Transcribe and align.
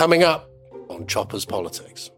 Coming 0.00 0.22
up 0.22 0.50
on 0.88 1.06
Chopper's 1.06 1.44
Politics 1.44 2.10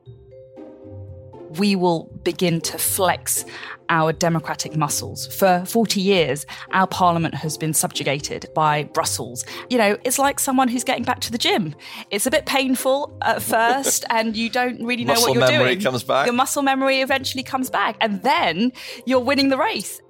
we 1.59 1.75
will 1.75 2.05
begin 2.23 2.61
to 2.61 2.79
flex 2.79 3.45
our 3.89 4.13
democratic 4.13 4.77
muscles. 4.77 5.27
For 5.27 5.65
40 5.67 6.01
years, 6.01 6.47
our 6.71 6.87
parliament 6.87 7.35
has 7.35 7.59
been 7.59 7.75
subjugated 7.75 8.47
by 8.55 8.85
Brussels. 8.85 9.45
You 9.69 9.79
know, 9.79 9.99
it's 10.05 10.19
like 10.21 10.39
someone 10.39 10.69
who's 10.69 10.85
getting 10.85 11.03
back 11.03 11.19
to 11.23 11.33
the 11.33 11.39
gym. 11.39 11.75
It's 12.13 12.25
a 12.25 12.31
bit 12.31 12.47
painful 12.47 13.13
at 13.21 13.43
first, 13.43 14.05
and 14.11 14.37
you 14.37 14.49
don't 14.49 14.83
really 14.85 15.05
know 15.05 15.15
what 15.15 15.35
you're 15.35 15.35
doing. 15.35 15.41
Muscle 15.41 15.59
memory 15.59 15.77
comes 15.77 16.05
back. 16.05 16.27
Your 16.27 16.35
muscle 16.35 16.63
memory 16.63 17.01
eventually 17.01 17.43
comes 17.43 17.69
back, 17.69 17.97
and 18.01 18.23
then 18.23 18.73
you're 19.07 19.21
winning 19.21 19.49
the 19.49 19.59
race. 19.59 20.01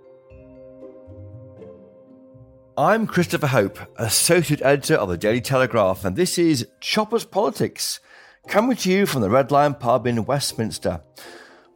I'm 2.79 3.07
Christopher 3.07 3.49
Hope, 3.49 3.79
Associate 3.99 4.63
Editor 4.63 4.95
of 4.95 5.11
the 5.11 5.19
Daily 5.19 5.43
Telegraph, 5.43 6.07
and 6.07 6.17
this 6.17 6.39
is 6.39 6.67
Chopper's 6.81 7.27
Politics 7.27 8.01
coming 8.49 8.79
to 8.79 8.91
you 8.91 9.05
from 9.05 9.21
the 9.21 9.29
Red 9.29 9.51
Lion 9.51 9.75
pub 9.75 10.07
in 10.07 10.25
Westminster. 10.25 11.03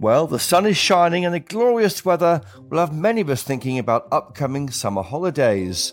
Well, 0.01 0.27
the 0.27 0.39
sun 0.39 0.65
is 0.65 0.79
shining 0.79 1.27
and 1.27 1.35
the 1.35 1.41
glorious 1.41 2.03
weather 2.03 2.41
will 2.71 2.79
have 2.79 2.95
many 2.95 3.21
of 3.21 3.29
us 3.29 3.43
thinking 3.43 3.79
about 3.79 4.09
upcoming 4.11 4.71
summer 4.71 5.03
holidays. 5.03 5.93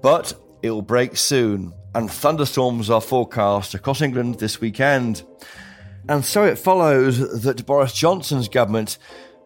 But 0.00 0.32
it 0.62 0.70
will 0.70 0.82
break 0.82 1.16
soon, 1.16 1.74
and 1.96 2.08
thunderstorms 2.08 2.88
are 2.88 3.00
forecast 3.00 3.74
across 3.74 4.00
England 4.00 4.36
this 4.36 4.60
weekend. 4.60 5.24
And 6.08 6.24
so 6.24 6.44
it 6.44 6.56
follows 6.56 7.42
that 7.42 7.66
Boris 7.66 7.92
Johnson's 7.92 8.48
government 8.48 8.96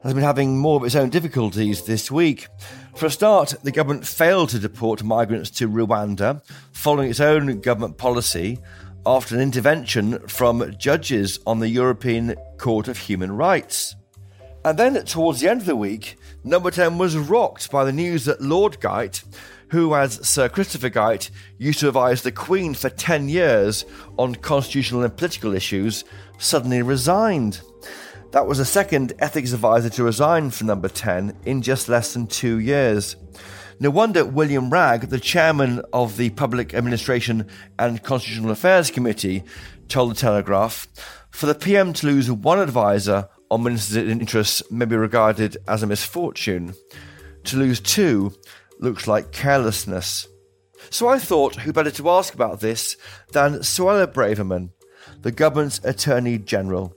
has 0.03 0.13
been 0.13 0.23
having 0.23 0.59
more 0.59 0.77
of 0.77 0.85
its 0.85 0.95
own 0.95 1.09
difficulties 1.09 1.85
this 1.85 2.11
week. 2.11 2.49
For 2.97 3.07
a 3.07 3.11
start, 3.11 3.55
the 3.65 3.73
government 3.73 4.07
failed 4.07 4.51
to 4.51 4.61
deport 4.61 5.03
migrants 5.03 5.51
to 5.51 5.69
Rwanda 5.69 6.43
following 6.73 7.11
its 7.11 7.19
own 7.19 7.61
government 7.61 7.99
policy 7.99 8.61
after 9.05 9.35
an 9.35 9.41
intervention 9.41 10.21
from 10.29 10.73
judges 10.79 11.41
on 11.45 11.59
the 11.59 11.69
European 11.69 12.37
Court 12.57 12.87
of 12.87 12.97
Human 12.97 13.33
Rights. 13.33 13.97
And 14.65 14.79
then 14.79 15.05
towards 15.05 15.41
the 15.41 15.51
end 15.51 15.61
of 15.61 15.67
the 15.67 15.75
week, 15.75 16.17
number 16.45 16.71
10 16.71 16.97
was 16.97 17.17
rocked 17.17 17.69
by 17.69 17.85
the 17.85 17.93
news 17.93 18.27
that 18.27 18.41
Lord 18.41 18.79
Geidt, 18.81 19.25
who, 19.71 19.93
as 19.97 20.27
Sir 20.27 20.49
Christopher 20.49 20.89
Geidt, 20.89 21.31
used 21.59 21.81
to 21.81 21.89
advise 21.89 22.23
the 22.23 22.31
Queen 22.31 22.75
for 22.75 22.91
10 22.91 23.29
years 23.29 23.85
on 24.19 24.37
constitutional 24.37 25.03
and 25.03 25.17
political 25.17 25.53
issues, 25.53 26.05
suddenly 26.39 26.81
resigned. 26.81 27.61
That 28.35 28.49
was 28.49 28.59
the 28.59 28.65
second 28.65 29.13
ethics 29.21 29.53
advisor 29.53 29.89
to 29.91 30.03
resign 30.03 30.51
from 30.51 30.67
number 30.67 30.89
10 30.89 31.37
in 31.47 31.63
just 31.63 31.89
less 31.89 32.15
than 32.15 32.27
two 32.27 32.59
years. 32.59 33.15
No 33.79 33.91
wonder 33.91 34.25
William 34.25 34.71
Wragg, 34.71 35.03
the 35.03 35.21
chairman 35.21 35.83
of 35.93 36.17
the 36.17 36.31
Public 36.31 36.75
Administration 36.75 37.47
and 37.79 38.03
Constitutional 38.03 38.51
Affairs 38.51 38.91
Committee, 38.91 39.45
told 39.87 40.11
the 40.11 40.15
Telegraph 40.17 40.89
for 41.31 41.47
the 41.47 41.55
PM 41.55 41.93
to 41.93 42.09
lose 42.09 42.29
one 42.29 42.59
advisor 42.59 43.29
on 43.53 43.63
ministers' 43.63 44.09
interests 44.09 44.69
may 44.69 44.85
be 44.85 44.97
regarded 44.97 45.57
as 45.69 45.85
a 45.85 45.87
misfortune. 45.87 46.75
To 47.45 47.57
lose 47.57 47.79
two 47.79 48.35
looks 48.81 49.07
like 49.07 49.31
carelessness. 49.31 50.27
So 50.91 51.07
I 51.07 51.21
thought 51.21 51.55
who 51.55 51.73
better 51.73 51.93
to 51.93 52.11
ask 52.11 52.35
about 52.35 52.59
this 52.59 52.97
than 53.31 53.61
Suella 53.61 54.09
Braverman, 54.09 54.71
the 55.21 55.31
government's 55.31 55.79
Attorney 55.85 56.39
General. 56.39 56.97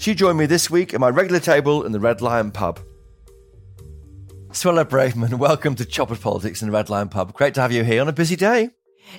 She 0.00 0.14
joined 0.14 0.38
me 0.38 0.46
this 0.46 0.70
week 0.70 0.94
at 0.94 1.00
my 1.00 1.10
regular 1.10 1.40
table 1.40 1.84
in 1.84 1.92
the 1.92 2.00
Red 2.00 2.22
Lion 2.22 2.52
pub. 2.52 2.80
Suella 4.48 4.82
Braverman, 4.82 5.34
welcome 5.34 5.74
to 5.74 5.84
Chopper's 5.84 6.20
Politics 6.20 6.62
in 6.62 6.68
the 6.68 6.72
Red 6.72 6.88
Lion 6.88 7.10
Pub. 7.10 7.34
Great 7.34 7.52
to 7.52 7.60
have 7.60 7.70
you 7.70 7.84
here 7.84 8.00
on 8.00 8.08
a 8.08 8.12
busy 8.12 8.34
day. 8.34 8.70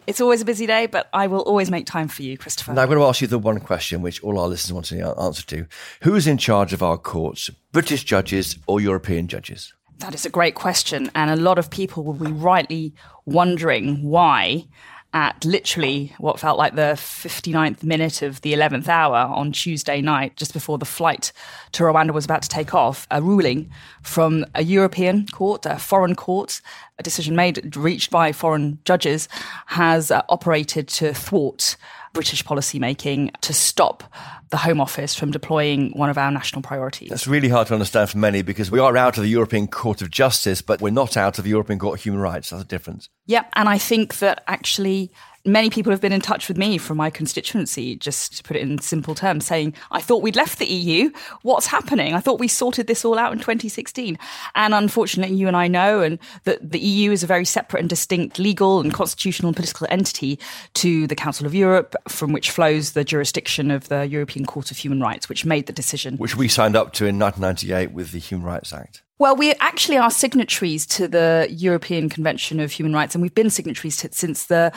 It's 0.08 0.20
always 0.20 0.42
a 0.42 0.46
busy 0.46 0.66
day, 0.66 0.88
but 0.88 1.08
I 1.14 1.28
will 1.28 1.42
always 1.42 1.70
make 1.70 1.86
time 1.86 2.08
for 2.08 2.24
you, 2.24 2.36
Christopher. 2.36 2.74
Now, 2.74 2.82
I'm 2.82 2.88
going 2.88 2.98
to 2.98 3.06
ask 3.06 3.22
you 3.22 3.28
the 3.28 3.38
one 3.38 3.60
question 3.60 4.02
which 4.02 4.24
all 4.24 4.40
our 4.40 4.48
listeners 4.48 4.74
want 4.74 4.88
to 4.88 5.20
answer 5.22 5.46
to. 5.46 5.68
Who 6.02 6.16
is 6.16 6.26
in 6.26 6.40
charge 6.40 6.74
of 6.74 6.82
our 6.82 6.98
courts, 6.98 7.52
British 7.72 8.04
judges 8.04 8.58
or 8.66 8.82
European 8.82 9.28
judges? 9.28 9.76
That 10.00 10.16
is 10.16 10.26
a 10.26 10.32
great 10.32 10.56
question. 10.56 11.12
And 11.14 11.30
a 11.30 11.36
lot 11.36 11.60
of 11.60 11.70
people 11.70 12.04
will 12.04 12.14
be 12.14 12.32
rightly 12.32 12.96
wondering 13.28 14.02
why 14.02 14.66
at 15.14 15.44
literally 15.44 16.14
what 16.20 16.40
felt 16.40 16.58
like 16.58 16.76
the 16.76 16.94
59th 16.96 17.84
minute 17.84 18.22
of 18.22 18.42
the 18.42 18.54
11th 18.54 18.88
hour 18.88 19.18
on 19.18 19.52
Tuesday 19.52 20.02
night, 20.02 20.36
just 20.38 20.54
before 20.54 20.78
the 20.78 20.86
flight 20.86 21.34
to 21.74 21.84
Rwanda 21.84 22.12
was 22.12 22.26
about 22.26 22.44
to 22.44 22.50
take 22.50 22.74
off, 22.74 23.08
a 23.12 23.22
ruling 23.22 23.70
from 24.02 24.46
a 24.56 24.64
European 24.64 25.28
court, 25.28 25.66
a 25.66 25.78
foreign 25.78 26.16
court, 26.16 26.62
a 26.98 27.04
decision 27.04 27.36
made, 27.36 27.76
reached 27.76 28.10
by 28.10 28.32
foreign 28.32 28.80
judges, 28.86 29.28
has 29.68 30.12
uh, 30.12 30.22
operated 30.30 30.88
to 30.88 31.14
thwart 31.14 31.76
British 32.14 32.44
policymaking 32.44 33.32
to 33.42 33.54
stop 33.54 34.04
the 34.52 34.58
Home 34.58 34.80
Office 34.82 35.16
from 35.16 35.32
deploying 35.32 35.92
one 35.92 36.10
of 36.10 36.18
our 36.18 36.30
national 36.30 36.62
priorities. 36.62 37.10
That's 37.10 37.26
really 37.26 37.48
hard 37.48 37.68
to 37.68 37.74
understand 37.74 38.10
for 38.10 38.18
many 38.18 38.42
because 38.42 38.70
we 38.70 38.80
are 38.80 38.96
out 38.98 39.18
of 39.18 39.24
the 39.24 39.30
European 39.30 39.68
Court 39.68 40.02
of 40.02 40.12
Justice, 40.12 40.62
but 40.62 40.82
we're 40.82 40.92
not 40.92 41.18
out 41.18 41.38
of 41.38 41.46
the 41.46 41.50
European 41.50 41.80
Court 41.80 42.00
of 42.00 42.04
Human 42.04 42.20
Rights. 42.20 42.50
That's 42.50 42.62
a 42.62 42.66
difference. 42.66 43.10
Yeah, 43.26 43.46
and 43.54 43.70
I 43.70 43.78
think 43.78 44.20
that 44.20 44.44
actually 44.48 45.12
many 45.46 45.70
people 45.70 45.92
have 45.92 46.02
been 46.02 46.12
in 46.12 46.22
touch 46.22 46.48
with 46.48 46.58
me 46.58 46.78
from 46.78 46.98
my 46.98 47.10
constituency, 47.10 47.96
just 47.96 48.38
to 48.38 48.44
put 48.44 48.58
it 48.58 48.62
in 48.62 48.80
simple 48.80 49.16
terms, 49.16 49.46
saying, 49.46 49.74
I 49.92 50.02
thought 50.02 50.22
we'd 50.22 50.36
left 50.36 50.60
the 50.60 50.66
EU. 50.66 51.12
What's 51.42 51.68
happening? 51.68 52.14
I 52.14 52.20
thought 52.20 52.40
we 52.40 52.48
sorted 52.48 52.88
this 52.88 53.06
all 53.06 53.18
out 53.18 53.34
in 53.34 53.40
2016. 53.40 54.18
And 54.56 54.74
unfortunately, 54.74 55.36
you 55.36 55.48
and 55.48 55.58
I 55.58 55.68
know 55.68 56.02
and 56.02 56.20
that 56.44 56.72
the 56.72 56.80
EU 56.80 57.12
is 57.12 57.24
a 57.24 57.28
very 57.28 57.46
separate 57.46 57.80
and 57.80 57.90
distinct 57.90 58.40
legal 58.40 58.80
and 58.80 58.94
constitutional 58.94 59.50
and 59.50 59.56
political 59.56 59.88
entity 59.90 60.40
to 60.76 61.08
the 61.08 61.16
Council 61.16 61.46
of 61.46 61.56
Europe, 61.56 61.96
from 62.08 62.32
which 62.32 62.52
flows 62.52 62.92
the 62.92 63.04
jurisdiction 63.04 63.72
of 63.72 63.88
the 63.88 64.08
European 64.08 64.46
Court 64.46 64.72
of 64.72 64.78
Human 64.78 65.02
Rights, 65.02 65.30
which 65.30 65.46
made 65.46 65.68
the 65.68 65.74
decision. 65.74 66.18
Which 66.18 66.36
we 66.36 66.48
signed 66.48 66.76
up 66.76 66.94
to 66.94 67.06
in 67.06 67.18
1998 67.20 67.92
with 67.92 68.12
the 68.12 68.20
Human 68.20 68.46
Rights 68.46 68.74
Act. 68.74 69.02
Well, 69.22 69.36
we 69.36 69.54
actually 69.60 69.98
are 69.98 70.10
signatories 70.10 70.88
to 70.88 71.08
the 71.08 71.46
European 71.52 72.10
Convention 72.10 72.60
of 72.60 72.72
Human 72.72 72.92
Rights, 72.92 73.14
and 73.14 73.22
we've 73.22 73.36
been 73.36 73.52
signatories 73.52 73.98
to, 73.98 74.10
since 74.12 74.48
the 74.48 74.72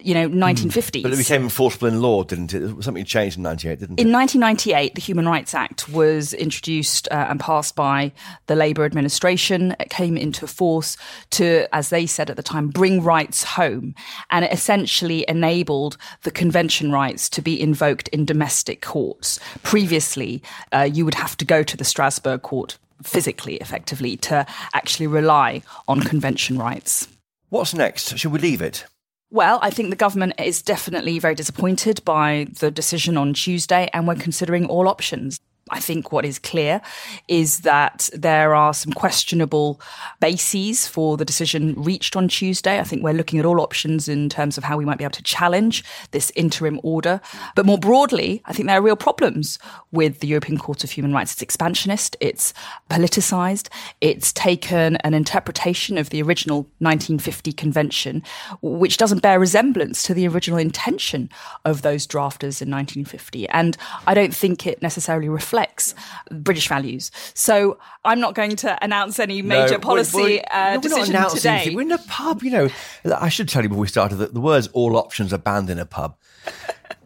you 0.00 0.14
know 0.14 0.30
1950s. 0.30 1.00
Hmm. 1.00 1.02
But 1.02 1.12
it 1.12 1.18
became 1.18 1.42
enforceable 1.42 1.88
in 1.88 2.00
law, 2.00 2.24
didn't 2.24 2.54
it? 2.54 2.82
Something 2.82 3.04
changed 3.04 3.36
in 3.36 3.42
98, 3.42 3.80
didn't 3.80 4.00
it? 4.00 4.02
In 4.02 4.10
1998, 4.10 4.94
the 4.94 5.00
Human 5.02 5.28
Rights 5.28 5.54
Act 5.54 5.90
was 5.90 6.32
introduced 6.32 7.06
uh, 7.10 7.26
and 7.28 7.38
passed 7.38 7.76
by 7.76 8.12
the 8.46 8.56
Labour 8.56 8.86
administration. 8.86 9.76
It 9.78 9.90
came 9.90 10.16
into 10.16 10.46
force 10.46 10.96
to, 11.32 11.66
as 11.74 11.90
they 11.90 12.06
said 12.06 12.30
at 12.30 12.36
the 12.36 12.42
time, 12.42 12.68
bring 12.68 13.02
rights 13.02 13.44
home, 13.44 13.94
and 14.30 14.42
it 14.42 14.54
essentially 14.54 15.26
enabled 15.28 15.98
the 16.22 16.30
convention 16.30 16.92
rights 16.92 17.28
to 17.28 17.42
be 17.42 17.60
invoked 17.60 18.08
in 18.08 18.24
domestic 18.24 18.80
courts. 18.80 19.38
Previously, 19.62 20.42
uh, 20.72 20.88
you 20.90 21.04
would 21.04 21.16
have 21.16 21.36
to 21.36 21.44
go 21.44 21.62
to 21.62 21.76
the 21.76 21.84
Strasbourg 21.84 22.40
court 22.40 22.78
physically, 23.02 23.56
effectively, 23.56 24.16
to 24.18 24.46
actually 24.74 25.06
rely 25.06 25.62
on 25.88 26.00
convention 26.00 26.58
rights. 26.58 27.08
What's 27.48 27.74
next? 27.74 28.16
Should 28.18 28.32
we 28.32 28.38
leave 28.38 28.62
it? 28.62 28.86
Well, 29.30 29.58
I 29.62 29.70
think 29.70 29.88
the 29.88 29.96
government 29.96 30.34
is 30.38 30.60
definitely 30.60 31.18
very 31.18 31.34
disappointed 31.34 32.04
by 32.04 32.48
the 32.60 32.70
decision 32.70 33.16
on 33.16 33.32
Tuesday, 33.32 33.88
and 33.94 34.06
we're 34.06 34.14
considering 34.14 34.66
all 34.66 34.88
options. 34.88 35.40
I 35.72 35.80
think 35.80 36.12
what 36.12 36.24
is 36.24 36.38
clear 36.38 36.80
is 37.28 37.60
that 37.60 38.08
there 38.12 38.54
are 38.54 38.74
some 38.74 38.92
questionable 38.92 39.80
bases 40.20 40.86
for 40.86 41.16
the 41.16 41.24
decision 41.24 41.74
reached 41.76 42.14
on 42.16 42.28
Tuesday. 42.28 42.78
I 42.78 42.84
think 42.84 43.02
we're 43.02 43.12
looking 43.12 43.38
at 43.38 43.44
all 43.44 43.60
options 43.60 44.08
in 44.08 44.28
terms 44.28 44.58
of 44.58 44.64
how 44.64 44.76
we 44.76 44.84
might 44.84 44.98
be 44.98 45.04
able 45.04 45.12
to 45.12 45.22
challenge 45.22 45.84
this 46.10 46.30
interim 46.36 46.78
order. 46.82 47.20
But 47.54 47.66
more 47.66 47.78
broadly, 47.78 48.42
I 48.44 48.52
think 48.52 48.68
there 48.68 48.78
are 48.78 48.82
real 48.82 48.96
problems 48.96 49.58
with 49.90 50.20
the 50.20 50.26
European 50.26 50.58
Court 50.58 50.84
of 50.84 50.90
Human 50.90 51.12
Rights. 51.12 51.32
It's 51.32 51.42
expansionist, 51.42 52.16
it's 52.20 52.52
politicized, 52.90 53.68
it's 54.00 54.32
taken 54.32 54.96
an 54.96 55.14
interpretation 55.14 55.98
of 55.98 56.10
the 56.10 56.22
original 56.22 56.62
1950 56.78 57.52
convention, 57.52 58.22
which 58.60 58.96
doesn't 58.96 59.22
bear 59.22 59.38
resemblance 59.38 60.02
to 60.02 60.14
the 60.14 60.28
original 60.28 60.58
intention 60.58 61.30
of 61.64 61.82
those 61.82 62.06
drafters 62.06 62.60
in 62.60 62.70
1950. 62.70 63.48
And 63.48 63.76
I 64.06 64.14
don't 64.14 64.34
think 64.34 64.66
it 64.66 64.82
necessarily 64.82 65.28
reflects 65.28 65.61
reflects 65.62 65.94
British 66.30 66.68
values. 66.68 67.10
So 67.34 67.78
I'm 68.04 68.20
not 68.20 68.34
going 68.34 68.56
to 68.56 68.84
announce 68.84 69.18
any 69.18 69.42
major 69.42 69.74
no, 69.74 69.78
policy 69.78 70.44
uh, 70.44 70.74
no, 70.74 70.80
decision 70.80 71.28
today. 71.30 71.48
Anything. 71.50 71.76
We're 71.76 71.82
in 71.82 71.92
a 71.92 71.98
pub, 71.98 72.42
you 72.42 72.50
know. 72.50 72.68
I 73.04 73.28
should 73.28 73.48
tell 73.48 73.62
you 73.62 73.68
before 73.68 73.82
we 73.82 73.88
started 73.88 74.16
that 74.16 74.34
the 74.34 74.40
words 74.40 74.68
"all 74.72 74.96
options" 74.96 75.32
are 75.32 75.38
banned 75.38 75.70
in 75.70 75.78
a 75.78 75.86
pub. 75.86 76.16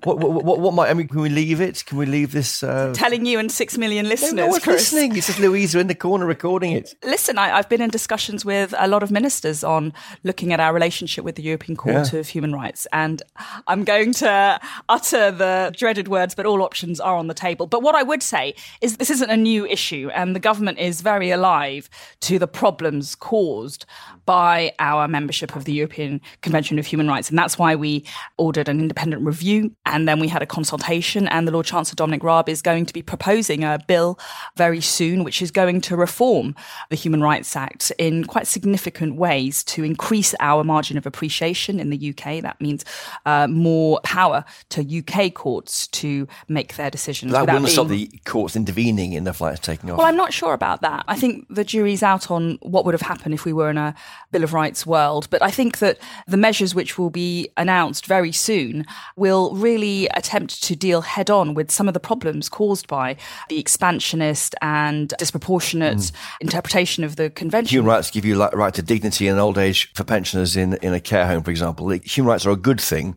What, 0.05 0.19
what, 0.19 0.45
what, 0.45 0.61
what, 0.61 0.75
might 0.75 0.91
I 0.91 0.95
mean? 0.95 1.09
Can 1.09 1.21
we 1.21 1.29
leave 1.29 1.61
it? 1.61 1.85
Can 1.87 1.99
we 1.99 2.07
leave 2.07 2.33
this? 2.33 2.63
Uh... 2.63 2.93
Telling 2.95 3.27
you 3.27 3.39
and 3.39 3.51
six 3.51 3.77
million 3.77 4.09
listeners. 4.09 4.33
No, 4.33 4.45
no 4.45 4.49
one's 4.53 4.65
Chris. 4.65 4.93
listening. 4.93 5.17
It's 5.17 5.27
just 5.27 5.39
Louisa 5.39 5.79
in 5.79 5.87
the 5.87 5.95
corner 5.95 6.27
recording 6.27 6.73
it. 6.73 6.95
Listen, 7.05 7.39
I, 7.39 7.49
have 7.49 7.69
been 7.69 7.81
in 7.81 7.91
discussions 7.91 8.45
with 8.45 8.75
a 8.79 8.89
lot 8.89 9.03
of 9.03 9.11
ministers 9.11 9.65
on 9.65 9.93
looking 10.23 10.53
at 10.53 10.61
our 10.61 10.73
relationship 10.73 11.25
with 11.25 11.37
the 11.37 11.43
European 11.43 11.77
Court 11.77 12.13
yeah. 12.13 12.21
of 12.21 12.29
Human 12.29 12.53
Rights, 12.53 12.87
and 12.93 13.23
I'm 13.67 13.85
going 13.85 14.13
to 14.15 14.61
utter 14.89 15.31
the 15.31 15.73
dreaded 15.77 16.09
words, 16.09 16.35
but 16.35 16.47
all 16.47 16.63
options 16.63 17.01
are 17.01 17.17
on 17.17 17.27
the 17.27 17.35
table. 17.35 17.67
But 17.67 17.83
what 17.83 17.95
I 17.95 18.03
would 18.03 18.23
say 18.23 18.55
is 18.81 18.97
this 18.97 19.11
isn't 19.11 19.31
a 19.31 19.37
new 19.37 19.67
issue, 19.67 20.11
and 20.15 20.35
the 20.35 20.41
government 20.41 20.79
is 20.79 21.01
very 21.01 21.31
alive 21.31 21.89
to 22.21 22.39
the 22.39 22.49
problems 22.49 23.15
caused 23.15 23.85
by 24.25 24.73
our 24.79 25.07
membership 25.07 25.55
of 25.55 25.65
the 25.65 25.73
European 25.73 26.21
Convention 26.43 26.79
of 26.79 26.87
Human 26.87 27.09
Rights, 27.09 27.29
and 27.29 27.39
that's 27.39 27.59
why 27.59 27.77
we 27.77 28.05
ordered 28.37 28.69
an 28.69 28.81
independent 28.81 29.23
review 29.23 29.75
And 29.85 30.09
then 30.09 30.19
we 30.19 30.29
had 30.29 30.43
a 30.43 30.47
consultation, 30.47 31.29
and 31.29 31.47
the 31.47 31.53
Lord 31.53 31.67
Chancellor 31.67 31.95
Dominic 31.95 32.25
Raab 32.25 32.49
is 32.49 32.61
going 32.61 32.87
to 32.87 32.93
be 32.93 33.03
proposing 33.03 33.63
a 33.63 33.79
bill 33.87 34.19
very 34.57 34.81
soon, 34.81 35.23
which 35.23 35.41
is 35.41 35.51
going 35.51 35.81
to 35.83 35.97
reform 35.97 36.57
the 36.91 36.97
Human 36.97 37.23
Rights 37.23 37.55
Act 37.55 37.93
in 37.99 38.25
quite 38.25 38.49
significant 38.49 39.15
ways 39.15 39.63
to 39.65 39.85
increase 39.85 40.35
our 40.41 40.65
margin 40.65 40.99
of 40.99 41.07
appreciation 41.07 41.79
in 41.79 41.91
the 41.91 42.11
UK. 42.11 42.43
That 42.43 42.61
means 42.61 42.85
uh, 43.27 43.47
more 43.47 44.01
power 44.03 44.45
to 44.71 44.99
UK 44.99 45.33
courts 45.35 45.87
to 45.89 46.27
make 46.49 46.77
their 46.77 46.91
decisions. 46.91 47.33
That 47.33 47.43
wouldn't 47.43 47.67
being... 47.67 47.73
stop 47.73 47.89
the 47.89 48.11
courts 48.25 48.57
intervening 48.57 49.13
in 49.13 49.25
the 49.25 49.33
flights 49.33 49.61
taking 49.61 49.91
off. 49.91 49.99
Well, 49.99 50.07
I'm 50.07 50.17
not 50.17 50.33
sure 50.33 50.53
about 50.53 50.81
that. 50.83 51.05
I 51.07 51.17
think 51.17 51.47
the 51.49 51.65
jury's 51.65 52.03
out 52.03 52.31
on 52.31 52.59
what 52.63 52.85
would 52.85 52.95
have 52.95 53.03
happened 53.03 53.35
if 53.35 53.45
we 53.45 53.53
were 53.53 53.71
in 53.71 53.79
a 53.79 53.95
Bill 54.33 54.43
of 54.43 54.53
Rights 54.53 54.85
world. 54.85 55.29
But 55.31 55.43
I 55.43 55.51
think 55.51 55.79
that 55.79 55.99
the 56.27 56.37
measures 56.37 56.75
which 56.75 56.99
will 56.99 57.11
be 57.11 57.51
announced 57.57 58.07
very 58.07 58.33
soon 58.33 58.85
will 59.17 59.55
really 59.55 59.66
attempt 59.75 60.63
to 60.63 60.77
deal 60.77 61.01
head 61.01 61.31
on 61.31 61.55
with 61.55 61.71
some 61.71 61.89
of 61.89 61.95
the 61.95 62.01
problems 62.01 62.49
caused 62.49 62.87
by 62.87 63.17
the 63.49 63.59
expansionist 63.59 64.55
and 64.63 65.13
disproportionate 65.19 65.99
mm. 65.99 66.13
interpretation 66.41 67.03
of 67.05 67.17
the 67.17 67.31
convention. 67.31 67.75
Human 67.75 67.89
rights 67.89 68.11
give 68.11 68.25
you 68.25 68.43
right 68.43 68.75
to 68.75 68.83
dignity 68.83 69.27
in 69.27 69.39
old 69.39 69.59
age 69.59 69.93
for 69.95 70.05
pensioners 70.05 70.57
in, 70.57 70.75
in 70.83 70.95
a 70.95 71.01
care 71.01 71.27
home, 71.27 71.43
for 71.43 71.51
example. 71.51 71.89
Human 71.89 72.29
rights 72.31 72.47
are 72.47 72.51
a 72.51 72.57
good 72.57 72.81
thing 72.81 73.17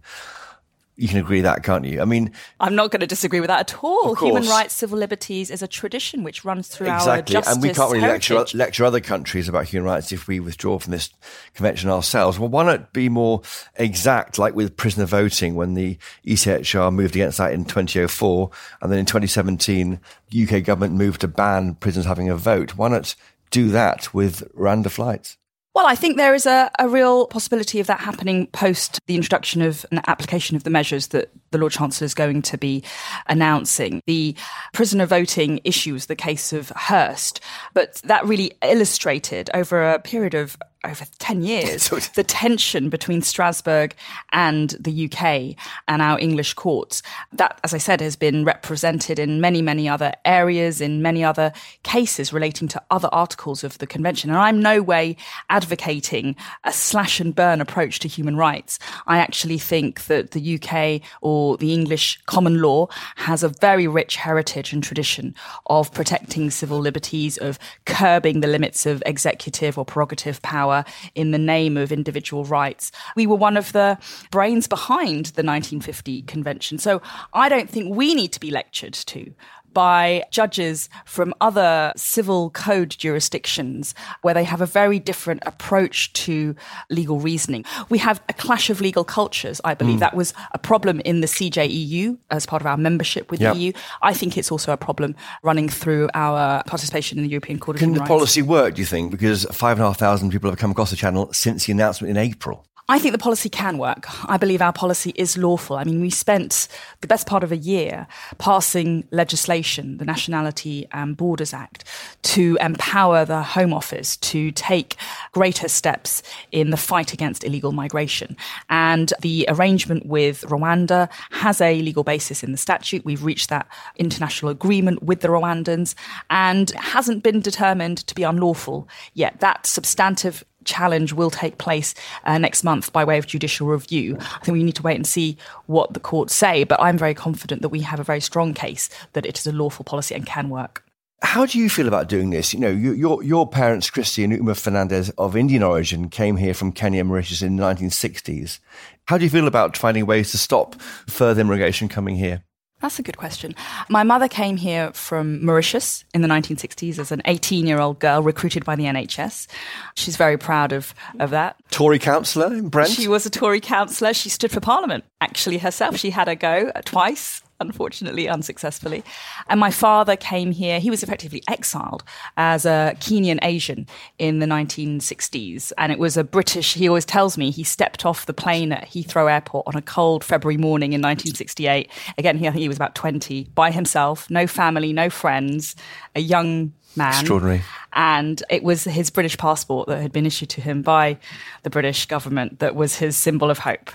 you 1.00 1.08
can 1.08 1.18
agree 1.18 1.40
that, 1.42 1.64
can't 1.64 1.86
you? 1.86 2.02
I 2.02 2.06
mean, 2.06 2.32
I'm 2.60 2.76
not 2.76 2.92
going 2.92 3.00
to 3.00 3.08
disagree 3.08 3.40
with 3.40 3.48
that 3.48 3.72
at 3.72 3.84
all. 3.84 4.16
Human 4.16 4.46
rights, 4.46 4.74
civil 4.74 5.00
liberties 5.00 5.50
is 5.50 5.62
a 5.62 5.68
tradition 5.68 6.24
which 6.24 6.44
runs 6.44 6.68
through 6.68 6.88
exactly. 6.88 7.12
our 7.12 7.22
justice 7.22 7.54
and 7.54 7.64
we 7.64 7.70
can't 7.70 7.92
really 7.92 8.06
lecture, 8.06 8.46
lecture 8.54 8.84
other 8.84 9.00
countries 9.00 9.48
about 9.48 9.66
human 9.66 9.86
rights 9.86 10.12
if 10.12 10.28
we 10.28 10.42
withdraw 10.42 10.78
from 10.78 10.92
this 10.92 11.10
convention 11.54 11.90
ourselves. 11.90 12.38
Well, 12.38 12.50
why 12.50 12.66
not 12.66 12.92
be 12.92 13.08
more 13.08 13.42
exact, 13.76 14.38
like 14.38 14.56
with 14.56 14.76
prisoner 14.76 15.06
voting 15.06 15.56
when 15.56 15.74
the 15.74 15.98
ECHR 16.26 16.94
moved 16.94 17.16
against 17.16 17.38
that 17.38 17.54
in 17.54 17.64
2004, 17.64 18.50
and 18.82 18.92
then 18.92 19.00
in 19.00 19.06
2017, 19.06 20.02
UK 20.38 20.64
government 20.66 20.96
moved 20.96 21.22
to 21.22 21.30
ban 21.30 21.76
prisoners 21.76 22.08
having 22.08 22.30
a 22.30 22.36
vote. 22.36 22.76
Why 22.76 22.90
not 22.90 23.16
do 23.52 23.70
that 23.70 24.14
with 24.14 24.54
Rwanda 24.54 24.92
flights? 24.92 25.38
Well, 25.76 25.86
I 25.86 25.96
think 25.96 26.18
there 26.18 26.34
is 26.34 26.46
a, 26.46 26.72
a 26.80 26.90
real 26.90 27.28
possibility 27.28 27.80
of 27.80 27.88
that 27.88 28.00
happening 28.00 28.48
post 28.48 29.00
the 29.06 29.16
introduction 29.16 29.62
of 29.62 29.86
an 29.92 30.02
application 30.08 30.56
of 30.56 30.64
the 30.64 30.70
measures 30.70 31.08
that 31.08 31.32
the 31.52 31.58
Lord 31.58 31.72
Chancellor 31.72 32.06
is 32.06 32.16
going 32.16 32.42
to 32.44 32.58
be 32.58 32.84
announcing. 33.28 34.02
The 34.08 34.36
prisoner 34.74 35.06
voting 35.06 35.62
issue 35.64 35.94
was 35.94 36.08
the 36.08 36.16
case 36.16 36.54
of 36.54 36.70
Hirst, 36.76 37.40
but 37.74 38.02
that 38.06 38.26
really 38.26 38.54
illustrated 38.64 39.50
over 39.54 39.92
a 39.92 40.00
period 40.00 40.34
of 40.34 40.58
over 40.86 41.06
10 41.20 41.42
years 41.42 41.90
the 42.16 42.24
tension 42.24 42.90
between 42.90 43.22
Strasbourg 43.22 43.96
and 44.32 44.72
the 44.80 45.06
UK 45.06 45.56
and 45.88 46.02
our 46.02 46.18
English 46.20 46.54
courts. 46.54 47.02
That, 47.34 47.60
as 47.64 47.74
I 47.74 47.78
said, 47.78 48.00
has 48.02 48.16
been 48.16 48.46
represented 48.46 49.20
in 49.20 49.42
many, 49.42 49.62
many 49.62 49.90
other 49.90 50.14
areas, 50.24 50.80
in 50.80 51.02
many 51.02 51.24
other 51.24 51.52
cases 51.84 52.32
relating 52.32 52.68
to 52.70 52.82
other 52.92 53.10
articles 53.12 53.64
of 53.64 53.78
the 53.80 53.88
convention. 53.88 54.30
And 54.30 54.40
I'm 54.40 54.62
no 54.62 54.82
way 54.82 55.18
advocating 55.50 56.36
a 56.64 56.72
slash 56.72 57.20
and 57.20 57.36
burn 57.36 57.60
approach 57.60 58.00
to 58.00 58.08
human 58.08 58.38
rights. 58.38 58.80
I 59.06 59.18
actually 59.18 59.58
think 59.58 60.06
that 60.06 60.32
the 60.32 60.56
UK 60.62 61.02
or 61.22 61.58
the 61.58 61.74
English 61.74 62.22
common 62.26 62.62
law 62.62 62.88
has 63.18 63.44
a 63.44 63.50
very 63.50 63.88
rich 63.88 64.16
heritage 64.16 64.72
and 64.72 64.82
tradition 64.82 65.36
of 65.68 65.92
protecting 65.92 66.50
civil 66.50 66.80
liberties, 66.80 67.38
of 67.38 67.60
curbing 67.86 68.40
the 68.40 68.48
limits 68.48 68.86
of 68.86 69.04
executive 69.06 69.78
or 69.78 69.84
prerogative 69.84 70.42
power 70.42 70.69
power 70.70 70.86
in 71.16 71.32
the 71.32 71.38
name 71.38 71.78
of 71.78 71.92
individual 71.92 72.46
rights. 72.46 72.92
We 73.16 73.28
were 73.28 73.36
one 73.36 73.58
of 73.58 73.72
the 73.72 73.98
brains 74.32 74.68
behind 74.68 75.28
the 75.28 75.44
1950 75.44 76.24
convention. 76.24 76.78
So 76.78 77.02
I 77.34 77.50
don't 77.50 77.70
think 77.70 77.96
we 77.96 78.14
need 78.14 78.32
to 78.34 78.40
be 78.40 78.52
lectured 78.52 78.94
to 78.94 79.34
by 79.74 80.24
judges 80.32 80.90
from 81.06 81.34
other 81.42 81.94
civil 81.96 82.50
code 82.52 82.90
jurisdictions 82.90 83.96
where 84.22 84.34
they 84.34 84.44
have 84.44 84.62
a 84.62 84.66
very 84.66 85.00
different 85.00 85.42
approach 85.46 86.12
to 86.14 86.56
legal 86.90 87.20
reasoning. 87.20 87.66
We 87.90 87.98
have 88.00 88.22
a 88.30 88.34
clash 88.34 88.70
of 88.70 88.82
legal 88.82 89.04
cultures, 89.04 89.62
I 89.64 89.74
believe. 89.74 89.98
Mm. 89.98 90.02
That 90.02 90.16
was 90.16 90.34
a 90.52 90.58
problem 90.58 91.00
in 91.02 91.22
the 91.22 91.28
CJEU 91.28 92.18
as 92.30 92.46
part 92.46 92.62
of 92.62 92.66
our 92.66 92.78
membership 92.78 93.32
with 93.32 93.42
yep. 93.42 93.54
the 93.54 93.60
EU. 93.60 93.72
I 94.02 94.14
think 94.14 94.38
it's 94.38 94.52
also 94.52 94.72
a 94.72 94.78
problem 94.78 95.16
running 95.44 95.70
through 95.70 96.10
our 96.14 96.64
participation 96.64 97.18
in 97.18 97.24
the 97.24 97.30
European 97.30 97.60
Court 97.60 97.78
of 97.78 97.80
Can 97.80 97.90
Human 97.90 97.96
the 97.96 98.02
Rights. 98.02 98.10
policy 98.10 98.42
work, 98.42 98.76
do 98.76 98.82
you 98.82 98.86
think? 98.86 99.12
Because 99.12 99.46
5,500 99.52 100.32
people 100.32 100.50
have 100.50 100.60
come 100.60 100.72
across 100.72 100.90
the 100.90 100.96
channel 100.96 101.32
since 101.34 101.66
the 101.66 101.72
announcement 101.72 102.12
in 102.12 102.18
April. 102.18 102.66
I 102.90 102.98
think 102.98 103.12
the 103.12 103.20
policy 103.20 103.50
can 103.50 103.78
work. 103.78 104.08
I 104.28 104.38
believe 104.38 104.64
our 104.64 104.74
policy 104.74 105.14
is 105.16 105.38
lawful. 105.38 105.76
I 105.76 105.84
mean, 105.84 106.02
we 106.02 106.10
spent 106.10 106.68
the 107.02 107.08
best 107.08 107.28
part 107.28 107.44
of 107.44 107.52
a 107.52 107.58
year 107.58 108.08
passing 108.40 109.08
legislation, 109.12 109.98
the 109.98 110.06
Nationality 110.06 110.88
and 110.92 111.16
Borders 111.16 111.54
Act, 111.54 111.84
to 112.24 112.58
empower 112.60 113.26
the 113.26 113.44
Home 113.44 113.76
Office 113.76 114.18
to 114.18 114.50
take 114.54 114.96
greater 115.34 115.68
steps 115.68 116.24
in 116.52 116.72
the 116.72 116.78
fight 116.78 117.14
against 117.14 117.44
illegal 117.44 117.74
migration. 117.74 118.36
And 118.72 119.14
the 119.22 119.46
arrangement 119.50 120.08
with 120.08 120.42
Rwanda 120.48 121.10
has 121.30 121.62
a 121.62 121.84
legal 121.84 122.04
basis 122.04 122.42
in 122.42 122.52
the 122.54 122.58
statute. 122.58 123.06
We've 123.06 123.24
reached 123.24 123.50
that 123.50 123.68
international 123.98 124.50
agreement 124.50 125.04
with 125.04 125.22
the 125.22 125.28
Rwandans 125.28 125.94
and 126.32 126.72
hasn't 126.72 127.22
been 127.22 127.40
determined 127.40 128.00
to 128.08 128.16
be 128.16 128.24
unlawful 128.24 128.90
yet. 129.14 129.42
That 129.42 129.68
substantive 129.68 130.44
challenge 130.66 131.14
will 131.14 131.32
take 131.32 131.58
place 131.58 131.94
uh, 132.26 132.38
next 132.38 132.64
month 132.64 132.92
by 132.94 133.04
way 133.04 133.18
of 133.18 133.28
judicial 133.28 133.68
review. 133.68 134.18
I 134.20 134.44
think 134.44 134.54
we 134.54 134.64
need 134.64 134.76
to 134.76 134.84
wait 134.84 134.96
and 134.96 135.08
see 135.08 135.38
what 135.66 135.94
the 135.94 136.00
courts 136.00 136.34
say, 136.34 136.64
but 136.64 136.82
I'm 136.82 136.98
very 136.98 137.14
confident 137.14 137.62
that 137.62 137.70
we 137.70 137.82
have 137.82 138.00
a 138.00 138.04
very 138.04 138.22
strong 138.22 138.54
case 138.54 138.90
that 139.14 139.26
it 139.26 139.38
is 139.38 139.48
a 139.48 139.52
lawful 139.52 139.86
policy 139.86 140.16
and 140.16 140.26
can 140.26 140.50
work. 140.50 140.84
How 141.22 141.46
do 141.46 141.60
you 141.60 141.70
feel 141.70 141.88
about 141.88 142.08
doing 142.08 142.30
this? 142.30 142.54
You 142.54 142.62
know, 142.62 142.70
your 142.70 143.22
your 143.22 143.48
parents, 143.48 143.90
Christy 143.90 144.24
and 144.24 144.32
Uma 144.32 144.54
Fernandes, 144.54 145.12
of 145.18 145.36
Indian 145.36 145.64
origin, 145.64 146.08
came 146.08 146.38
here 146.38 146.54
from 146.54 146.72
Kenya 146.72 147.02
and 147.02 147.10
Mauritius 147.10 147.42
in 147.42 147.58
the 147.58 147.64
1960s. 147.64 148.60
How 149.06 149.18
do 149.18 149.26
you 149.26 149.30
feel 149.30 149.48
about 149.48 149.76
finding 149.76 150.06
ways 150.06 150.32
to 150.32 150.38
stop 150.38 150.80
further 151.08 151.42
immigration 151.42 151.90
coming 151.90 152.16
here? 152.16 152.44
That's 152.82 152.98
a 152.98 153.04
good 153.04 153.18
question. 153.18 153.56
My 153.90 154.04
mother 154.04 154.28
came 154.28 154.56
here 154.56 154.92
from 154.94 155.44
Mauritius 155.46 156.06
in 156.14 156.22
the 156.22 156.30
1960s 156.30 156.98
as 156.98 157.12
an 157.12 157.22
18 157.26 157.68
year 157.68 157.80
old 157.80 158.00
girl 158.00 158.24
recruited 158.24 158.64
by 158.64 158.76
the 158.76 158.86
NHS. 158.86 159.48
She's 159.96 160.16
very 160.16 160.38
proud 160.38 160.72
of, 160.72 160.94
of 161.20 161.32
that. 161.32 161.58
Tory 161.72 162.00
councillor 162.00 162.54
in 162.54 162.70
Brent? 162.70 162.92
She 162.92 163.08
was 163.08 163.26
a 163.26 163.30
Tory 163.30 163.60
councillor. 163.60 164.14
She 164.14 164.30
stood 164.30 164.52
for 164.52 164.62
Parliament, 164.62 165.04
actually, 165.20 165.58
herself. 165.58 165.98
She 165.98 166.12
had 166.12 166.30
a 166.30 166.36
go 166.36 166.72
twice 166.86 167.44
unfortunately 167.60 168.28
unsuccessfully. 168.28 169.04
And 169.48 169.60
my 169.60 169.72
father 169.72 170.16
came 170.16 170.52
here. 170.52 170.80
He 170.80 170.90
was 170.90 171.04
effectively 171.04 171.44
exiled 171.48 172.04
as 172.38 172.66
a 172.66 172.96
Kenyan 173.00 173.40
Asian 173.42 173.88
in 174.18 174.40
the 174.40 174.46
1960s. 174.46 175.72
And 175.78 175.92
it 175.92 176.00
was 176.00 176.18
a 176.18 176.24
British, 176.24 176.74
he 176.74 176.88
always 176.88 177.06
tells 177.06 177.38
me, 177.38 177.52
he 177.52 177.64
stepped 177.64 178.06
off 178.06 178.26
the 178.26 178.34
plane 178.34 178.72
at 178.72 178.88
Heathrow 178.88 179.32
Airport 179.32 179.68
on 179.68 179.76
a 179.76 179.82
cold 179.82 180.24
February 180.24 180.58
morning 180.58 180.94
in 180.94 181.02
1968. 181.02 181.90
Again, 182.18 182.38
he, 182.38 182.48
I 182.48 182.52
think 182.52 182.62
he 182.62 182.68
was 182.68 182.78
about 182.78 182.96
20, 182.96 183.50
by 183.56 183.72
himself, 183.72 184.30
no 184.30 184.48
family, 184.48 184.94
no 184.94 185.10
friends, 185.10 185.76
a 186.16 186.22
young 186.22 186.74
man. 186.96 187.10
Extraordinary. 187.10 187.62
And 187.94 188.44
it 188.50 188.64
was 188.64 188.84
his 188.84 189.10
British 189.10 189.38
passport 189.38 189.88
that 189.88 190.02
had 190.02 190.12
been 190.12 190.26
issued 190.26 190.50
to 190.50 190.62
him 190.62 190.82
by 190.84 191.18
the 191.64 191.70
British 191.70 192.06
government 192.06 192.60
that 192.60 192.76
was 192.76 192.96
his 192.96 193.18
symbol 193.18 193.50
of 193.50 193.60
hope. 193.60 193.90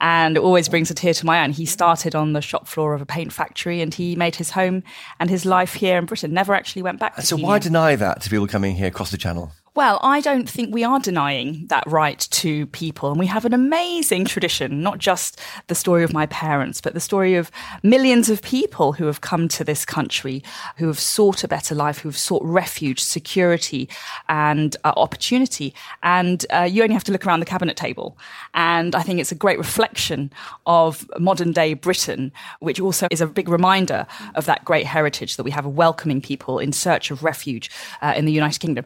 And 0.00 0.36
it 0.36 0.40
always 0.40 0.68
brings 0.68 0.90
a 0.90 0.94
tear 0.94 1.14
to 1.14 1.26
my 1.26 1.38
eye. 1.38 1.44
And 1.44 1.54
he 1.54 1.64
started 1.64 2.14
on 2.14 2.34
the 2.34 2.42
shop 2.42 2.68
floor 2.68 2.94
of 2.94 3.00
a 3.00 3.06
paint 3.06 3.32
factory 3.32 3.80
and 3.80 3.92
he 3.94 4.16
made 4.16 4.36
his 4.36 4.50
home 4.50 4.82
and 5.18 5.30
his 5.30 5.46
life 5.46 5.74
here 5.74 5.96
in 5.96 6.04
Britain. 6.04 6.34
Never 6.34 6.54
actually 6.54 6.82
went 6.82 7.00
back. 7.00 7.16
To 7.16 7.22
So, 7.22 7.36
why 7.36 7.58
deny 7.58 7.96
that 7.96 8.20
to 8.22 8.30
people 8.30 8.46
coming 8.46 8.76
here 8.76 8.88
across 8.88 9.10
the 9.10 9.18
channel? 9.18 9.52
Well, 9.78 10.00
I 10.02 10.20
don't 10.20 10.50
think 10.50 10.74
we 10.74 10.82
are 10.82 10.98
denying 10.98 11.68
that 11.68 11.84
right 11.86 12.18
to 12.18 12.66
people. 12.66 13.10
And 13.10 13.16
we 13.20 13.26
have 13.26 13.44
an 13.44 13.54
amazing 13.54 14.24
tradition, 14.24 14.82
not 14.82 14.98
just 14.98 15.38
the 15.68 15.76
story 15.76 16.02
of 16.02 16.12
my 16.12 16.26
parents, 16.26 16.80
but 16.80 16.94
the 16.94 17.00
story 17.00 17.36
of 17.36 17.52
millions 17.84 18.28
of 18.28 18.42
people 18.42 18.94
who 18.94 19.06
have 19.06 19.20
come 19.20 19.46
to 19.46 19.62
this 19.62 19.84
country, 19.84 20.42
who 20.78 20.88
have 20.88 20.98
sought 20.98 21.44
a 21.44 21.48
better 21.48 21.76
life, 21.76 21.98
who 21.98 22.08
have 22.08 22.18
sought 22.18 22.42
refuge, 22.42 22.98
security, 22.98 23.88
and 24.28 24.76
uh, 24.82 24.94
opportunity. 24.96 25.72
And 26.02 26.44
uh, 26.50 26.62
you 26.68 26.82
only 26.82 26.94
have 26.94 27.04
to 27.04 27.12
look 27.12 27.24
around 27.24 27.38
the 27.38 27.46
cabinet 27.46 27.76
table. 27.76 28.18
And 28.54 28.96
I 28.96 29.04
think 29.04 29.20
it's 29.20 29.30
a 29.30 29.36
great 29.36 29.58
reflection 29.58 30.32
of 30.66 31.08
modern 31.20 31.52
day 31.52 31.74
Britain, 31.74 32.32
which 32.58 32.80
also 32.80 33.06
is 33.12 33.20
a 33.20 33.28
big 33.28 33.48
reminder 33.48 34.08
of 34.34 34.44
that 34.46 34.64
great 34.64 34.86
heritage 34.86 35.36
that 35.36 35.44
we 35.44 35.52
have 35.52 35.66
of 35.66 35.76
welcoming 35.76 36.20
people 36.20 36.58
in 36.58 36.72
search 36.72 37.12
of 37.12 37.22
refuge 37.22 37.70
uh, 38.02 38.14
in 38.16 38.24
the 38.24 38.32
United 38.32 38.58
Kingdom. 38.58 38.84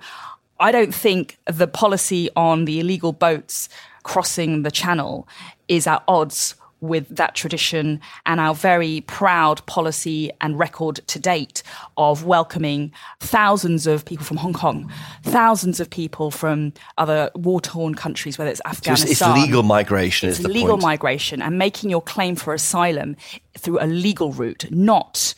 I 0.63 0.71
don't 0.71 0.95
think 0.95 1.39
the 1.47 1.67
policy 1.67 2.31
on 2.37 2.67
the 2.67 2.79
illegal 2.79 3.13
boats 3.13 3.69
crossing 4.05 4.63
the 4.63 4.71
channel 4.71 5.27
is 5.67 5.89
at 5.89 6.05
odds 6.07 6.55
with 6.81 7.09
that 7.17 7.35
tradition 7.35 8.01
and 8.27 8.39
our 8.39 8.55
very 8.55 9.01
proud 9.03 9.65
policy 9.67 10.31
and 10.41 10.59
record 10.59 10.97
to 11.09 11.19
date 11.19 11.65
of 11.97 12.25
welcoming 12.25 12.93
thousands 13.19 13.89
of 13.89 14.05
people 14.05 14.25
from 14.25 14.37
Hong 14.37 14.53
Kong, 14.53 14.93
thousands 15.25 15.81
of 15.81 15.91
people 15.91 16.31
from 16.31 16.73
other 16.97 17.31
war 17.35 17.61
torn 17.61 17.97
countries, 17.97 18.39
whether 18.39 18.51
it's 18.51 18.61
Afghanistan. 18.65 19.15
So 19.15 19.31
it's, 19.33 19.41
legal 19.41 19.65
migration, 19.65 20.29
it's 20.29 20.39
is 20.39 20.45
the 20.45 20.49
legal 20.49 20.71
point. 20.71 20.83
migration 20.83 21.43
and 21.43 21.59
making 21.59 21.91
your 21.91 22.03
claim 22.03 22.37
for 22.37 22.55
asylum 22.55 23.17
through 23.59 23.81
a 23.81 23.87
legal 23.87 24.33
route, 24.33 24.67
not 24.71 25.35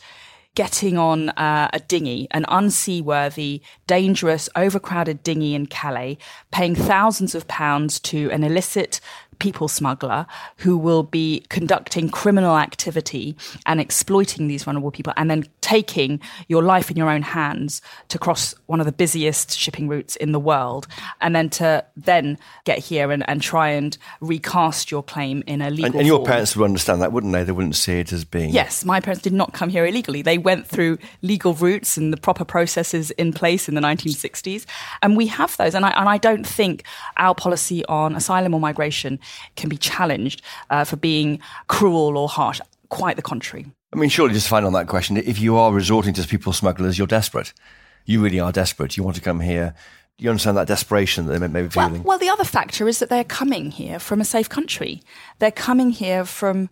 getting 0.55 0.97
on 0.97 1.29
uh, 1.29 1.69
a 1.73 1.79
dinghy, 1.79 2.27
an 2.31 2.45
unseaworthy, 2.45 3.61
dangerous, 3.87 4.49
overcrowded 4.55 5.21
dinghy 5.21 5.53
in 5.53 5.65
Calais, 5.65 6.17
paying 6.51 6.73
thousands 6.73 7.35
of 7.35 7.47
pounds 7.47 7.99
to 7.99 8.31
an 8.31 8.43
illicit 8.43 8.99
people 9.39 9.67
smuggler 9.67 10.25
who 10.57 10.77
will 10.77 11.03
be 11.03 11.43
conducting 11.49 12.09
criminal 12.09 12.57
activity 12.57 13.35
and 13.65 13.79
exploiting 13.79 14.47
these 14.47 14.63
vulnerable 14.63 14.91
people 14.91 15.13
and 15.17 15.29
then 15.29 15.45
taking 15.61 16.19
your 16.47 16.63
life 16.63 16.89
in 16.91 16.97
your 16.97 17.09
own 17.09 17.21
hands 17.21 17.81
to 18.07 18.17
cross 18.17 18.55
one 18.65 18.79
of 18.79 18.85
the 18.85 18.91
busiest 18.91 19.57
shipping 19.57 19.87
routes 19.87 20.15
in 20.15 20.31
the 20.31 20.39
world 20.39 20.87
and 21.21 21.35
then 21.35 21.49
to 21.49 21.83
then 21.95 22.37
get 22.63 22.79
here 22.79 23.11
and, 23.11 23.27
and 23.29 23.41
try 23.41 23.69
and 23.69 23.97
recast 24.21 24.91
your 24.91 25.03
claim 25.03 25.43
in 25.47 25.61
a 25.61 25.69
legal 25.69 25.85
and, 25.85 25.95
and 25.95 26.07
your 26.07 26.19
form. 26.19 26.27
parents 26.27 26.55
would 26.55 26.65
understand 26.65 27.01
that 27.01 27.11
wouldn't 27.11 27.33
they 27.33 27.43
they 27.43 27.51
wouldn't 27.51 27.75
see 27.75 27.99
it 27.99 28.11
as 28.11 28.25
being 28.25 28.51
Yes, 28.55 28.85
my 28.85 29.01
parents 29.01 29.21
did 29.21 29.33
not 29.33 29.51
come 29.51 29.67
here 29.67 29.85
illegally. 29.85 30.21
They 30.21 30.37
went 30.37 30.65
through 30.65 30.97
legal 31.21 31.53
routes 31.53 31.97
and 31.97 32.13
the 32.13 32.17
proper 32.17 32.45
processes 32.45 33.11
in 33.11 33.33
place 33.33 33.67
in 33.67 33.75
the 33.75 33.81
1960s. 33.81 34.65
And 35.01 35.17
we 35.17 35.27
have 35.27 35.57
those. 35.57 35.75
And 35.75 35.85
I, 35.85 35.89
and 35.91 36.07
I 36.07 36.17
don't 36.17 36.47
think 36.47 36.83
our 37.17 37.35
policy 37.35 37.83
on 37.85 38.15
asylum 38.15 38.53
or 38.53 38.59
migration 38.59 39.19
can 39.55 39.69
be 39.69 39.77
challenged 39.77 40.41
uh, 40.69 40.83
for 40.83 40.95
being 40.95 41.39
cruel 41.67 42.17
or 42.17 42.27
harsh. 42.27 42.61
Quite 42.89 43.15
the 43.15 43.21
contrary. 43.21 43.65
I 43.93 43.97
mean, 43.97 44.09
surely 44.09 44.33
just 44.33 44.45
to 44.45 44.49
find 44.49 44.65
on 44.65 44.73
that 44.73 44.87
question, 44.87 45.17
if 45.17 45.39
you 45.39 45.57
are 45.57 45.71
resorting 45.71 46.13
to 46.15 46.27
people 46.27 46.53
smugglers, 46.53 46.97
you're 46.97 47.07
desperate. 47.07 47.53
You 48.05 48.21
really 48.21 48.39
are 48.39 48.51
desperate. 48.51 48.97
You 48.97 49.03
want 49.03 49.15
to 49.15 49.21
come 49.21 49.39
here. 49.39 49.73
You 50.17 50.29
understand 50.29 50.55
that 50.57 50.67
desperation 50.67 51.25
that 51.25 51.39
they 51.39 51.47
may 51.47 51.63
be 51.63 51.69
feeling. 51.69 51.93
Well, 51.93 52.03
well, 52.03 52.17
the 52.19 52.29
other 52.29 52.43
factor 52.43 52.87
is 52.87 52.99
that 52.99 53.09
they're 53.09 53.23
coming 53.23 53.71
here 53.71 53.99
from 53.99 54.21
a 54.21 54.25
safe 54.25 54.47
country. 54.47 55.01
They're 55.39 55.51
coming 55.51 55.89
here 55.89 56.23
from 56.25 56.69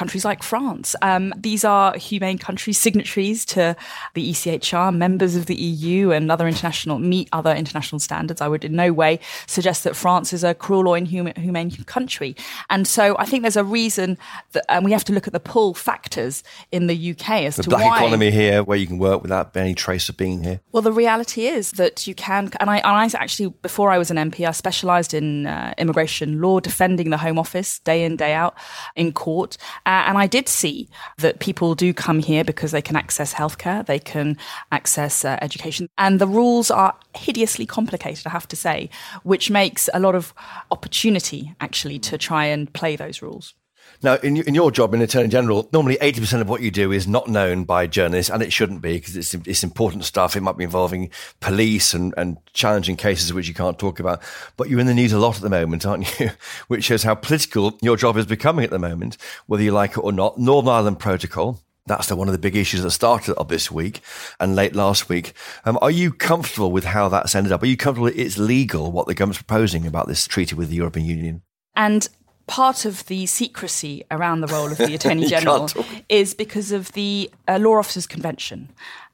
countries 0.00 0.24
like 0.24 0.42
France. 0.42 0.96
Um, 1.02 1.30
these 1.36 1.62
are 1.62 1.94
humane 1.94 2.38
countries, 2.38 2.78
signatories 2.78 3.44
to 3.44 3.76
the 4.14 4.30
ECHR, 4.30 4.96
members 4.96 5.36
of 5.36 5.44
the 5.44 5.54
EU 5.54 6.10
and 6.10 6.32
other 6.32 6.48
international, 6.48 6.98
meet 6.98 7.28
other 7.34 7.52
international 7.52 7.98
standards. 7.98 8.40
I 8.40 8.48
would 8.48 8.64
in 8.64 8.74
no 8.74 8.94
way 8.94 9.20
suggest 9.46 9.84
that 9.84 9.94
France 9.94 10.32
is 10.32 10.42
a 10.42 10.54
cruel 10.54 10.88
or 10.88 10.96
inhumane 10.96 11.70
country. 11.84 12.34
And 12.70 12.88
so 12.88 13.14
I 13.18 13.26
think 13.26 13.42
there's 13.42 13.58
a 13.58 13.64
reason 13.80 14.16
that, 14.52 14.64
and 14.70 14.86
we 14.86 14.92
have 14.92 15.04
to 15.04 15.12
look 15.12 15.26
at 15.26 15.34
the 15.34 15.40
pull 15.54 15.74
factors 15.74 16.42
in 16.72 16.86
the 16.86 17.10
UK 17.10 17.42
as 17.42 17.56
the 17.56 17.64
to 17.64 17.68
black 17.68 17.84
why. 17.84 17.98
economy 17.98 18.30
here, 18.30 18.62
where 18.62 18.78
you 18.78 18.86
can 18.86 18.96
work 18.96 19.20
without 19.20 19.54
any 19.54 19.74
trace 19.74 20.08
of 20.08 20.16
being 20.16 20.42
here. 20.42 20.60
Well, 20.72 20.82
the 20.82 20.92
reality 20.92 21.46
is 21.46 21.72
that 21.72 22.06
you 22.06 22.14
can, 22.14 22.50
and 22.58 22.70
I, 22.70 22.78
and 22.78 22.86
I 22.86 23.20
actually, 23.20 23.50
before 23.60 23.90
I 23.90 23.98
was 23.98 24.10
an 24.10 24.16
MP, 24.16 24.48
I 24.48 24.52
specialised 24.52 25.12
in 25.12 25.46
uh, 25.46 25.74
immigration 25.76 26.40
law, 26.40 26.58
defending 26.58 27.10
the 27.10 27.18
Home 27.18 27.38
Office 27.38 27.80
day 27.80 28.02
in, 28.02 28.16
day 28.16 28.32
out 28.32 28.54
in 28.96 29.12
court. 29.12 29.58
Uh, 29.90 30.04
and 30.06 30.16
I 30.16 30.28
did 30.28 30.48
see 30.48 30.88
that 31.18 31.40
people 31.40 31.74
do 31.74 31.92
come 31.92 32.20
here 32.20 32.44
because 32.44 32.70
they 32.70 32.80
can 32.80 32.94
access 32.94 33.34
healthcare, 33.34 33.84
they 33.84 33.98
can 33.98 34.38
access 34.70 35.24
uh, 35.24 35.36
education. 35.42 35.88
And 35.98 36.20
the 36.20 36.28
rules 36.28 36.70
are 36.70 36.94
hideously 37.16 37.66
complicated, 37.66 38.24
I 38.24 38.30
have 38.30 38.46
to 38.48 38.56
say, 38.56 38.88
which 39.24 39.50
makes 39.50 39.88
a 39.92 39.98
lot 39.98 40.14
of 40.14 40.32
opportunity 40.70 41.56
actually 41.60 41.98
to 42.00 42.16
try 42.16 42.44
and 42.44 42.72
play 42.72 42.94
those 42.94 43.20
rules. 43.20 43.54
Now, 44.02 44.14
in, 44.14 44.38
in 44.38 44.54
your 44.54 44.70
job 44.70 44.94
in 44.94 45.02
Attorney 45.02 45.28
General, 45.28 45.68
normally 45.74 45.96
80% 45.98 46.40
of 46.40 46.48
what 46.48 46.62
you 46.62 46.70
do 46.70 46.90
is 46.90 47.06
not 47.06 47.28
known 47.28 47.64
by 47.64 47.86
journalists, 47.86 48.30
and 48.30 48.42
it 48.42 48.50
shouldn't 48.50 48.80
be 48.80 48.94
because 48.94 49.14
it's, 49.14 49.34
it's 49.34 49.62
important 49.62 50.04
stuff. 50.04 50.36
It 50.36 50.40
might 50.40 50.56
be 50.56 50.64
involving 50.64 51.10
police 51.40 51.92
and, 51.92 52.14
and 52.16 52.38
challenging 52.54 52.96
cases 52.96 53.34
which 53.34 53.46
you 53.46 53.52
can't 53.52 53.78
talk 53.78 54.00
about. 54.00 54.22
But 54.56 54.70
you're 54.70 54.80
in 54.80 54.86
the 54.86 54.94
news 54.94 55.12
a 55.12 55.18
lot 55.18 55.36
at 55.36 55.42
the 55.42 55.50
moment, 55.50 55.84
aren't 55.84 56.18
you? 56.18 56.30
which 56.68 56.84
shows 56.84 57.02
how 57.02 57.14
political 57.14 57.76
your 57.82 57.98
job 57.98 58.16
is 58.16 58.24
becoming 58.24 58.64
at 58.64 58.70
the 58.70 58.78
moment, 58.78 59.18
whether 59.46 59.62
you 59.62 59.72
like 59.72 59.92
it 59.92 59.98
or 59.98 60.12
not. 60.12 60.38
Northern 60.38 60.72
Ireland 60.72 60.98
Protocol. 60.98 61.60
That's 61.86 62.06
the, 62.06 62.16
one 62.16 62.28
of 62.28 62.32
the 62.32 62.38
big 62.38 62.56
issues 62.56 62.82
that 62.82 62.90
started 62.92 63.34
of 63.34 63.48
this 63.48 63.70
week 63.70 64.00
and 64.38 64.54
late 64.54 64.74
last 64.74 65.08
week. 65.08 65.32
Um, 65.64 65.78
are 65.82 65.90
you 65.90 66.12
comfortable 66.12 66.70
with 66.70 66.84
how 66.84 67.08
that's 67.08 67.34
ended 67.34 67.52
up? 67.52 67.62
Are 67.62 67.66
you 67.66 67.76
comfortable 67.76 68.06
it's 68.06 68.38
legal 68.38 68.92
what 68.92 69.08
the 69.08 69.14
government's 69.14 69.42
proposing 69.42 69.86
about 69.86 70.06
this 70.06 70.26
treaty 70.26 70.54
with 70.54 70.68
the 70.68 70.76
European 70.76 71.06
Union? 71.06 71.42
And 71.74 72.08
part 72.50 72.84
of 72.84 73.06
the 73.06 73.26
secrecy 73.26 74.02
around 74.10 74.40
the 74.40 74.48
role 74.48 74.72
of 74.72 74.76
the 74.78 74.92
Attorney 74.96 75.26
General 75.26 75.70
is 76.08 76.34
because 76.34 76.72
of 76.72 76.90
the 76.92 77.30
uh, 77.46 77.58
Law 77.60 77.78
Officers 77.78 78.08
Convention. 78.08 78.68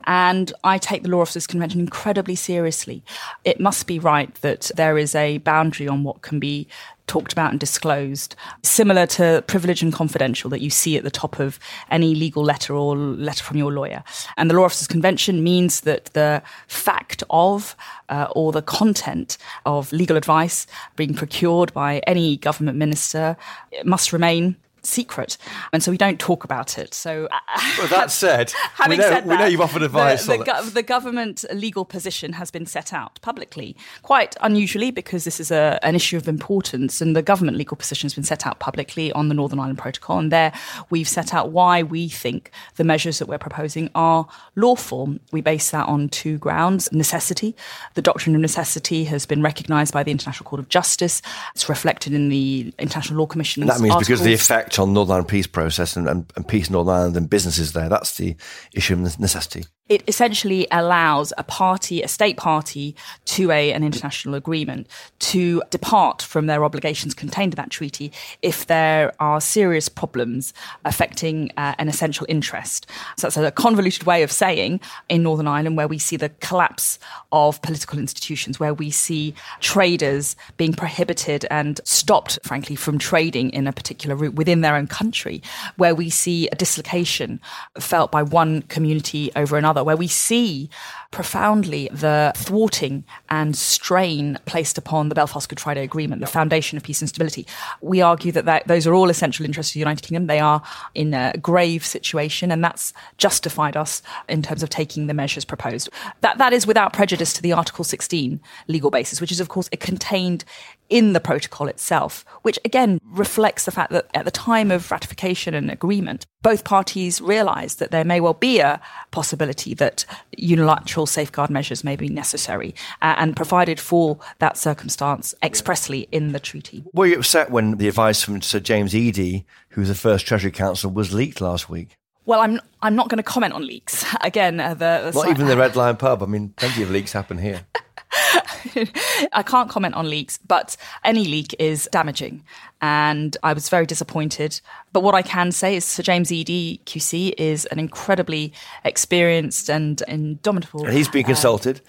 And 0.07 0.53
I 0.65 0.79
take 0.79 1.03
the 1.03 1.09
Law 1.09 1.21
Officers 1.21 1.47
Convention 1.47 1.81
incredibly 1.81 2.37
seriously. 2.37 3.03
It 3.45 3.61
must 3.61 3.87
be 3.87 3.99
right 3.99 4.33
that 4.37 4.71
there 4.77 4.99
is 4.99 5.15
a 5.15 5.39
boundary 5.39 5.89
on 5.89 6.05
what 6.05 6.23
can 6.23 6.39
be 6.39 6.69
talked 7.07 7.33
about 7.33 7.53
and 7.53 7.61
disclosed, 7.61 8.35
similar 8.63 9.07
to 9.07 9.43
privilege 9.47 9.83
and 9.83 9.93
confidential 9.93 10.51
that 10.51 10.61
you 10.61 10.71
see 10.71 10.97
at 10.97 11.05
the 11.05 11.11
top 11.11 11.39
of 11.39 11.59
any 11.91 12.15
legal 12.15 12.43
letter 12.43 12.75
or 12.75 12.97
letter 12.97 13.45
from 13.45 13.57
your 13.57 13.73
lawyer. 13.73 14.03
And 14.37 14.51
the 14.51 14.55
Law 14.55 14.65
Officers 14.65 14.89
Convention 14.89 15.43
means 15.43 15.83
that 15.83 16.07
the 16.07 16.43
fact 16.67 17.23
of 17.31 17.77
uh, 18.09 18.29
or 18.33 18.53
the 18.53 18.63
content 18.63 19.39
of 19.65 19.93
legal 19.93 20.17
advice 20.17 20.67
being 20.97 21.15
procured 21.15 21.73
by 21.73 21.99
any 22.07 22.37
government 22.37 22.77
minister 22.77 23.37
must 23.85 24.13
remain 24.13 24.57
secret, 24.87 25.37
and 25.73 25.83
so 25.83 25.91
we 25.91 25.99
don't 25.99 26.19
talk 26.19 26.45
about 26.45 26.79
it. 26.79 26.95
So, 26.95 27.29
well, 27.31 27.85
uh, 27.85 27.87
that 27.89 28.11
said, 28.23 28.53
having 28.75 28.99
we 28.99 29.05
know, 29.05 29.11
said 29.11 29.25
that, 29.25 29.27
we 29.27 29.37
know 29.37 29.47
you've 29.47 29.61
offered 29.61 29.83
advice. 29.83 30.27
The, 30.27 30.39
the, 30.39 30.45
go- 30.45 30.65
the 30.65 30.83
government 30.83 31.45
legal 31.53 31.85
position 31.85 32.35
has 32.35 32.51
been 32.51 32.67
set 32.67 32.93
out 32.93 33.21
publicly, 33.23 33.77
quite 34.03 34.37
unusually 34.41 34.91
because 34.91 35.25
this 35.25 35.41
is 35.41 35.51
a, 35.51 35.79
an 35.83 35.95
issue 35.95 36.17
of 36.17 36.29
importance, 36.29 37.01
and 37.01 37.17
the 37.17 37.23
government 37.23 37.57
legal 37.57 37.77
position 37.77 38.07
has 38.07 38.15
been 38.15 38.25
set 38.25 38.47
out 38.47 38.59
publicly 38.59 39.13
on 39.13 39.29
the 39.29 39.35
Northern 39.35 39.59
Ireland 39.59 39.79
Protocol. 39.79 40.19
And 40.19 40.33
there, 40.33 40.53
we've 40.91 41.09
set 41.09 41.35
out 41.35 41.51
why 41.51 41.83
we 41.83 42.09
think 42.09 42.51
the 42.77 42.85
measures 42.85 43.19
that 43.19 43.27
we're 43.29 43.39
proposing 43.39 43.91
are 43.95 44.27
lawful. 44.55 45.17
We 45.33 45.41
base 45.41 45.71
that 45.71 45.87
on 45.89 46.09
two 46.09 46.39
grounds: 46.39 46.91
necessity. 46.93 47.55
The 47.95 48.03
doctrine 48.03 48.35
of 48.35 48.41
necessity 48.41 49.05
has 49.05 49.27
been 49.27 49.43
recognised 49.43 49.93
by 49.93 50.03
the 50.03 50.11
International 50.11 50.49
Court 50.49 50.61
of 50.61 50.69
Justice. 50.69 51.23
It's 51.55 51.69
reflected 51.69 52.13
in 52.13 52.29
the 52.29 52.73
International 52.79 53.21
Law 53.21 53.27
Commission. 53.27 53.67
That 53.67 53.81
means 53.81 53.97
because 53.97 54.21
of 54.21 54.25
the 54.25 54.35
effect 54.35 54.76
on 54.79 54.93
Northern 54.93 55.13
Ireland 55.13 55.29
peace 55.29 55.47
process 55.47 55.97
and, 55.97 56.09
and, 56.09 56.31
and 56.37 56.47
peace 56.47 56.69
in 56.69 56.73
Northern 56.73 56.95
Ireland 56.95 57.17
and 57.17 57.31
businesses 57.31 57.73
there. 57.73 57.89
That's 57.89 58.17
the 58.17 58.37
issue 58.73 58.95
of 58.95 59.19
necessity. 59.21 59.65
It 59.89 60.03
essentially 60.09 60.67
allows 60.73 61.33
a 61.39 61.45
party, 61.45 62.03
a 62.03 62.09
state 62.09 62.37
party, 62.37 62.97
to 63.27 63.53
a, 63.53 63.73
an 63.73 63.85
international 63.85 64.35
agreement 64.35 64.89
to 65.21 65.63
depart 65.71 66.23
from 66.23 66.47
their 66.47 66.65
obligations 66.65 67.15
contained 67.15 67.55
in 67.55 67.57
that 67.57 67.71
treaty 67.71 68.11
if 68.43 68.67
there 68.67 69.13
are 69.21 69.41
serious 69.41 69.89
problems 69.89 70.53
affecting 70.85 71.53
uh, 71.57 71.75
an 71.79 71.89
essential 71.89 72.27
interest. 72.29 72.87
So 73.17 73.29
that's 73.29 73.37
a 73.37 73.53
convoluted 73.53 74.05
way 74.05 74.25
of 74.25 74.33
saying 74.33 74.81
in 75.09 75.23
Northern 75.23 75.47
Ireland 75.47 75.77
where 75.77 75.87
we 75.87 75.99
see 75.99 76.17
the 76.17 76.31
collapse 76.41 76.99
of 77.31 77.63
political 77.63 78.01
institutions, 78.01 78.59
where 78.59 78.75
we 78.75 78.91
see 78.91 79.35
traders 79.61 80.35
being 80.57 80.73
prohibited 80.73 81.47
and 81.49 81.81
stopped, 81.85 82.41
frankly, 82.43 82.75
from 82.75 82.99
trading 82.99 83.51
in 83.51 83.69
a 83.69 83.73
particular 83.73 84.17
route 84.17 84.35
within 84.35 84.63
their 84.63 84.75
own 84.75 84.89
country, 84.89 85.43
where 85.77 85.95
we 85.95 86.11
see 86.11 86.49
a 86.49 86.57
dislocation 86.57 87.41
felt 87.79 88.11
by 88.11 88.23
one 88.23 88.63
community 88.63 89.31
over 89.37 89.57
another 89.57 89.76
where 89.85 89.97
we 89.97 90.09
see 90.09 90.69
profoundly 91.11 91.89
the 91.93 92.33
thwarting 92.37 93.05
and 93.31 93.57
strain 93.57 94.39
placed 94.45 94.77
upon 94.77 95.09
the 95.09 95.15
Belfast 95.15 95.49
Good 95.49 95.61
Friday 95.61 95.83
Agreement, 95.83 96.21
the 96.21 96.27
foundation 96.27 96.77
of 96.77 96.83
peace 96.83 97.01
and 97.01 97.09
stability. 97.09 97.47
We 97.81 98.01
argue 98.01 98.33
that, 98.33 98.45
that 98.45 98.67
those 98.67 98.87
are 98.87 98.95
all 98.95 99.09
essential 99.09 99.47
interests 99.47 99.71
of 99.71 99.75
the 99.75 99.81
United 99.81 100.03
Kingdom. 100.03 100.27
They 100.27 100.41
are 100.41 100.63
in 100.95 101.15
a 101.15 101.33
grave 101.41 101.85
situation, 101.85 102.51
and 102.51 102.63
that's 102.63 102.93
justified 103.19 103.77
us 103.77 104.03
in 104.29 104.43
terms 104.43 104.63
of 104.63 104.69
taking 104.69 105.07
the 105.07 105.15
measures 105.15 105.45
proposed. 105.45 105.89
That, 106.21 106.39
that 106.39 106.53
is 106.53 106.67
without 106.67 106.93
prejudice 106.93 107.33
to 107.35 107.43
the 107.43 107.53
Article 107.53 107.85
16 107.85 108.41
legal 108.69 108.91
basis, 108.91 109.21
which 109.21 109.33
is, 109.33 109.41
of 109.41 109.49
course, 109.49 109.69
a 109.73 109.77
contained 109.77 110.45
in 110.89 111.13
the 111.13 111.21
protocol 111.21 111.69
itself, 111.69 112.25
which 112.43 112.59
again 112.65 113.01
reflects 113.05 113.65
the 113.65 113.71
fact 113.71 113.93
that 113.93 114.07
at 114.15 114.25
the 114.25 114.31
time 114.31 114.71
of 114.71 114.91
ratification 114.91 115.55
and 115.55 115.71
agreement, 115.71 116.27
both 116.43 116.65
parties 116.65 117.21
realised 117.21 117.79
that 117.79 117.91
there 117.91 118.05
may 118.05 118.21
well 118.21 118.35
be 118.35 118.61
a 118.61 118.81
possibility 119.11 119.75
that 119.75 120.05
unilateral 120.37 121.07
safeguard 121.07 121.51
measures 121.51 121.83
may 121.83 121.97
be 121.97 122.09
necessary 122.09 122.75
uh, 123.03 123.15
and 123.19 123.37
provided 123.37 123.81
for 123.81 124.19
that 124.39 124.57
circumstance 124.57 125.35
expressly 125.43 126.09
in 126.13 126.33
the 126.33 126.41
treaty. 126.41 126.85
Were 126.93 127.07
you 127.07 127.19
upset 127.19 127.51
when 127.51 127.79
the 127.79 127.89
advice 127.89 128.23
from 128.23 128.43
Sir 128.43 128.61
James 128.61 128.95
Eadie, 128.95 129.45
who 129.71 129.81
was 129.81 129.89
the 129.89 129.95
first 129.95 130.27
Treasury 130.27 130.53
Counsel, 130.53 130.91
was 130.91 131.13
leaked 131.13 131.41
last 131.41 131.69
week? 131.69 131.97
Well, 132.27 132.41
I'm 132.41 132.61
I'm 132.83 132.97
not 132.97 133.09
going 133.09 133.19
to 133.19 133.23
comment 133.23 133.55
on 133.55 133.67
leaks. 133.67 134.05
Again, 134.21 134.61
uh, 134.61 134.75
the, 134.75 135.11
the 135.11 135.13
not 135.15 135.31
even 135.31 135.47
the 135.47 135.57
Red 135.57 135.77
Lion 135.77 135.97
pub. 135.97 136.23
I 136.23 136.27
mean, 136.27 136.51
plenty 136.57 136.83
of 136.83 136.91
leaks 136.91 137.13
happen 137.13 137.39
here. 137.39 137.63
I 139.33 139.43
can't 139.45 139.69
comment 139.71 139.95
on 139.95 140.09
leaks, 140.09 140.39
but 140.39 140.77
any 141.05 141.25
leak 141.25 141.55
is 141.59 141.89
damaging. 141.93 142.45
And 142.81 143.37
I 143.43 143.53
was 143.53 143.69
very 143.69 143.87
disappointed. 143.87 144.61
But 144.93 145.03
what 145.03 145.15
I 145.15 145.23
can 145.23 145.53
say 145.53 145.77
is 145.77 145.85
Sir 145.85 146.03
James 146.03 146.31
Eadie 146.31 146.81
QC 146.85 147.35
is 147.39 147.65
an 147.67 147.79
incredibly 147.79 148.53
experienced 148.85 149.69
and 149.69 150.03
indomitable. 150.09 150.85
And 150.85 150.95
he's 150.95 151.09
been 151.09 151.25
uh, 151.25 151.29
consulted. 151.29 151.81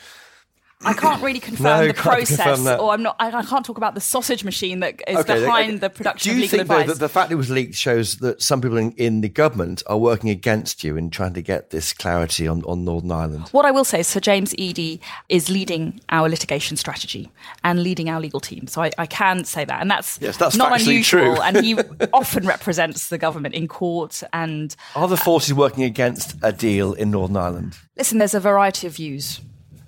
I 0.85 0.93
can't 0.93 1.23
really 1.23 1.39
confirm 1.39 1.63
No, 1.81 1.87
the 1.87 1.93
process, 1.95 2.37
confirm 2.57 2.79
or 2.79 2.93
I'm 2.93 3.01
not. 3.01 3.15
I, 3.19 3.31
I 3.31 3.43
can't 3.43 3.65
talk 3.65 3.77
about 3.77 3.95
the 3.95 3.99
sausage 4.01 4.43
machine 4.43 4.79
that 4.81 5.01
is 5.07 5.17
Okay, 5.17 5.39
behind 5.41 5.69
okay. 5.71 5.77
the 5.79 5.89
production 5.89 6.31
Do 6.33 6.37
you 6.37 6.45
of 6.45 6.51
legal 6.51 6.65
think, 6.67 6.85
though, 6.87 6.93
that 6.93 6.99
the 6.99 7.09
fact 7.09 7.31
it 7.31 7.35
was 7.35 7.49
leaked 7.49 7.73
shows 7.73 8.17
that 8.17 8.43
some 8.43 8.61
people 8.61 8.77
in, 8.77 8.91
in 8.91 9.21
the 9.21 9.29
government 9.29 9.81
are 9.87 9.97
working 9.97 10.29
against 10.29 10.83
you 10.83 10.95
in 10.95 11.09
trying 11.09 11.33
to 11.33 11.41
get 11.41 11.71
this 11.71 11.93
clarity 11.93 12.47
on, 12.47 12.61
on 12.65 12.85
Northern 12.85 13.11
Ireland? 13.11 13.49
What 13.53 13.65
I 13.65 13.71
will 13.71 13.85
say 13.85 14.01
is 14.01 14.07
Sir 14.07 14.19
James 14.19 14.53
Eadie 14.53 14.99
is 15.29 15.49
leading 15.49 15.99
our 16.09 16.29
litigation 16.29 16.77
strategy 16.77 17.31
and 17.63 17.81
leading 17.81 18.07
our 18.07 18.19
legal 18.19 18.39
team. 18.39 18.67
So 18.67 18.83
I, 18.83 18.91
I 18.99 19.07
can 19.07 19.45
say 19.45 19.65
that. 19.65 19.81
And 19.81 19.89
that's, 19.89 20.19
Yes, 20.21 20.37
that's 20.37 20.55
not 20.55 20.79
unusual. 20.79 21.37
true. 21.37 21.41
and 21.41 21.57
he 21.65 21.73
often 22.13 22.45
represents 22.45 23.09
the 23.09 23.17
government 23.17 23.55
in 23.55 23.67
court. 23.67 24.21
And 24.31 24.75
Are 24.95 25.07
the 25.07 25.15
uh, 25.15 25.17
forces 25.17 25.55
working 25.55 25.83
against 25.83 26.35
a 26.43 26.51
deal 26.53 26.93
in 26.93 27.09
Northern 27.09 27.37
Ireland? 27.37 27.77
listen, 27.97 28.19
there's 28.19 28.35
a 28.35 28.39
variety 28.39 28.85
of 28.85 28.95
views. 28.95 29.41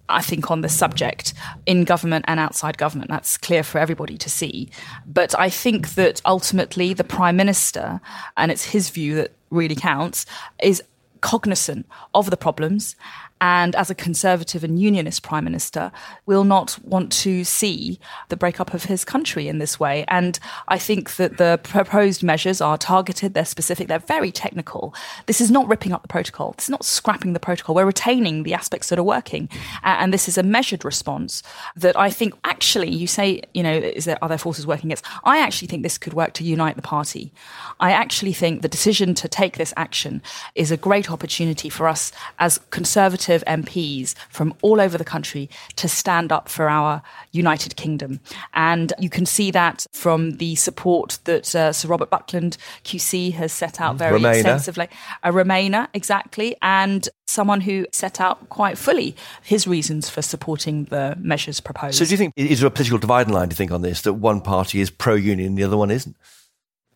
I 0.09 0.21
think 0.21 0.49
on 0.51 0.61
the 0.61 0.69
subject 0.69 1.33
in 1.65 1.83
government 1.83 2.25
and 2.27 2.39
outside 2.39 2.77
government. 2.77 3.09
That's 3.09 3.37
clear 3.37 3.63
for 3.63 3.77
everybody 3.77 4.17
to 4.17 4.29
see. 4.29 4.69
But 5.05 5.37
I 5.39 5.49
think 5.49 5.95
that 5.95 6.21
ultimately 6.25 6.93
the 6.93 7.03
Prime 7.03 7.35
Minister, 7.35 8.01
and 8.35 8.51
it's 8.51 8.65
his 8.65 8.89
view 8.89 9.15
that 9.15 9.31
really 9.49 9.75
counts, 9.75 10.25
is 10.61 10.83
cognizant 11.21 11.85
of 12.13 12.29
the 12.29 12.37
problems 12.37 12.95
and 13.41 13.75
as 13.75 13.89
a 13.89 13.95
conservative 13.95 14.63
and 14.63 14.79
unionist 14.79 15.23
prime 15.23 15.43
minister 15.43 15.91
will 16.25 16.43
not 16.43 16.77
want 16.83 17.11
to 17.11 17.43
see 17.43 17.99
the 18.29 18.37
breakup 18.37 18.73
of 18.73 18.85
his 18.85 19.05
country 19.05 19.47
in 19.47 19.59
this 19.59 19.79
way. 19.79 20.05
And 20.07 20.39
i 20.67 20.77
think 20.77 21.15
that 21.15 21.37
the 21.37 21.59
proposed 21.63 22.23
measures 22.23 22.61
are 22.61 22.77
targeted 22.77 23.33
they're 23.33 23.45
specific 23.45 23.87
they're 23.87 23.99
very 23.99 24.31
technical. 24.31 24.93
This 25.25 25.41
is 25.41 25.51
not 25.51 25.67
ripping 25.67 25.93
up 25.93 26.01
the 26.01 26.07
protocol. 26.07 26.55
Is 26.57 26.69
not 26.69 26.83
scrapping 26.83 27.33
the 27.33 27.39
protocol. 27.39 27.75
We're 27.75 27.85
retaining 27.85 28.43
the 28.43 28.53
aspects 28.53 28.89
that 28.89 28.99
are 28.99 29.03
working. 29.03 29.49
And 29.83 30.13
this 30.13 30.27
is 30.27 30.37
a 30.37 30.43
measured 30.43 30.83
response 30.85 31.43
that 31.75 31.97
i 31.97 32.09
think 32.09 32.33
actually 32.43 32.89
you 32.89 33.07
say 33.07 33.41
you 33.53 33.63
know 33.63 33.73
is 33.73 34.05
there 34.05 34.17
are 34.21 34.29
there 34.29 34.37
forces 34.37 34.65
working 34.65 34.89
against 34.89 35.05
i 35.23 35.39
actually 35.39 35.67
think 35.67 35.83
this 35.83 35.97
could 35.97 36.13
work 36.13 36.33
to 36.33 36.43
unite 36.43 36.75
the 36.75 36.81
party. 36.81 37.31
I 37.79 37.91
actually 37.91 38.33
think 38.33 38.61
the 38.61 38.67
decision 38.67 39.13
to 39.15 39.27
take 39.27 39.57
this 39.57 39.73
action 39.77 40.21
is 40.55 40.71
a 40.71 40.77
great 40.77 41.11
opportunity 41.11 41.69
for 41.69 41.87
us 41.87 42.11
as 42.39 42.59
conservative 42.71 43.28
MPs 43.29 44.15
from 44.29 44.53
all 44.61 44.81
over 44.81 44.97
the 44.97 45.05
country 45.05 45.49
to 45.75 45.87
stand 45.87 46.31
up 46.31 46.49
for 46.49 46.69
our 46.69 47.01
United 47.31 47.75
Kingdom. 47.75 48.19
And 48.53 48.93
you 48.99 49.09
can 49.09 49.25
see 49.25 49.51
that 49.51 49.85
from 49.93 50.37
the 50.37 50.55
support 50.55 51.19
that 51.25 51.55
uh, 51.55 51.71
Sir 51.73 51.87
Robert 51.87 52.09
Buckland 52.09 52.57
QC 52.83 53.33
has 53.33 53.51
set 53.51 53.79
out 53.79 53.95
very 53.95 54.19
Remainer. 54.19 54.35
extensively. 54.35 54.89
A 55.23 55.31
Remainer, 55.31 55.87
exactly, 55.93 56.55
and 56.61 57.07
someone 57.27 57.61
who 57.61 57.85
set 57.91 58.19
out 58.19 58.49
quite 58.49 58.77
fully 58.77 59.15
his 59.43 59.67
reasons 59.67 60.09
for 60.09 60.21
supporting 60.21 60.85
the 60.85 61.15
measures 61.19 61.59
proposed. 61.59 61.97
So, 61.97 62.05
do 62.05 62.11
you 62.11 62.17
think 62.17 62.33
is 62.35 62.59
there 62.59 62.67
a 62.67 62.71
political 62.71 62.97
dividing 62.97 63.33
line? 63.33 63.49
Do 63.49 63.53
you 63.53 63.57
think 63.57 63.71
on 63.71 63.81
this 63.81 64.01
that 64.01 64.13
one 64.13 64.41
party 64.41 64.81
is 64.81 64.89
pro-union, 64.89 65.49
and 65.49 65.57
the 65.57 65.63
other 65.63 65.77
one 65.77 65.91
isn't? 65.91 66.15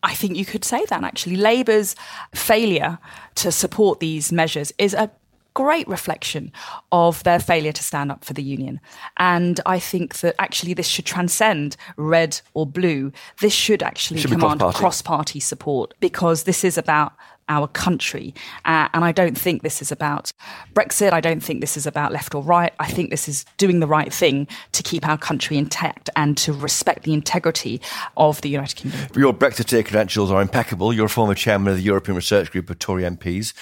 I 0.02 0.14
think 0.14 0.36
you 0.36 0.44
could 0.44 0.64
say 0.64 0.84
that 0.90 1.02
actually. 1.02 1.36
Labour's 1.36 1.96
failure 2.34 2.98
to 3.36 3.50
support 3.50 4.00
these 4.00 4.30
measures 4.30 4.72
is 4.76 4.92
a 4.92 5.10
great 5.54 5.86
reflection 5.88 6.52
of 6.92 7.22
their 7.22 7.38
failure 7.38 7.72
to 7.72 7.82
stand 7.82 8.10
up 8.10 8.24
for 8.24 8.32
the 8.32 8.42
union. 8.42 8.80
And 9.16 9.60
I 9.64 9.78
think 9.78 10.18
that 10.18 10.34
actually 10.38 10.74
this 10.74 10.88
should 10.88 11.06
transcend 11.06 11.76
red 11.96 12.40
or 12.52 12.66
blue. 12.66 13.12
This 13.40 13.52
should 13.52 13.82
actually 13.82 14.20
Should 14.20 14.32
command 14.32 14.60
cross 14.74 15.00
party 15.00 15.40
support 15.40 15.94
because 16.00 16.42
this 16.42 16.64
is 16.64 16.76
about 16.76 17.12
our 17.48 17.68
country. 17.68 18.34
Uh, 18.64 18.88
and 18.94 19.04
I 19.04 19.12
don't 19.12 19.36
think 19.36 19.62
this 19.62 19.82
is 19.82 19.92
about 19.92 20.32
Brexit. 20.74 21.12
I 21.12 21.20
don't 21.20 21.40
think 21.40 21.60
this 21.60 21.76
is 21.76 21.86
about 21.86 22.12
left 22.12 22.34
or 22.34 22.42
right. 22.42 22.72
I 22.78 22.90
think 22.90 23.10
this 23.10 23.28
is 23.28 23.44
doing 23.56 23.80
the 23.80 23.86
right 23.86 24.12
thing 24.12 24.46
to 24.72 24.82
keep 24.82 25.06
our 25.06 25.18
country 25.18 25.56
intact 25.56 26.10
and 26.16 26.36
to 26.38 26.52
respect 26.52 27.04
the 27.04 27.12
integrity 27.12 27.80
of 28.16 28.40
the 28.40 28.48
United 28.48 28.76
Kingdom. 28.76 29.00
Your 29.16 29.34
Brexiteer 29.34 29.84
credentials 29.84 30.30
are 30.30 30.42
impeccable. 30.42 30.92
You're 30.92 31.06
a 31.06 31.10
former 31.10 31.34
chairman 31.34 31.68
of 31.68 31.76
the 31.76 31.82
European 31.82 32.16
Research 32.16 32.50
Group 32.50 32.70
of 32.70 32.78
Tory 32.78 33.02
MPs. 33.02 33.52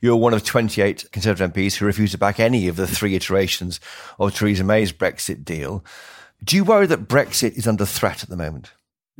You're 0.00 0.16
one 0.16 0.34
of 0.34 0.44
28 0.44 1.10
Conservative 1.12 1.52
MPs 1.52 1.76
who 1.76 1.86
refused 1.86 2.12
to 2.12 2.18
back 2.18 2.40
any 2.40 2.68
of 2.68 2.76
the 2.76 2.86
three 2.86 3.14
iterations 3.14 3.80
of 4.18 4.34
Theresa 4.34 4.64
May's 4.64 4.92
Brexit 4.92 5.44
deal. 5.44 5.84
Do 6.44 6.56
you 6.56 6.64
worry 6.64 6.86
that 6.86 7.08
Brexit 7.08 7.56
is 7.56 7.68
under 7.68 7.86
threat 7.86 8.22
at 8.22 8.28
the 8.28 8.36
moment? 8.36 8.72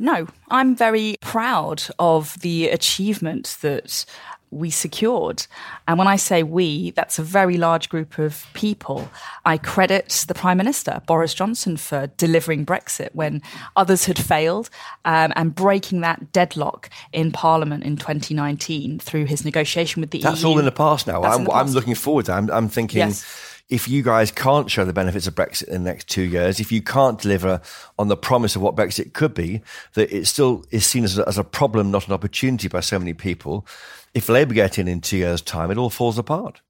No, 0.02 0.26
I'm 0.50 0.74
very 0.74 1.14
proud 1.20 1.84
of 2.00 2.36
the 2.40 2.68
achievement 2.68 3.56
that 3.60 4.04
we 4.50 4.68
secured. 4.68 5.46
And 5.86 5.96
when 5.96 6.08
I 6.08 6.16
say 6.16 6.42
we, 6.42 6.90
that's 6.90 7.20
a 7.20 7.22
very 7.22 7.56
large 7.56 7.88
group 7.88 8.18
of 8.18 8.44
people. 8.52 9.08
I 9.46 9.58
credit 9.58 10.24
the 10.26 10.34
Prime 10.34 10.58
Minister, 10.58 11.00
Boris 11.06 11.34
Johnson, 11.34 11.76
for 11.76 12.08
delivering 12.16 12.66
Brexit 12.66 13.10
when 13.14 13.42
others 13.76 14.06
had 14.06 14.18
failed 14.18 14.70
um, 15.04 15.32
and 15.36 15.54
breaking 15.54 16.00
that 16.00 16.32
deadlock 16.32 16.90
in 17.12 17.30
Parliament 17.30 17.84
in 17.84 17.96
2019 17.96 18.98
through 18.98 19.26
his 19.26 19.44
negotiation 19.44 20.00
with 20.00 20.10
the 20.10 20.18
EU. 20.18 20.24
That's 20.24 20.42
all 20.42 20.58
in 20.58 20.64
the 20.64 20.72
past 20.72 21.06
now. 21.06 21.20
That's 21.20 21.38
I'm, 21.38 21.44
the 21.44 21.52
I'm 21.52 21.68
looking 21.68 21.94
forward 21.94 22.24
to 22.24 22.32
it. 22.32 22.34
I'm, 22.34 22.50
I'm 22.50 22.68
thinking 22.68 22.98
Yes. 22.98 23.51
If 23.72 23.88
you 23.88 24.02
guys 24.02 24.30
can't 24.30 24.70
show 24.70 24.84
the 24.84 24.92
benefits 24.92 25.26
of 25.26 25.34
Brexit 25.34 25.68
in 25.68 25.82
the 25.82 25.90
next 25.90 26.06
two 26.06 26.20
years, 26.20 26.60
if 26.60 26.70
you 26.70 26.82
can't 26.82 27.18
deliver 27.18 27.62
on 27.98 28.08
the 28.08 28.18
promise 28.18 28.54
of 28.54 28.60
what 28.60 28.76
Brexit 28.76 29.14
could 29.14 29.32
be, 29.32 29.62
that 29.94 30.14
it 30.14 30.26
still 30.26 30.66
is 30.70 30.84
seen 30.84 31.04
as 31.04 31.18
a, 31.18 31.26
as 31.26 31.38
a 31.38 31.44
problem, 31.44 31.90
not 31.90 32.06
an 32.06 32.12
opportunity 32.12 32.68
by 32.68 32.80
so 32.80 32.98
many 32.98 33.14
people. 33.14 33.66
If 34.12 34.28
Labour 34.28 34.52
get 34.52 34.78
in 34.78 34.88
in 34.88 35.00
two 35.00 35.16
years' 35.16 35.40
time, 35.40 35.70
it 35.70 35.78
all 35.78 35.88
falls 35.88 36.18
apart. 36.18 36.60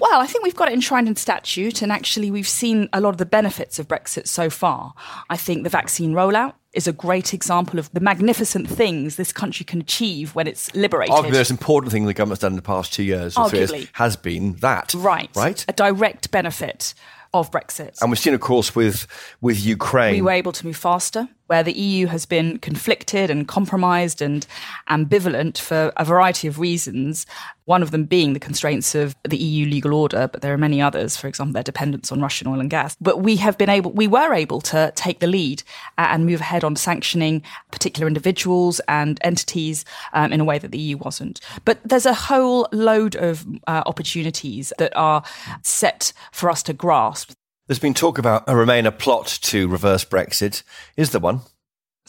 Well, 0.00 0.20
I 0.20 0.26
think 0.26 0.42
we've 0.42 0.56
got 0.56 0.68
it 0.68 0.74
enshrined 0.74 1.06
in 1.06 1.14
statute, 1.14 1.80
and 1.80 1.92
actually, 1.92 2.32
we've 2.32 2.48
seen 2.48 2.88
a 2.92 3.00
lot 3.00 3.10
of 3.10 3.18
the 3.18 3.26
benefits 3.26 3.78
of 3.78 3.86
Brexit 3.86 4.26
so 4.26 4.50
far. 4.50 4.94
I 5.30 5.36
think 5.36 5.62
the 5.62 5.70
vaccine 5.70 6.12
rollout 6.12 6.54
is 6.78 6.86
a 6.86 6.92
great 6.92 7.34
example 7.34 7.78
of 7.78 7.90
the 7.92 8.00
magnificent 8.00 8.68
things 8.68 9.16
this 9.16 9.32
country 9.32 9.64
can 9.64 9.80
achieve 9.80 10.34
when 10.36 10.46
it's 10.46 10.72
liberated. 10.74 11.14
Arguably, 11.14 11.32
the 11.32 11.38
most 11.38 11.50
important 11.50 11.92
thing 11.92 12.06
the 12.06 12.14
government's 12.14 12.40
done 12.40 12.52
in 12.52 12.56
the 12.56 12.62
past 12.62 12.92
two 12.92 13.02
years 13.02 13.36
or 13.36 13.50
three 13.50 13.58
years 13.58 13.86
has 13.94 14.16
been 14.16 14.54
that. 14.60 14.94
right, 14.94 15.28
Right? 15.34 15.64
a 15.68 15.72
direct 15.72 16.30
benefit 16.30 16.94
of 17.34 17.50
Brexit. 17.50 18.00
And 18.00 18.10
we've 18.10 18.18
seen, 18.18 18.32
of 18.32 18.40
course, 18.40 18.74
with 18.74 19.06
with 19.42 19.58
Ukraine. 19.64 20.14
we 20.14 20.22
were 20.22 20.30
able 20.30 20.52
to 20.52 20.64
move 20.64 20.76
faster, 20.76 21.28
where 21.48 21.62
the 21.62 21.72
EU 21.72 22.06
has 22.06 22.24
been 22.24 22.58
conflicted 22.58 23.28
and 23.28 23.46
compromised 23.46 24.22
and 24.22 24.46
ambivalent 24.88 25.58
for 25.58 25.92
a 25.96 26.04
variety 26.04 26.48
of 26.48 26.58
reasons. 26.58 27.26
One 27.68 27.82
of 27.82 27.90
them 27.90 28.04
being 28.04 28.32
the 28.32 28.40
constraints 28.40 28.94
of 28.94 29.14
the 29.28 29.36
EU 29.36 29.66
legal 29.66 29.92
order, 29.92 30.26
but 30.26 30.40
there 30.40 30.54
are 30.54 30.58
many 30.58 30.80
others, 30.80 31.18
for 31.18 31.28
example, 31.28 31.52
their 31.52 31.62
dependence 31.62 32.10
on 32.10 32.18
Russian 32.18 32.46
oil 32.46 32.60
and 32.60 32.70
gas. 32.70 32.96
But 32.98 33.18
we 33.18 33.36
have 33.36 33.58
been 33.58 33.68
able, 33.68 33.90
we 33.92 34.06
were 34.06 34.32
able 34.32 34.62
to 34.62 34.90
take 34.96 35.20
the 35.20 35.26
lead 35.26 35.62
uh, 35.98 36.06
and 36.08 36.24
move 36.24 36.40
ahead 36.40 36.64
on 36.64 36.76
sanctioning 36.76 37.42
particular 37.70 38.08
individuals 38.08 38.80
and 38.88 39.20
entities 39.22 39.84
um, 40.14 40.32
in 40.32 40.40
a 40.40 40.46
way 40.46 40.58
that 40.58 40.70
the 40.70 40.78
EU 40.78 40.96
wasn't. 40.96 41.40
But 41.66 41.78
there's 41.84 42.06
a 42.06 42.14
whole 42.14 42.68
load 42.72 43.16
of 43.16 43.46
uh, 43.66 43.82
opportunities 43.84 44.72
that 44.78 44.96
are 44.96 45.22
set 45.62 46.14
for 46.32 46.48
us 46.48 46.62
to 46.62 46.72
grasp. 46.72 47.32
There's 47.66 47.78
been 47.78 47.92
talk 47.92 48.16
about 48.16 48.48
a 48.48 48.52
Remainer 48.52 48.98
plot 48.98 49.26
to 49.42 49.68
reverse 49.68 50.06
Brexit. 50.06 50.62
Is 50.96 51.10
there 51.10 51.20
one? 51.20 51.42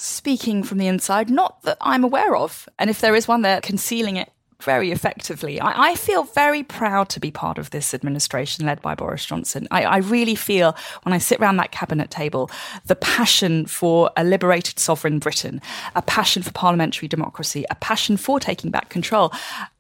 speaking 0.02 0.64
from 0.64 0.78
the 0.78 0.88
inside, 0.88 1.30
not 1.30 1.62
that 1.64 1.76
I'm 1.82 2.06
aware 2.06 2.34
of. 2.34 2.70
And 2.80 2.90
if 2.90 3.02
there 3.02 3.16
is 3.16 3.28
one, 3.28 3.42
they're 3.42 3.60
concealing 3.60 4.16
it 4.16 4.32
very 4.62 4.92
effectively. 4.92 5.60
I, 5.60 5.92
I 5.92 5.96
feel 5.96 6.24
very 6.24 6.64
proud 6.64 7.10
to 7.10 7.20
be 7.20 7.32
part 7.32 7.58
of 7.58 7.70
this 7.70 7.94
administration 7.94 8.66
led 8.66 8.82
by 8.82 8.94
Boris 8.94 9.26
Johnson. 9.26 9.68
I, 9.72 9.84
I 9.84 9.98
really 9.98 10.36
feel 10.36 10.76
when 11.04 11.14
I 11.14 11.18
sit 11.18 11.40
around 11.40 11.58
that 11.58 11.72
cabinet 11.72 12.10
table, 12.10 12.52
the 12.86 12.96
passion 12.96 13.66
for 13.66 14.12
a 14.18 14.24
liberated 14.24 14.78
sovereign 14.78 15.20
Britain, 15.20 15.62
a 15.96 16.02
passion 16.02 16.44
for 16.44 16.52
parliamentary 16.52 17.08
democracy, 17.08 17.66
a 17.70 17.76
passion 17.76 18.18
for 18.18 18.40
taking 18.40 18.70
back 18.70 18.90
control. 18.90 19.32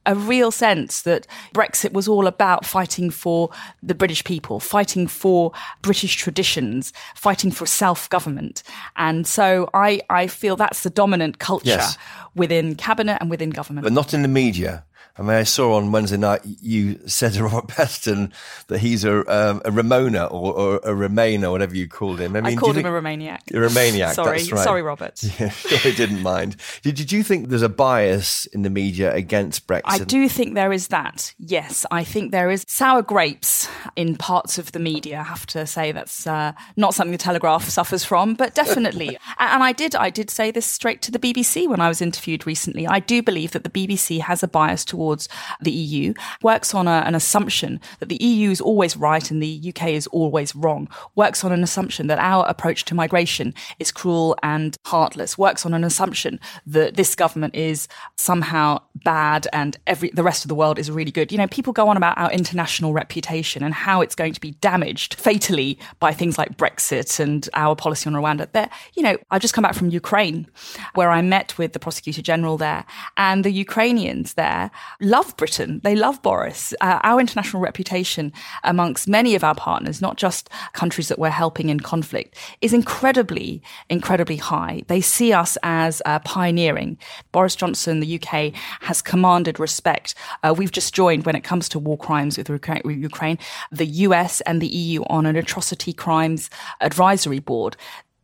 A 0.05 0.15
real 0.15 0.49
sense 0.51 1.01
that 1.03 1.27
Brexit 1.53 1.91
was 1.93 2.07
all 2.07 2.25
about 2.25 2.65
fighting 2.65 3.11
for 3.11 3.49
the 3.83 3.93
British 3.93 4.23
people, 4.23 4.59
fighting 4.59 5.07
for 5.07 5.51
British 5.81 6.15
traditions, 6.15 6.93
fighting 7.15 7.51
for 7.51 7.65
self 7.67 8.09
government. 8.09 8.63
And 8.95 9.27
so 9.27 9.69
I, 9.73 10.01
I 10.09 10.27
feel 10.27 10.55
that's 10.55 10.81
the 10.83 10.89
dominant 10.89 11.37
culture 11.39 11.67
Yes. 11.69 11.97
within 12.33 12.75
cabinet 12.75 13.17
and 13.21 13.29
within 13.29 13.49
government. 13.51 13.83
but 13.83 13.93
not 13.93 14.13
in 14.13 14.21
the 14.23 14.27
media. 14.27 14.83
I 15.19 15.21
mean, 15.21 15.31
I 15.31 15.43
saw 15.43 15.73
on 15.73 15.91
Wednesday 15.91 16.15
night 16.15 16.41
you 16.45 16.97
said 17.05 17.33
to 17.33 17.43
Robert 17.43 17.67
Peston 17.67 18.31
that 18.67 18.79
he's 18.79 19.03
a, 19.03 19.19
um, 19.19 19.61
a 19.65 19.69
Remoaner 19.69 20.31
or, 20.31 20.53
or 20.53 20.75
a 20.77 20.93
Remainer, 20.93 21.51
whatever 21.51 21.75
you 21.75 21.89
called 21.89 22.21
him. 22.21 22.37
I, 22.37 22.41
mean, 22.41 22.53
I 22.53 22.59
called 22.59 22.77
him 22.77 22.85
a 22.85 22.89
Remaniac. 22.89 23.49
A 23.49 23.53
Remaniac, 23.55 24.13
sorry, 24.13 24.37
that's 24.37 24.51
right. 24.51 24.63
sorry, 24.63 24.81
Robert. 24.81 25.21
Yeah, 25.39 25.49
sure, 25.49 25.77
I 25.85 25.95
didn't 25.95 26.21
mind. 26.21 26.57
Did, 26.81 26.95
did 26.95 27.11
you 27.11 27.23
think 27.23 27.49
there's 27.49 27.61
a 27.61 27.69
bias 27.69 28.45
in 28.47 28.63
the 28.63 28.69
media 28.69 29.13
against 29.13 29.67
Brexit? 29.67 29.83
I 29.85 29.99
do 29.99 30.27
think 30.27 30.53
there 30.53 30.73
is 30.73 30.87
that. 30.89 31.33
Yes, 31.37 31.85
I 31.91 32.03
think 32.03 32.31
there 32.31 32.49
is 32.49 32.65
sour 32.67 33.01
grapes 33.01 33.69
in 33.95 34.15
parts 34.15 34.57
of 34.57 34.71
the 34.71 34.79
media. 34.79 35.19
I 35.19 35.23
have 35.23 35.45
to 35.47 35.65
say 35.65 35.91
that's 35.91 36.27
uh, 36.27 36.53
not 36.75 36.93
something 36.93 37.11
the 37.11 37.17
Telegraph 37.17 37.69
suffers 37.69 38.03
from, 38.03 38.33
but 38.33 38.53
definitely. 38.53 39.17
and 39.39 39.63
I 39.63 39.71
did, 39.71 39.95
I 39.95 40.09
did 40.09 40.29
say 40.29 40.51
this 40.51 40.65
straight 40.65 41.01
to 41.03 41.11
the 41.11 41.19
BBC 41.19 41.67
when 41.67 41.79
I 41.79 41.87
was 41.87 42.01
interviewed 42.01 42.47
recently. 42.47 42.87
I 42.87 42.99
do 42.99 43.21
believe 43.21 43.51
that 43.51 43.63
the 43.63 43.69
BBC 43.69 44.19
has 44.21 44.43
a 44.43 44.47
bias 44.47 44.83
towards 44.89 45.29
the 45.61 45.71
EU, 45.71 46.13
works 46.41 46.73
on 46.73 46.87
a, 46.87 47.03
an 47.05 47.15
assumption 47.15 47.79
that 47.99 48.09
the 48.09 48.21
EU 48.23 48.49
is 48.49 48.59
always 48.59 48.97
right 48.97 49.31
and 49.31 49.41
the 49.41 49.73
UK 49.73 49.89
is 49.89 50.07
always 50.07 50.55
wrong, 50.55 50.89
works 51.15 51.43
on 51.43 51.51
an 51.51 51.63
assumption 51.63 52.07
that 52.07 52.19
our 52.19 52.45
approach 52.47 52.85
to 52.85 52.95
migration 52.95 53.53
is 53.79 53.91
cruel 53.91 54.37
and 54.43 54.75
heartless, 54.85 55.37
works 55.37 55.65
on 55.65 55.73
an 55.73 55.83
assumption 55.83 56.39
that 56.65 56.95
this 56.95 57.15
government 57.15 57.55
is 57.55 57.87
somehow 58.17 58.79
bad 59.03 59.47
and 59.53 59.77
every 59.87 60.09
the 60.09 60.23
rest 60.23 60.43
of 60.43 60.49
the 60.49 60.55
world 60.55 60.77
is 60.79 60.91
really 60.91 61.11
good. 61.11 61.31
You 61.31 61.37
know, 61.37 61.47
people 61.47 61.73
go 61.73 61.87
on 61.87 61.97
about 61.97 62.17
our 62.17 62.31
international 62.31 62.93
reputation 62.93 63.63
and 63.63 63.73
how 63.73 64.01
it's 64.01 64.15
going 64.15 64.33
to 64.33 64.41
be 64.41 64.51
damaged 64.51 65.13
fatally 65.13 65.79
by 65.99 66.13
things 66.13 66.37
like 66.37 66.57
Brexit 66.57 67.19
and 67.19 67.47
our 67.53 67.75
policy 67.75 68.09
on 68.09 68.13
Rwanda. 68.13 68.51
There, 68.51 68.69
you 68.95 69.03
know, 69.03 69.17
I've 69.31 69.41
just 69.41 69.53
come 69.53 69.61
back 69.61 69.75
from 69.75 69.89
Ukraine, 69.89 70.47
where 70.95 71.11
I 71.11 71.21
met 71.21 71.57
with 71.57 71.73
the 71.73 71.79
prosecutor 71.79 72.21
general 72.21 72.57
there, 72.57 72.85
and 73.17 73.43
the 73.43 73.51
Ukrainians 73.51 74.33
there 74.33 74.71
love 75.01 75.35
Britain. 75.37 75.81
They 75.83 75.95
love 75.95 76.21
Boris. 76.21 76.73
Uh, 76.81 76.99
our 77.03 77.19
international 77.19 77.61
reputation 77.61 78.31
amongst 78.63 79.07
many 79.07 79.35
of 79.35 79.43
our 79.43 79.55
partners, 79.55 80.01
not 80.01 80.17
just 80.17 80.49
countries 80.73 81.07
that 81.07 81.19
we're 81.19 81.29
helping 81.29 81.69
in 81.69 81.79
conflict, 81.79 82.35
is 82.61 82.73
incredibly, 82.73 83.61
incredibly 83.89 84.37
high. 84.37 84.83
They 84.87 85.01
see 85.01 85.33
us 85.33 85.57
as 85.63 86.01
uh, 86.05 86.19
pioneering. 86.19 86.97
Boris 87.31 87.55
Johnson, 87.55 87.99
the 87.99 88.21
UK, 88.21 88.53
has 88.81 89.01
commanded 89.01 89.59
respect. 89.59 90.15
Uh, 90.43 90.53
we've 90.57 90.71
just 90.71 90.93
joined 90.93 91.25
when 91.25 91.35
it 91.35 91.43
comes 91.43 91.69
to 91.69 91.79
war 91.79 91.97
crimes 91.97 92.37
with 92.37 92.49
Ukraine, 92.49 93.37
the 93.71 93.85
US 93.85 94.41
and 94.41 94.61
the 94.61 94.67
EU 94.67 95.03
on 95.03 95.25
an 95.25 95.35
atrocity 95.35 95.93
crimes 95.93 96.49
advisory 96.81 97.39
board 97.39 97.75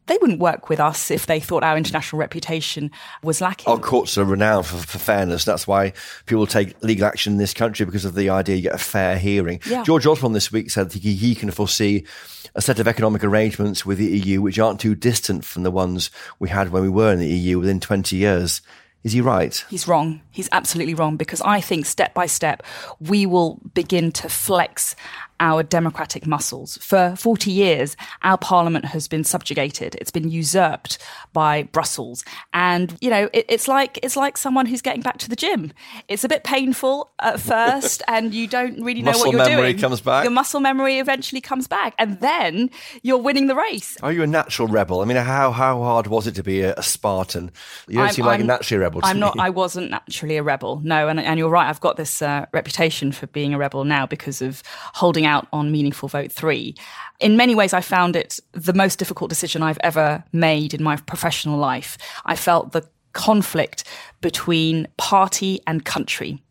they 0.07 0.17
wouldn't 0.21 0.39
work 0.39 0.69
with 0.69 0.79
us 0.79 1.09
if 1.09 1.25
they 1.25 1.39
thought 1.39 1.63
our 1.63 1.77
international 1.77 2.19
reputation 2.19 2.91
was 3.23 3.41
lacking. 3.41 3.71
Our 3.71 3.79
courts 3.79 4.17
are 4.17 4.25
renowned 4.25 4.67
for, 4.67 4.77
for, 4.77 4.99
fairness. 4.99 5.45
That's 5.45 5.67
why 5.67 5.93
people 6.25 6.47
take 6.47 6.81
legal 6.83 7.05
action 7.07 7.33
in 7.33 7.39
this 7.39 7.53
country 7.53 7.85
because 7.85 8.05
of 8.05 8.15
the 8.15 8.29
idea 8.29 8.55
you 8.55 8.61
get 8.63 8.75
a 8.75 8.79
fair 8.79 9.17
hearing. 9.17 9.59
Yeah. 9.65 9.83
George 9.83 10.05
Osborne 10.05 10.33
this 10.33 10.51
week 10.51 10.69
said 10.69 10.93
he, 10.93 11.15
he 11.15 11.35
can 11.35 11.51
foresee 11.51 12.05
a 12.53 12.61
set 12.61 12.79
of 12.79 12.87
economic 12.87 13.23
arrangements 13.23 13.85
with 13.85 13.97
the 13.97 14.05
EU 14.05 14.41
which 14.41 14.59
aren't 14.59 14.79
too 14.79 14.95
distant 14.95 15.43
from 15.43 15.63
the 15.63 15.71
ones 15.71 16.09
we 16.39 16.49
had 16.49 16.71
when 16.71 16.83
we 16.83 16.89
were 16.89 17.11
in 17.11 17.19
the 17.19 17.27
EU 17.27 17.59
within 17.59 17.79
20 17.79 18.15
years. 18.15 18.61
Is 19.03 19.13
he 19.13 19.21
right? 19.21 19.63
He's 19.69 19.87
wrong. 19.87 20.21
He's 20.31 20.49
absolutely 20.51 20.95
wrong 20.95 21.15
because 21.15 21.39
I 21.41 21.61
think 21.61 21.85
step 21.85 22.15
by 22.15 22.25
step 22.25 22.63
we 22.99 23.27
will 23.27 23.59
begin 23.75 24.11
to 24.13 24.29
flex 24.29 24.95
our 25.39 25.63
democratic 25.63 26.25
muscles. 26.25 26.77
For 26.81 27.15
40 27.17 27.51
years, 27.51 27.97
our 28.21 28.37
parliament 28.37 28.85
has 28.85 29.07
been 29.07 29.23
subjugated. 29.23 29.95
It's 29.99 30.11
been 30.11 30.29
usurped 30.29 30.97
by 31.33 31.63
Brussels. 31.63 32.23
And, 32.53 32.97
you 33.01 33.09
know, 33.09 33.29
it, 33.33 33.45
it's 33.49 33.67
like, 33.67 33.99
it's 34.01 34.15
like 34.15 34.37
someone 34.37 34.65
who's 34.65 34.81
getting 34.81 35.01
back 35.01 35.17
to 35.19 35.29
the 35.29 35.35
gym. 35.35 35.73
It's 36.07 36.23
a 36.23 36.29
bit 36.29 36.43
painful 36.43 37.11
at 37.19 37.39
first 37.41 38.01
and 38.07 38.33
you 38.33 38.47
don't 38.47 38.81
really 38.81 39.01
know 39.01 39.11
what 39.11 39.31
you're 39.31 39.31
doing. 39.31 39.37
Muscle 39.39 39.55
memory 39.55 39.73
comes 39.73 40.01
back. 40.01 40.23
Your 40.23 40.31
muscle 40.31 40.59
memory 40.59 40.99
eventually 40.99 41.41
comes 41.41 41.67
back 41.67 41.93
and 41.97 42.19
then 42.21 42.69
you're 43.03 43.17
winning 43.17 43.47
the 43.47 43.55
race. 43.55 43.97
Are 44.01 44.11
you 44.11 44.23
a 44.23 44.27
natural 44.27 44.67
rebel? 44.67 45.01
I 45.01 45.05
mean, 45.05 45.17
how, 45.17 45.51
how 45.51 45.81
hard 45.81 46.07
was 46.07 46.27
it 46.27 46.35
to 46.35 46.43
be 46.43 46.61
a, 46.61 46.73
a 46.75 46.83
Spartan? 46.83 47.51
You 47.87 47.95
don't 47.95 48.07
I'm, 48.07 48.13
seem 48.13 48.25
like 48.25 48.39
I'm, 48.39 48.45
a 48.45 48.47
naturally 48.47 48.81
rebel 48.81 49.01
I'm 49.03 49.17
me. 49.17 49.21
not, 49.21 49.39
I 49.39 49.49
wasn't 49.49 49.91
naturally 49.91 50.37
a 50.37 50.43
rebel. 50.43 50.81
No. 50.83 51.09
And, 51.09 51.19
and 51.19 51.37
you're 51.37 51.49
right. 51.49 51.67
I've 51.67 51.81
got 51.81 51.97
this 51.97 52.21
uh, 52.21 52.45
reputation 52.53 53.11
for 53.11 53.27
being 53.27 53.53
a 53.53 53.57
rebel 53.57 53.83
now 53.83 54.05
because 54.05 54.41
of 54.41 54.63
holding 54.93 55.24
out 55.25 55.47
on 55.51 55.71
Meaningful 55.71 56.09
Vote 56.09 56.31
3. 56.31 56.75
In 57.19 57.37
many 57.37 57.55
ways, 57.55 57.73
I 57.73 57.81
found 57.81 58.15
it 58.15 58.39
the 58.51 58.73
most 58.73 58.99
difficult 58.99 59.29
decision 59.29 59.61
I've 59.61 59.79
ever 59.81 60.23
made 60.31 60.73
in 60.73 60.83
my 60.83 60.95
professional 60.97 61.57
life. 61.57 61.97
I 62.25 62.35
felt 62.35 62.71
the 62.71 62.87
conflict 63.13 63.83
between 64.21 64.87
party 64.97 65.59
and 65.65 65.83
country. 65.85 66.41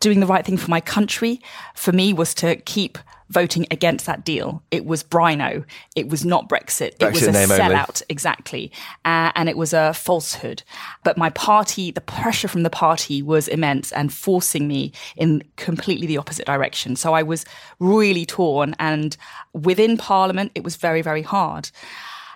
Doing 0.00 0.20
the 0.20 0.26
right 0.26 0.44
thing 0.44 0.56
for 0.56 0.70
my 0.70 0.80
country, 0.80 1.40
for 1.74 1.92
me, 1.92 2.12
was 2.12 2.34
to 2.34 2.56
keep 2.56 2.98
voting 3.30 3.66
against 3.70 4.06
that 4.06 4.24
deal. 4.24 4.62
It 4.70 4.84
was 4.84 5.02
Brino. 5.02 5.64
It 5.94 6.08
was 6.08 6.24
not 6.24 6.48
Brexit. 6.48 6.98
Brexit 6.98 7.00
it 7.00 7.12
was 7.12 7.22
a 7.22 7.32
sellout, 7.32 8.02
only. 8.02 8.06
exactly. 8.08 8.72
Uh, 9.04 9.30
and 9.34 9.48
it 9.48 9.56
was 9.56 9.72
a 9.72 9.94
falsehood. 9.94 10.62
But 11.04 11.16
my 11.16 11.30
party, 11.30 11.92
the 11.92 12.00
pressure 12.00 12.48
from 12.48 12.64
the 12.64 12.70
party 12.70 13.22
was 13.22 13.46
immense 13.46 13.92
and 13.92 14.12
forcing 14.12 14.66
me 14.66 14.92
in 15.16 15.44
completely 15.56 16.06
the 16.06 16.18
opposite 16.18 16.46
direction. 16.46 16.96
So 16.96 17.14
I 17.14 17.22
was 17.22 17.44
really 17.78 18.26
torn. 18.26 18.74
And 18.80 19.16
within 19.52 19.96
Parliament, 19.96 20.50
it 20.56 20.64
was 20.64 20.76
very, 20.76 21.00
very 21.00 21.22
hard. 21.22 21.70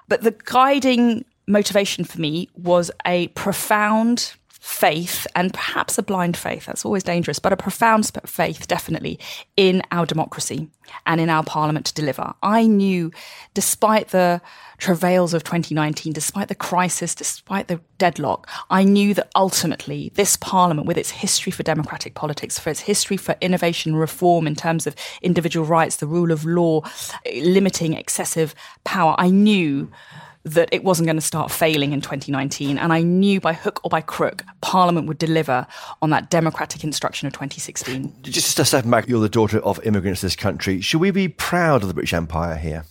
But 0.08 0.22
the 0.22 0.36
guiding 0.44 1.24
motivation 1.46 2.04
for 2.04 2.20
me 2.20 2.48
was 2.54 2.90
a 3.04 3.28
profound 3.28 4.34
faith 4.64 5.26
and 5.36 5.52
perhaps 5.52 5.98
a 5.98 6.02
blind 6.02 6.38
faith. 6.38 6.64
That's 6.64 6.86
always 6.86 7.02
dangerous, 7.02 7.38
but 7.38 7.52
a 7.52 7.56
profound 7.56 8.10
faith, 8.24 8.66
definitely, 8.66 9.18
in 9.58 9.82
our 9.92 10.06
democracy 10.06 10.70
and 11.04 11.20
in 11.20 11.28
our 11.28 11.44
parliament 11.44 11.84
to 11.84 11.92
deliver. 11.92 12.32
I 12.42 12.66
knew, 12.66 13.12
despite 13.52 14.08
the 14.08 14.40
travails 14.78 15.34
of 15.34 15.44
2019, 15.44 16.14
despite 16.14 16.48
the 16.48 16.54
crisis, 16.54 17.14
despite 17.14 17.68
the 17.68 17.78
deadlock, 17.98 18.48
I 18.70 18.84
knew 18.84 19.12
that 19.12 19.30
ultimately 19.36 20.10
this 20.14 20.36
parliament, 20.36 20.88
with 20.88 20.96
its 20.96 21.10
history 21.10 21.52
for 21.52 21.62
democratic 21.62 22.14
politics, 22.14 22.58
for 22.58 22.70
its 22.70 22.80
history 22.80 23.18
for 23.18 23.36
innovation 23.42 23.94
reform 23.94 24.46
in 24.46 24.54
terms 24.54 24.86
of 24.86 24.96
individual 25.20 25.66
rights, 25.66 25.96
the 25.96 26.06
rule 26.06 26.32
of 26.32 26.46
law, 26.46 26.80
limiting 27.34 27.92
excessive 27.92 28.54
power, 28.84 29.14
I 29.18 29.28
knew 29.28 29.90
that 30.44 30.68
it 30.72 30.84
wasn't 30.84 31.06
going 31.06 31.16
to 31.16 31.22
start 31.22 31.50
failing 31.50 31.92
in 31.92 32.00
2019. 32.00 32.78
And 32.78 32.92
I 32.92 33.00
knew 33.00 33.40
by 33.40 33.54
hook 33.54 33.80
or 33.82 33.88
by 33.88 34.00
crook, 34.00 34.44
Parliament 34.60 35.06
would 35.06 35.18
deliver 35.18 35.66
on 36.02 36.10
that 36.10 36.30
democratic 36.30 36.84
instruction 36.84 37.26
of 37.26 37.32
2016. 37.32 38.12
Just 38.22 38.58
a 38.58 38.64
step 38.64 38.88
back, 38.88 39.08
you're 39.08 39.20
the 39.20 39.28
daughter 39.28 39.58
of 39.60 39.84
immigrants 39.84 40.20
to 40.20 40.26
this 40.26 40.36
country. 40.36 40.80
Should 40.80 41.00
we 41.00 41.10
be 41.10 41.28
proud 41.28 41.82
of 41.82 41.88
the 41.88 41.94
British 41.94 42.12
Empire 42.12 42.56
here? 42.56 42.84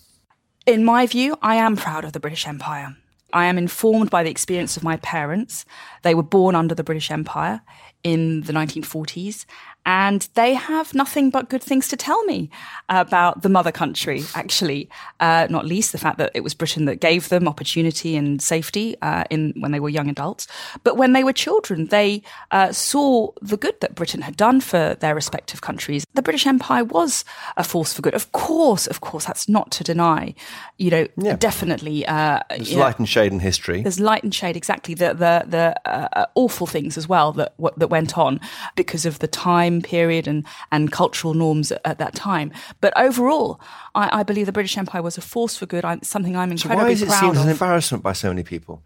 In 0.65 0.83
my 0.83 1.05
view, 1.05 1.37
I 1.41 1.55
am 1.55 1.75
proud 1.75 2.05
of 2.05 2.13
the 2.13 2.19
British 2.19 2.47
Empire. 2.47 2.95
I 3.33 3.45
am 3.45 3.57
informed 3.57 4.09
by 4.09 4.23
the 4.23 4.29
experience 4.29 4.77
of 4.77 4.83
my 4.83 4.97
parents. 4.97 5.65
They 6.03 6.15
were 6.15 6.23
born 6.23 6.55
under 6.55 6.75
the 6.75 6.83
British 6.83 7.11
Empire 7.11 7.61
in 8.03 8.41
the 8.41 8.53
1940s 8.53 9.45
and 9.85 10.27
they 10.35 10.53
have 10.53 10.93
nothing 10.93 11.29
but 11.29 11.49
good 11.49 11.61
things 11.61 11.87
to 11.89 11.97
tell 11.97 12.23
me 12.23 12.49
about 12.87 13.41
the 13.41 13.49
mother 13.49 13.71
country, 13.71 14.23
actually, 14.33 14.89
uh, 15.19 15.47
not 15.49 15.65
least 15.65 15.91
the 15.91 15.97
fact 15.97 16.17
that 16.17 16.31
it 16.33 16.41
was 16.41 16.53
Britain 16.53 16.85
that 16.85 16.97
gave 16.97 17.29
them 17.29 17.47
opportunity 17.47 18.15
and 18.15 18.41
safety 18.41 18.95
uh, 19.01 19.25
in 19.29 19.53
when 19.59 19.71
they 19.71 19.79
were 19.79 19.89
young 19.89 20.09
adults. 20.09 20.47
But 20.83 20.95
when 20.95 21.13
they 21.13 21.23
were 21.23 21.33
children, 21.33 21.87
they 21.87 22.23
uh, 22.51 22.71
saw 22.71 23.31
the 23.41 23.57
good 23.57 23.79
that 23.81 23.95
Britain 23.95 24.21
had 24.21 24.37
done 24.37 24.61
for 24.61 24.95
their 24.99 25.15
respective 25.15 25.61
countries. 25.61 26.05
The 26.13 26.21
British 26.21 26.47
Empire 26.47 26.85
was 26.85 27.25
a 27.57 27.63
force 27.63 27.93
for 27.93 28.01
good. 28.01 28.13
Of 28.13 28.31
course, 28.31 28.87
of 28.87 29.01
course, 29.01 29.25
that's 29.25 29.49
not 29.49 29.71
to 29.71 29.83
deny. 29.83 30.33
You 30.77 30.91
know, 30.91 31.07
yeah. 31.17 31.35
definitely. 31.35 32.05
Uh, 32.05 32.39
there's 32.49 32.73
light 32.73 32.99
know, 32.99 33.03
and 33.03 33.09
shade 33.09 33.33
in 33.33 33.39
history. 33.39 33.81
There's 33.81 33.99
light 33.99 34.23
and 34.23 34.33
shade, 34.33 34.55
exactly. 34.55 34.93
The 34.93 35.13
the 35.13 35.43
the 35.47 35.89
uh, 35.89 36.25
awful 36.35 36.67
things 36.67 36.97
as 36.97 37.07
well 37.07 37.33
that 37.33 37.53
that 37.77 37.89
went 37.89 38.17
on 38.17 38.39
because 38.75 39.05
of 39.05 39.19
the 39.19 39.27
time 39.27 39.72
time 39.73 39.89
period 39.89 40.27
and, 40.27 40.45
and 40.71 40.91
cultural 40.91 41.33
norms 41.33 41.71
at, 41.71 41.81
at 41.85 41.97
that 41.97 42.15
time. 42.15 42.51
But 42.81 42.93
overall, 42.97 43.59
I, 43.95 44.19
I, 44.19 44.23
believe 44.23 44.45
the 44.45 44.51
British 44.51 44.77
Empire 44.77 45.01
was 45.01 45.17
a 45.17 45.21
force 45.21 45.57
for 45.57 45.65
good. 45.65 45.85
I, 45.85 45.99
something 46.01 46.35
I'm 46.35 46.51
incredibly 46.51 46.77
so 46.77 46.85
why 46.85 46.91
is 46.91 47.01
it 47.01 47.11
seen 47.11 47.31
as 47.31 47.43
an 47.43 47.49
embarrassment 47.49 48.03
by 48.03 48.13
so 48.13 48.29
many 48.29 48.43
people? 48.43 48.83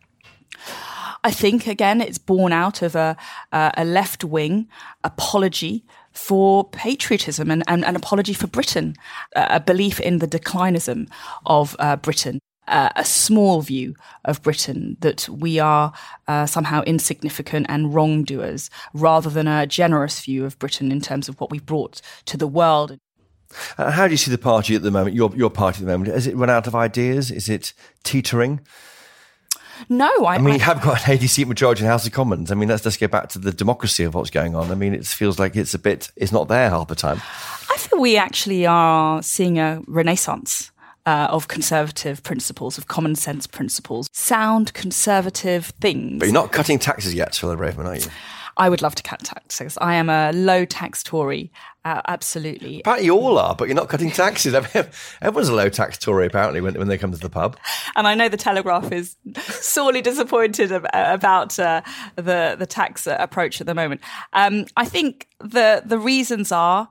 I 1.23 1.31
think 1.31 1.67
again, 1.67 1.99
it's 1.99 2.17
born 2.17 2.53
out 2.53 2.81
of 2.81 2.95
a, 2.95 3.17
uh, 3.51 3.71
a 3.75 3.83
left 3.83 4.23
wing 4.23 4.67
apology 5.03 5.83
for 6.11 6.69
patriotism 6.69 7.51
and 7.51 7.63
an 7.67 7.95
apology 7.95 8.33
for 8.33 8.47
Britain, 8.47 8.95
uh, 9.35 9.47
a 9.49 9.59
belief 9.59 9.99
in 9.99 10.19
the 10.19 10.27
declinism 10.27 11.09
of 11.45 11.75
uh, 11.79 11.95
Britain 11.97 12.39
uh, 12.67 12.89
a 12.95 13.05
small 13.05 13.61
view 13.61 13.95
of 14.25 14.41
Britain 14.41 14.97
that 15.01 15.27
we 15.29 15.59
are 15.59 15.93
uh, 16.27 16.45
somehow 16.45 16.81
insignificant 16.83 17.65
and 17.69 17.93
wrongdoers, 17.93 18.69
rather 18.93 19.29
than 19.29 19.47
a 19.47 19.65
generous 19.65 20.19
view 20.19 20.45
of 20.45 20.57
Britain 20.59 20.91
in 20.91 21.01
terms 21.01 21.29
of 21.29 21.39
what 21.39 21.51
we've 21.51 21.65
brought 21.65 22.01
to 22.25 22.37
the 22.37 22.47
world. 22.47 22.99
Uh, 23.77 23.91
how 23.91 24.07
do 24.07 24.13
you 24.13 24.17
see 24.17 24.31
the 24.31 24.37
party 24.37 24.75
at 24.75 24.81
the 24.81 24.91
moment? 24.91 25.15
Your 25.15 25.33
your 25.35 25.49
party 25.49 25.77
at 25.77 25.85
the 25.85 25.91
moment 25.91 26.13
has 26.13 26.27
it 26.27 26.35
run 26.35 26.49
out 26.49 26.67
of 26.67 26.75
ideas? 26.75 27.31
Is 27.31 27.47
it 27.49 27.73
teetering? 28.03 28.59
No, 29.89 30.25
I, 30.25 30.35
I 30.35 30.37
mean, 30.39 30.53
I, 30.53 30.55
you 30.55 30.61
have 30.61 30.81
got 30.81 31.05
an 31.05 31.13
80 31.13 31.27
seat 31.27 31.47
majority 31.47 31.81
in 31.81 31.85
the 31.85 31.91
House 31.91 32.05
of 32.05 32.11
Commons. 32.11 32.51
I 32.51 32.55
mean, 32.55 32.67
let's 32.67 32.83
just 32.83 32.99
get 32.99 33.11
back 33.11 33.29
to 33.29 33.39
the 33.39 33.51
democracy 33.51 34.03
of 34.03 34.15
what's 34.15 34.31
going 34.31 34.55
on. 34.55 34.71
I 34.71 34.75
mean, 34.75 34.93
it 34.93 35.05
feels 35.05 35.37
like 35.37 35.55
it's 35.55 35.75
a 35.75 35.79
bit, 35.79 36.11
it's 36.15 36.31
not 36.31 36.47
there 36.47 36.69
half 36.71 36.87
the 36.87 36.95
time. 36.95 37.21
I 37.69 37.77
feel 37.77 37.99
we 37.99 38.17
actually 38.17 38.65
are 38.65 39.21
seeing 39.21 39.59
a 39.59 39.81
renaissance 39.87 40.71
uh, 41.07 41.27
of 41.31 41.47
conservative 41.47 42.21
principles, 42.21 42.77
of 42.77 42.87
common 42.87 43.15
sense 43.15 43.47
principles, 43.47 44.09
sound 44.11 44.73
conservative 44.73 45.67
things. 45.79 46.19
But 46.19 46.25
you're 46.25 46.33
not 46.33 46.51
cutting 46.51 46.77
taxes 46.77 47.15
yet, 47.15 47.31
Suella 47.31 47.57
Braverman, 47.57 47.85
are 47.85 47.95
you? 47.95 48.05
I 48.57 48.69
would 48.69 48.81
love 48.81 48.95
to 48.95 49.03
cut 49.03 49.19
taxes. 49.19 49.77
I 49.79 49.95
am 49.95 50.09
a 50.09 50.31
low 50.33 50.65
tax 50.65 51.03
Tory, 51.03 51.51
uh, 51.85 52.01
absolutely. 52.07 52.81
Apparently, 52.81 53.05
you 53.05 53.15
all 53.15 53.37
are, 53.37 53.55
but 53.55 53.69
you're 53.69 53.75
not 53.75 53.87
cutting 53.87 54.11
taxes. 54.11 54.53
Everyone's 55.21 55.47
a 55.47 55.53
low 55.53 55.69
tax 55.69 55.97
Tory, 55.97 56.25
apparently, 56.25 56.59
when, 56.59 56.73
when 56.73 56.87
they 56.89 56.97
come 56.97 57.13
to 57.13 57.17
the 57.17 57.29
pub. 57.29 57.55
And 57.95 58.05
I 58.05 58.13
know 58.13 58.27
the 58.27 58.35
Telegraph 58.35 58.91
is 58.91 59.15
sorely 59.45 60.01
disappointed 60.01 60.71
about 60.71 61.57
uh, 61.57 61.83
the 62.15 62.55
the 62.59 62.65
tax 62.65 63.07
approach 63.07 63.61
at 63.61 63.67
the 63.67 63.75
moment. 63.75 64.01
Um, 64.33 64.65
I 64.75 64.85
think 64.85 65.29
the 65.39 65.83
the 65.85 65.99
reasons 65.99 66.51
are, 66.51 66.89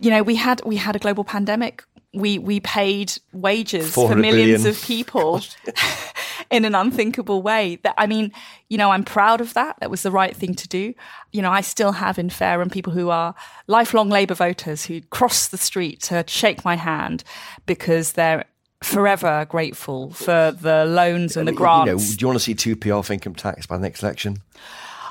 you 0.00 0.10
know, 0.10 0.22
we 0.22 0.36
had 0.36 0.62
we 0.64 0.76
had 0.76 0.96
a 0.96 1.00
global 1.00 1.24
pandemic 1.24 1.84
we 2.14 2.38
we 2.38 2.60
paid 2.60 3.12
wages 3.32 3.92
for 3.92 4.14
millions 4.14 4.62
billion. 4.62 4.66
of 4.66 4.82
people 4.82 5.42
in 6.50 6.64
an 6.64 6.74
unthinkable 6.74 7.42
way. 7.42 7.76
That 7.82 7.94
I 7.98 8.06
mean, 8.06 8.32
you 8.68 8.78
know, 8.78 8.90
I'm 8.90 9.04
proud 9.04 9.40
of 9.40 9.54
that. 9.54 9.76
That 9.80 9.90
was 9.90 10.02
the 10.02 10.10
right 10.10 10.34
thing 10.34 10.54
to 10.54 10.68
do. 10.68 10.94
You 11.32 11.42
know, 11.42 11.50
I 11.50 11.60
still 11.60 11.92
have 11.92 12.18
in 12.18 12.30
Fareham 12.30 12.70
people 12.70 12.92
who 12.92 13.10
are 13.10 13.34
lifelong 13.66 14.08
Labour 14.08 14.34
voters 14.34 14.84
who 14.86 15.00
cross 15.02 15.48
the 15.48 15.58
street 15.58 16.02
to 16.02 16.24
shake 16.26 16.64
my 16.64 16.76
hand 16.76 17.24
because 17.66 18.12
they're 18.12 18.44
forever 18.82 19.46
grateful 19.48 20.10
for 20.10 20.52
the 20.60 20.84
loans 20.84 21.36
and 21.36 21.48
the 21.48 21.52
grants. 21.52 21.86
You 21.88 21.92
know, 21.94 22.16
do 22.16 22.22
you 22.22 22.26
want 22.28 22.38
to 22.38 22.44
see 22.44 22.54
two 22.54 22.76
p 22.76 22.90
off 22.90 23.10
income 23.10 23.34
tax 23.34 23.66
by 23.66 23.76
the 23.76 23.82
next 23.82 24.02
election? 24.02 24.38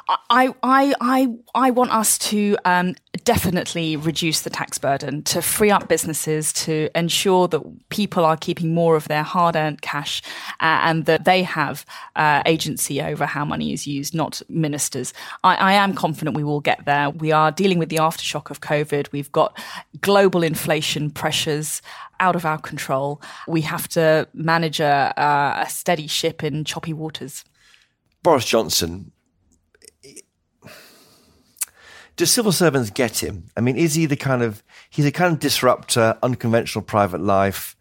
I, 0.10 0.54
I, 0.62 0.94
I, 1.00 1.28
I 1.56 1.72
want 1.72 1.92
us 1.92 2.18
to 2.20 2.58
um, 2.66 2.96
definitely 3.24 3.96
reduce 3.96 4.42
the 4.42 4.50
tax 4.50 4.78
burden, 4.78 5.24
to 5.24 5.42
free 5.42 5.72
up 5.72 5.88
businesses, 5.88 6.52
to 6.54 6.90
ensure 6.94 7.48
that 7.48 7.62
people 7.90 8.26
are 8.26 8.36
keeping 8.36 8.74
more 8.74 8.98
of 8.98 9.08
their 9.08 9.24
hard 9.24 9.56
earned 9.56 9.82
cash 9.82 10.22
uh, 10.60 10.82
and 10.84 11.06
that 11.06 11.24
they 11.24 11.44
have 11.44 11.86
uh, 12.18 12.44
agency 12.46 13.02
over 13.02 13.26
how 13.26 13.46
money 13.46 13.72
is 13.72 13.88
used, 13.88 14.14
not 14.14 14.42
ministers. 14.50 15.14
I, 15.44 15.56
I 15.56 15.74
am 15.74 15.96
confident 15.96 16.36
we 16.36 16.44
will 16.44 16.62
get 16.62 16.84
there. 16.84 17.10
We 17.10 17.32
are 17.32 17.52
dealing 17.52 17.80
with 17.80 17.90
the 17.90 17.98
aftershock 17.98 18.50
of 18.50 18.60
COVID. 18.60 19.12
We've 19.14 19.32
got 19.32 19.58
global 20.02 20.44
inflation 20.44 21.12
pressures 21.12 21.82
out 22.20 22.36
of 22.36 22.46
our 22.46 22.58
control. 22.58 23.22
We 23.48 23.62
have 23.62 23.88
to 23.90 24.28
manage 24.34 24.82
a, 24.82 25.14
a 25.16 25.70
steady 25.70 26.08
ship 26.08 26.44
in 26.44 26.66
choppy 26.66 26.92
waters. 26.92 27.46
Boris 28.22 28.46
Johnson 28.46 29.13
do 32.16 32.26
civil 32.26 32.52
servants 32.52 32.90
get 32.90 33.24
him? 33.24 33.46
I 33.58 33.62
mean, 33.62 33.76
is 33.76 33.96
he 33.96 34.06
the 34.06 34.16
kind 34.16 34.42
of 34.42 34.64
he's 34.90 35.06
a 35.06 35.12
kind 35.12 35.34
of 35.34 35.40
disruptor, 35.40 36.18
unconventional 36.22 36.84
private 36.84 37.22
life, 37.22 37.76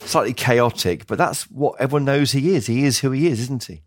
slightly 0.00 0.32
chaotic, 0.32 1.06
but 1.06 1.18
that's 1.18 1.44
what 1.50 1.80
everyone 1.80 2.04
knows 2.04 2.32
he 2.32 2.54
is. 2.54 2.66
He 2.66 2.84
is 2.84 3.00
who 3.00 3.10
he 3.10 3.26
is, 3.26 3.40
isn't 3.40 3.64
he? 3.64 3.82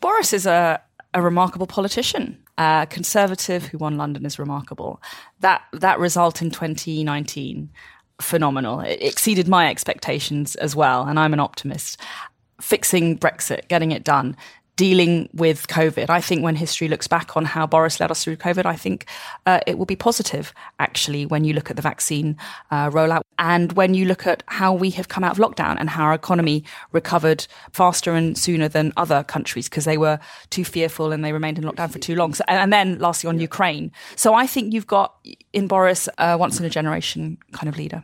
Boris 0.00 0.32
is 0.32 0.46
a, 0.46 0.80
a 1.14 1.22
remarkable 1.22 1.66
politician. 1.66 2.38
A 2.58 2.86
conservative 2.88 3.66
who 3.66 3.78
won 3.78 3.96
London 3.96 4.26
is 4.26 4.38
remarkable. 4.38 5.00
That 5.40 5.62
that 5.72 5.98
result 5.98 6.42
in 6.42 6.50
2019 6.50 7.70
phenomenal. 8.20 8.80
It 8.80 9.02
exceeded 9.02 9.48
my 9.48 9.68
expectations 9.68 10.54
as 10.56 10.76
well, 10.76 11.04
and 11.04 11.18
I'm 11.18 11.32
an 11.32 11.40
optimist. 11.40 12.00
Fixing 12.60 13.18
Brexit, 13.18 13.68
getting 13.68 13.90
it 13.90 14.04
done, 14.04 14.36
dealing 14.82 15.28
with 15.32 15.68
COVID. 15.68 16.10
I 16.10 16.20
think 16.20 16.42
when 16.42 16.56
history 16.56 16.88
looks 16.88 17.06
back 17.06 17.36
on 17.36 17.44
how 17.44 17.68
Boris 17.68 18.00
led 18.00 18.10
us 18.10 18.24
through 18.24 18.34
COVID, 18.34 18.66
I 18.66 18.74
think 18.74 19.06
uh, 19.46 19.60
it 19.64 19.78
will 19.78 19.86
be 19.86 19.94
positive, 19.94 20.52
actually, 20.80 21.24
when 21.24 21.44
you 21.44 21.54
look 21.54 21.70
at 21.70 21.76
the 21.76 21.82
vaccine 21.82 22.36
uh, 22.72 22.90
rollout 22.90 23.20
and 23.38 23.74
when 23.74 23.94
you 23.94 24.04
look 24.04 24.26
at 24.26 24.42
how 24.48 24.74
we 24.74 24.90
have 24.90 25.06
come 25.06 25.22
out 25.22 25.38
of 25.38 25.38
lockdown 25.38 25.76
and 25.78 25.88
how 25.88 26.02
our 26.02 26.14
economy 26.14 26.64
recovered 26.90 27.46
faster 27.70 28.10
and 28.10 28.36
sooner 28.36 28.66
than 28.66 28.92
other 28.96 29.22
countries 29.22 29.68
because 29.68 29.84
they 29.84 29.96
were 29.96 30.18
too 30.50 30.64
fearful 30.64 31.12
and 31.12 31.24
they 31.24 31.32
remained 31.32 31.58
in 31.58 31.64
lockdown 31.64 31.88
for 31.88 32.00
too 32.00 32.16
long. 32.16 32.34
So, 32.34 32.42
and 32.48 32.72
then 32.72 32.98
lastly 32.98 33.28
on 33.28 33.38
Ukraine. 33.38 33.92
So 34.16 34.34
I 34.34 34.48
think 34.48 34.72
you've 34.72 34.88
got 34.88 35.14
in 35.52 35.68
Boris 35.68 36.08
a 36.18 36.36
once 36.36 36.58
in 36.58 36.66
a 36.66 36.70
generation 36.70 37.38
kind 37.52 37.68
of 37.68 37.76
leader. 37.76 38.02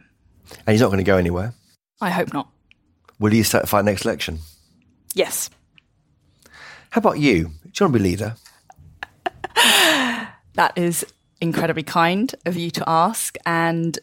And 0.65 0.75
he's 0.75 0.81
not 0.81 0.91
going 0.91 0.99
to 0.99 1.03
go 1.03 1.17
anywhere? 1.17 1.55
I 2.01 2.11
hope 2.11 2.33
not. 2.33 2.49
Will 3.19 3.33
he 3.33 3.43
fight 3.43 3.85
next 3.85 4.05
election? 4.05 4.39
Yes. 5.15 5.51
How 6.91 7.01
about 7.01 7.19
you? 7.19 7.45
Do 7.45 7.49
you 7.49 7.51
want 7.65 7.75
to 7.75 7.89
be 7.91 7.99
leader? 7.99 8.35
that 10.55 10.73
is 10.77 11.05
incredibly 11.41 11.83
kind 11.83 12.35
of 12.47 12.57
you 12.57 12.71
to 12.73 12.85
ask. 12.89 13.37
And 13.47 13.99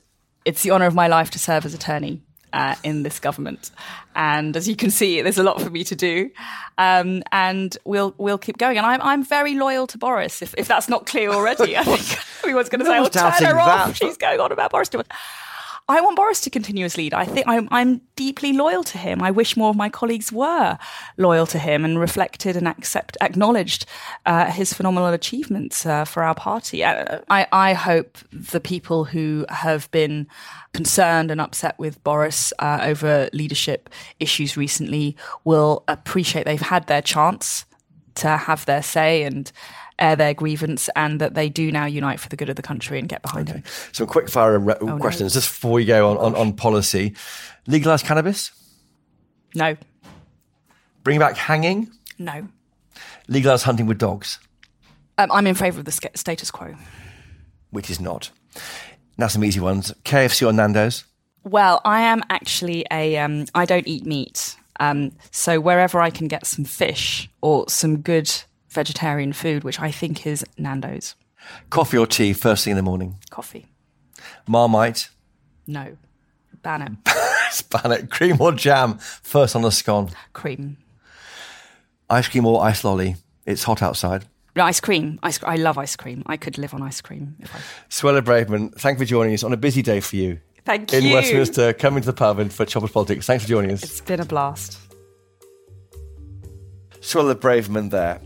it's 0.46 0.64
the 0.64 0.72
honour 0.72 0.86
of 0.86 0.96
my 0.96 1.08
life 1.08 1.32
to 1.32 1.40
serve 1.40 1.66
as 1.66 1.74
attorney. 1.74 2.22
Uh, 2.54 2.74
in 2.86 3.04
this 3.04 3.20
government, 3.20 3.70
and 4.16 4.56
as 4.56 4.66
you 4.66 4.78
can 4.78 4.90
see, 4.90 5.22
there's 5.22 5.38
a 5.38 5.44
lot 5.44 5.60
for 5.60 5.70
me 5.70 5.84
to 5.84 5.94
do, 5.94 6.30
um, 6.78 7.22
and 7.34 7.78
we'll 7.84 8.16
we'll 8.18 8.38
keep 8.38 8.58
going. 8.58 8.78
And 8.78 8.86
I'm 8.86 9.02
I'm 9.02 9.26
very 9.26 9.56
loyal 9.56 9.88
to 9.88 9.98
Boris. 9.98 10.42
If, 10.42 10.56
if 10.58 10.66
that's 10.66 10.88
not 10.88 11.06
clear 11.06 11.32
already, 11.32 11.76
I 11.78 11.84
think 11.98 12.18
everyone's 12.44 12.70
going 12.70 12.80
to 12.80 12.86
say, 12.86 12.98
"Oh, 12.98 13.10
turn 13.10 13.34
her 13.46 13.56
that. 13.56 13.90
off." 13.90 13.98
She's 13.98 14.16
going 14.16 14.40
on 14.40 14.54
about 14.54 14.72
Boris. 14.72 14.90
I 15.88 16.02
want 16.02 16.16
Boris 16.16 16.42
to 16.42 16.50
continue 16.50 16.84
as 16.84 16.98
lead. 16.98 17.14
I 17.14 17.26
think 17.26 17.48
I'm, 17.48 17.68
I'm 17.70 18.02
deeply 18.16 18.54
loyal 18.54 18.84
to 18.86 18.98
him. 18.98 19.22
I 19.22 19.30
wish 19.30 19.56
more 19.56 19.70
of 19.70 19.76
my 19.76 19.88
colleagues 19.88 20.32
were 20.32 20.80
loyal 21.18 21.46
to 21.48 21.60
him 21.60 21.86
and 21.86 22.00
reflected 22.00 22.56
and 22.56 22.68
accept, 22.68 23.18
acknowledged 23.22 23.86
uh, 24.26 24.50
his 24.50 24.74
phenomenal 24.74 25.10
achievements 25.10 25.86
uh, 25.86 26.04
for 26.04 26.24
our 26.24 26.34
party. 26.34 26.84
I, 26.84 27.20
I, 27.30 27.48
I, 27.52 27.74
hope 27.74 28.18
the 28.32 28.60
people 28.60 29.04
who 29.06 29.46
have 29.50 29.92
been 29.92 30.26
concerned 30.74 31.30
and 31.30 31.40
upset 31.40 31.78
with 31.78 32.04
Boris 32.04 32.52
uh, 32.58 32.80
over 32.82 33.30
leadership 33.32 33.90
issues 34.20 34.58
recently 34.58 35.16
will 35.44 35.84
appreciate 35.88 36.46
they've 36.46 36.60
had 36.60 36.88
their 36.88 37.04
chance 37.04 37.66
to 38.16 38.30
have 38.30 38.66
their 38.66 38.82
say 38.82 39.24
and 39.24 39.52
air 40.00 40.16
their 40.16 40.34
grievance 40.34 40.90
and 40.96 41.22
that 41.22 41.34
they 41.34 41.50
do 41.50 41.72
now 41.72 41.86
unite 41.86 42.20
for 42.20 42.30
the 42.30 42.36
good 42.36 42.50
of 42.50 42.56
the 42.56 42.62
country 42.62 43.00
and 43.00 43.08
get 43.08 43.22
behind 43.22 43.50
okay. 43.50 43.60
him. 43.60 43.64
Some 43.92 44.08
quick 44.08 44.30
fire 44.30 44.60
re- 44.60 44.76
oh, 44.82 44.98
questions 44.98 45.34
no. 45.34 45.40
just 45.40 45.50
before 45.50 45.72
we 45.72 45.86
go 45.86 46.12
on, 46.12 46.18
on, 46.18 46.36
on 46.36 46.54
policy. 46.54 47.16
Legalise 47.68 48.04
cannabis? 48.04 48.52
No. 49.54 49.76
Bring 51.04 51.20
back 51.20 51.38
hanging? 51.38 51.92
No. 52.20 52.48
Legalise 53.28 53.64
hunting 53.64 53.86
with 53.86 53.98
dogs? 53.98 54.40
Um, 55.18 55.32
I'm 55.32 55.48
in 55.48 55.56
favour 55.56 55.80
of 55.80 55.86
the 55.86 56.10
status 56.16 56.52
quo. 56.52 56.76
Which 57.72 57.90
is 57.90 58.00
not. 58.00 58.32
Now 59.18 59.28
some 59.28 59.44
easy 59.44 59.60
ones. 59.60 59.94
KFC 60.04 60.46
or 60.48 60.52
Nando's? 60.52 61.06
Well, 61.44 61.80
I 61.86 62.02
am 62.02 62.22
actually 62.30 62.86
a. 62.92 63.18
Um, 63.18 63.46
I 63.54 63.66
don't 63.66 63.88
eat 63.88 64.06
meat. 64.06 64.58
Um, 64.80 65.12
so 65.32 65.60
wherever 65.60 66.02
I 66.02 66.10
can 66.10 66.28
get 66.28 66.46
some 66.46 66.66
fish 66.66 67.30
or 67.42 67.70
some 67.70 68.02
good 68.02 68.32
vegetarian 68.76 69.34
food, 69.34 69.64
which 69.64 69.80
I 69.80 69.90
think 69.90 70.28
is 70.28 70.46
Nando's. 70.58 71.16
Coffee 71.70 71.98
or 71.98 72.06
tea 72.06 72.34
first 72.34 72.64
thing 72.64 72.72
in 72.72 72.78
the 72.78 72.84
morning? 72.84 73.16
Coffee. 73.30 73.66
Marmite? 74.48 75.10
No. 75.68 75.98
Ban 76.62 76.82
it. 76.82 77.70
Ban 77.70 77.92
it. 77.92 78.10
Cream 78.10 78.38
or 78.40 78.52
jam 78.52 78.98
first 78.98 79.56
on 79.56 79.62
the 79.62 79.72
scone? 79.72 80.10
Cream. 80.34 80.78
Ice 82.10 82.28
cream 82.28 82.46
or 82.46 82.64
ice 82.64 82.84
lolly? 82.84 83.16
It's 83.46 83.64
hot 83.64 83.82
outside. 83.82 84.26
Ice 84.56 84.80
cream. 84.80 85.20
Ice, 85.22 85.40
I 85.44 85.58
love 85.58 85.78
ice 85.78 85.96
cream. 85.96 86.24
I 86.26 86.38
could 86.38 86.58
live 86.58 86.74
on 86.74 86.82
ice 86.82 87.02
cream. 87.02 87.36
If 87.40 87.54
I... 87.54 87.60
Suella 87.90 88.22
Braverman, 88.22 88.74
thank 88.76 88.98
you 88.98 89.06
for 89.06 89.10
joining 89.10 89.34
us 89.34 89.44
on 89.44 89.54
a 89.54 89.58
busy 89.58 89.82
day 89.82 90.00
for 90.00 90.16
you. 90.16 90.40
Thank 90.64 90.94
in 90.94 91.04
you. 91.04 91.10
In 91.10 91.16
Westminster, 91.16 91.74
coming 91.74 92.02
to 92.02 92.08
the 92.08 92.14
pub 92.14 92.40
and 92.40 92.52
for 92.52 92.66
Chopper's 92.66 92.92
Politics. 92.92 93.28
Thanks 93.28 93.44
for 93.44 93.50
joining 93.50 93.72
us. 93.72 93.84
It's 93.84 94.02
been 94.02 94.20
a 94.20 94.26
blast. 94.26 94.80
Suella 97.02 97.36
Braverman 97.36 97.92
there. 97.92 98.20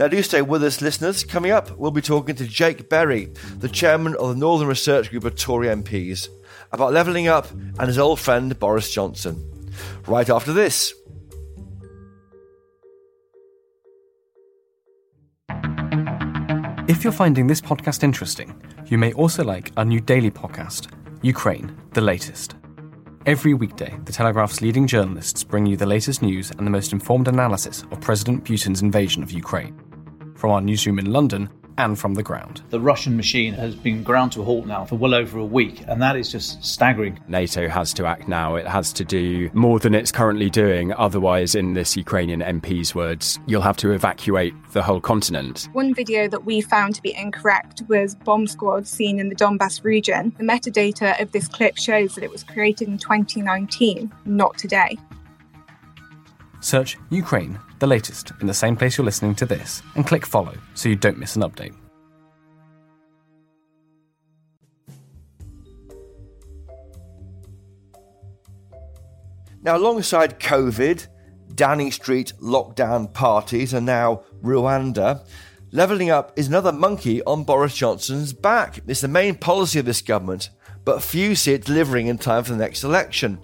Now, 0.00 0.08
do 0.08 0.22
stay 0.22 0.40
with 0.40 0.64
us, 0.64 0.80
listeners. 0.80 1.24
Coming 1.24 1.50
up, 1.50 1.76
we'll 1.76 1.90
be 1.90 2.00
talking 2.00 2.34
to 2.36 2.46
Jake 2.46 2.88
Berry, 2.88 3.26
the 3.58 3.68
chairman 3.68 4.16
of 4.16 4.30
the 4.30 4.34
Northern 4.34 4.66
Research 4.66 5.10
Group 5.10 5.24
of 5.24 5.36
Tory 5.36 5.66
MPs, 5.66 6.26
about 6.72 6.94
levelling 6.94 7.28
up 7.28 7.50
and 7.50 7.82
his 7.82 7.98
old 7.98 8.18
friend 8.18 8.58
Boris 8.58 8.90
Johnson. 8.90 9.36
Right 10.06 10.30
after 10.30 10.54
this. 10.54 10.94
If 16.88 17.04
you're 17.04 17.12
finding 17.12 17.46
this 17.46 17.60
podcast 17.60 18.02
interesting, 18.02 18.58
you 18.86 18.96
may 18.96 19.12
also 19.12 19.44
like 19.44 19.70
our 19.76 19.84
new 19.84 20.00
daily 20.00 20.30
podcast, 20.30 20.90
Ukraine, 21.20 21.76
the 21.92 22.00
latest. 22.00 22.56
Every 23.26 23.52
weekday, 23.52 23.94
The 24.06 24.12
Telegraph's 24.12 24.62
leading 24.62 24.86
journalists 24.86 25.44
bring 25.44 25.66
you 25.66 25.76
the 25.76 25.84
latest 25.84 26.22
news 26.22 26.50
and 26.52 26.66
the 26.66 26.70
most 26.70 26.94
informed 26.94 27.28
analysis 27.28 27.84
of 27.90 28.00
President 28.00 28.44
Putin's 28.44 28.80
invasion 28.80 29.22
of 29.22 29.30
Ukraine 29.30 29.78
from 30.40 30.50
our 30.50 30.60
newsroom 30.60 30.98
in 30.98 31.12
London 31.12 31.50
and 31.80 31.98
from 31.98 32.14
the 32.14 32.22
ground. 32.22 32.62
The 32.70 32.80
Russian 32.80 33.16
machine 33.16 33.54
has 33.54 33.74
been 33.74 34.02
ground 34.02 34.32
to 34.32 34.42
a 34.42 34.44
halt 34.44 34.66
now 34.66 34.84
for 34.84 34.96
well 34.96 35.14
over 35.14 35.38
a 35.38 35.44
week, 35.44 35.82
and 35.86 36.00
that 36.02 36.16
is 36.16 36.30
just 36.30 36.62
staggering. 36.62 37.18
NATO 37.28 37.68
has 37.68 37.94
to 37.94 38.06
act 38.06 38.28
now. 38.28 38.56
It 38.56 38.66
has 38.66 38.92
to 38.94 39.04
do 39.04 39.50
more 39.54 39.78
than 39.78 39.94
it's 39.94 40.12
currently 40.12 40.50
doing. 40.50 40.92
Otherwise, 40.92 41.54
in 41.54 41.74
this 41.74 41.96
Ukrainian 41.96 42.40
MP's 42.40 42.94
words, 42.94 43.38
you'll 43.46 43.62
have 43.62 43.78
to 43.78 43.92
evacuate 43.92 44.54
the 44.72 44.82
whole 44.82 45.00
continent. 45.00 45.68
One 45.72 45.94
video 45.94 46.28
that 46.28 46.44
we 46.44 46.60
found 46.60 46.94
to 46.96 47.02
be 47.02 47.14
incorrect 47.14 47.82
was 47.88 48.14
bomb 48.14 48.46
squads 48.46 48.90
seen 48.90 49.18
in 49.18 49.28
the 49.28 49.36
Donbass 49.36 49.82
region. 49.82 50.34
The 50.36 50.44
metadata 50.44 51.20
of 51.20 51.32
this 51.32 51.48
clip 51.48 51.78
shows 51.78 52.14
that 52.14 52.24
it 52.24 52.30
was 52.30 52.44
created 52.44 52.88
in 52.88 52.98
2019, 52.98 54.12
not 54.26 54.58
today. 54.58 54.98
Search 56.60 56.98
Ukraine, 57.10 57.58
the 57.78 57.86
latest, 57.86 58.32
in 58.40 58.46
the 58.46 58.54
same 58.54 58.76
place 58.76 58.98
you're 58.98 59.04
listening 59.04 59.34
to 59.36 59.46
this, 59.46 59.82
and 59.94 60.06
click 60.06 60.26
follow 60.26 60.54
so 60.74 60.88
you 60.88 60.96
don't 60.96 61.18
miss 61.18 61.36
an 61.36 61.42
update. 61.42 61.74
Now, 69.62 69.76
alongside 69.76 70.40
COVID, 70.40 71.06
Downing 71.54 71.92
Street 71.92 72.32
lockdown 72.40 73.12
parties, 73.12 73.74
and 73.74 73.84
now 73.84 74.22
Rwanda, 74.42 75.26
levelling 75.70 76.10
up 76.10 76.32
is 76.38 76.48
another 76.48 76.72
monkey 76.72 77.22
on 77.24 77.44
Boris 77.44 77.76
Johnson's 77.76 78.32
back. 78.32 78.80
It's 78.86 79.02
the 79.02 79.08
main 79.08 79.34
policy 79.34 79.78
of 79.78 79.84
this 79.84 80.00
government, 80.00 80.48
but 80.84 81.02
few 81.02 81.34
see 81.34 81.52
it 81.52 81.66
delivering 81.66 82.06
in 82.06 82.16
time 82.16 82.44
for 82.44 82.52
the 82.52 82.58
next 82.58 82.84
election, 82.84 83.38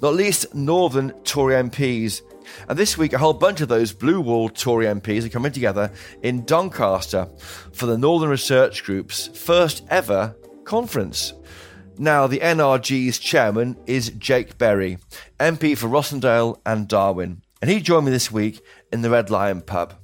not 0.00 0.14
least 0.14 0.54
Northern 0.54 1.10
Tory 1.24 1.54
MPs. 1.54 2.22
And 2.68 2.78
this 2.78 2.98
week, 2.98 3.12
a 3.12 3.18
whole 3.18 3.32
bunch 3.32 3.60
of 3.60 3.68
those 3.68 3.92
Blue 3.92 4.20
Wall 4.20 4.48
Tory 4.48 4.86
MPs 4.86 5.24
are 5.24 5.30
coming 5.30 5.52
together 5.52 5.90
in 6.22 6.44
Doncaster 6.44 7.28
for 7.72 7.86
the 7.86 7.98
Northern 7.98 8.30
Research 8.30 8.84
Group's 8.84 9.28
first 9.28 9.84
ever 9.90 10.36
conference. 10.64 11.32
Now, 11.98 12.26
the 12.26 12.40
NRG's 12.40 13.18
chairman 13.18 13.76
is 13.86 14.10
Jake 14.10 14.58
Berry, 14.58 14.98
MP 15.40 15.76
for 15.78 15.88
Rossendale 15.88 16.60
and 16.66 16.88
Darwen, 16.88 17.40
and 17.62 17.70
he 17.70 17.80
joined 17.80 18.04
me 18.04 18.12
this 18.12 18.30
week 18.30 18.60
in 18.92 19.00
the 19.00 19.10
Red 19.10 19.30
Lion 19.30 19.62
pub. 19.62 19.94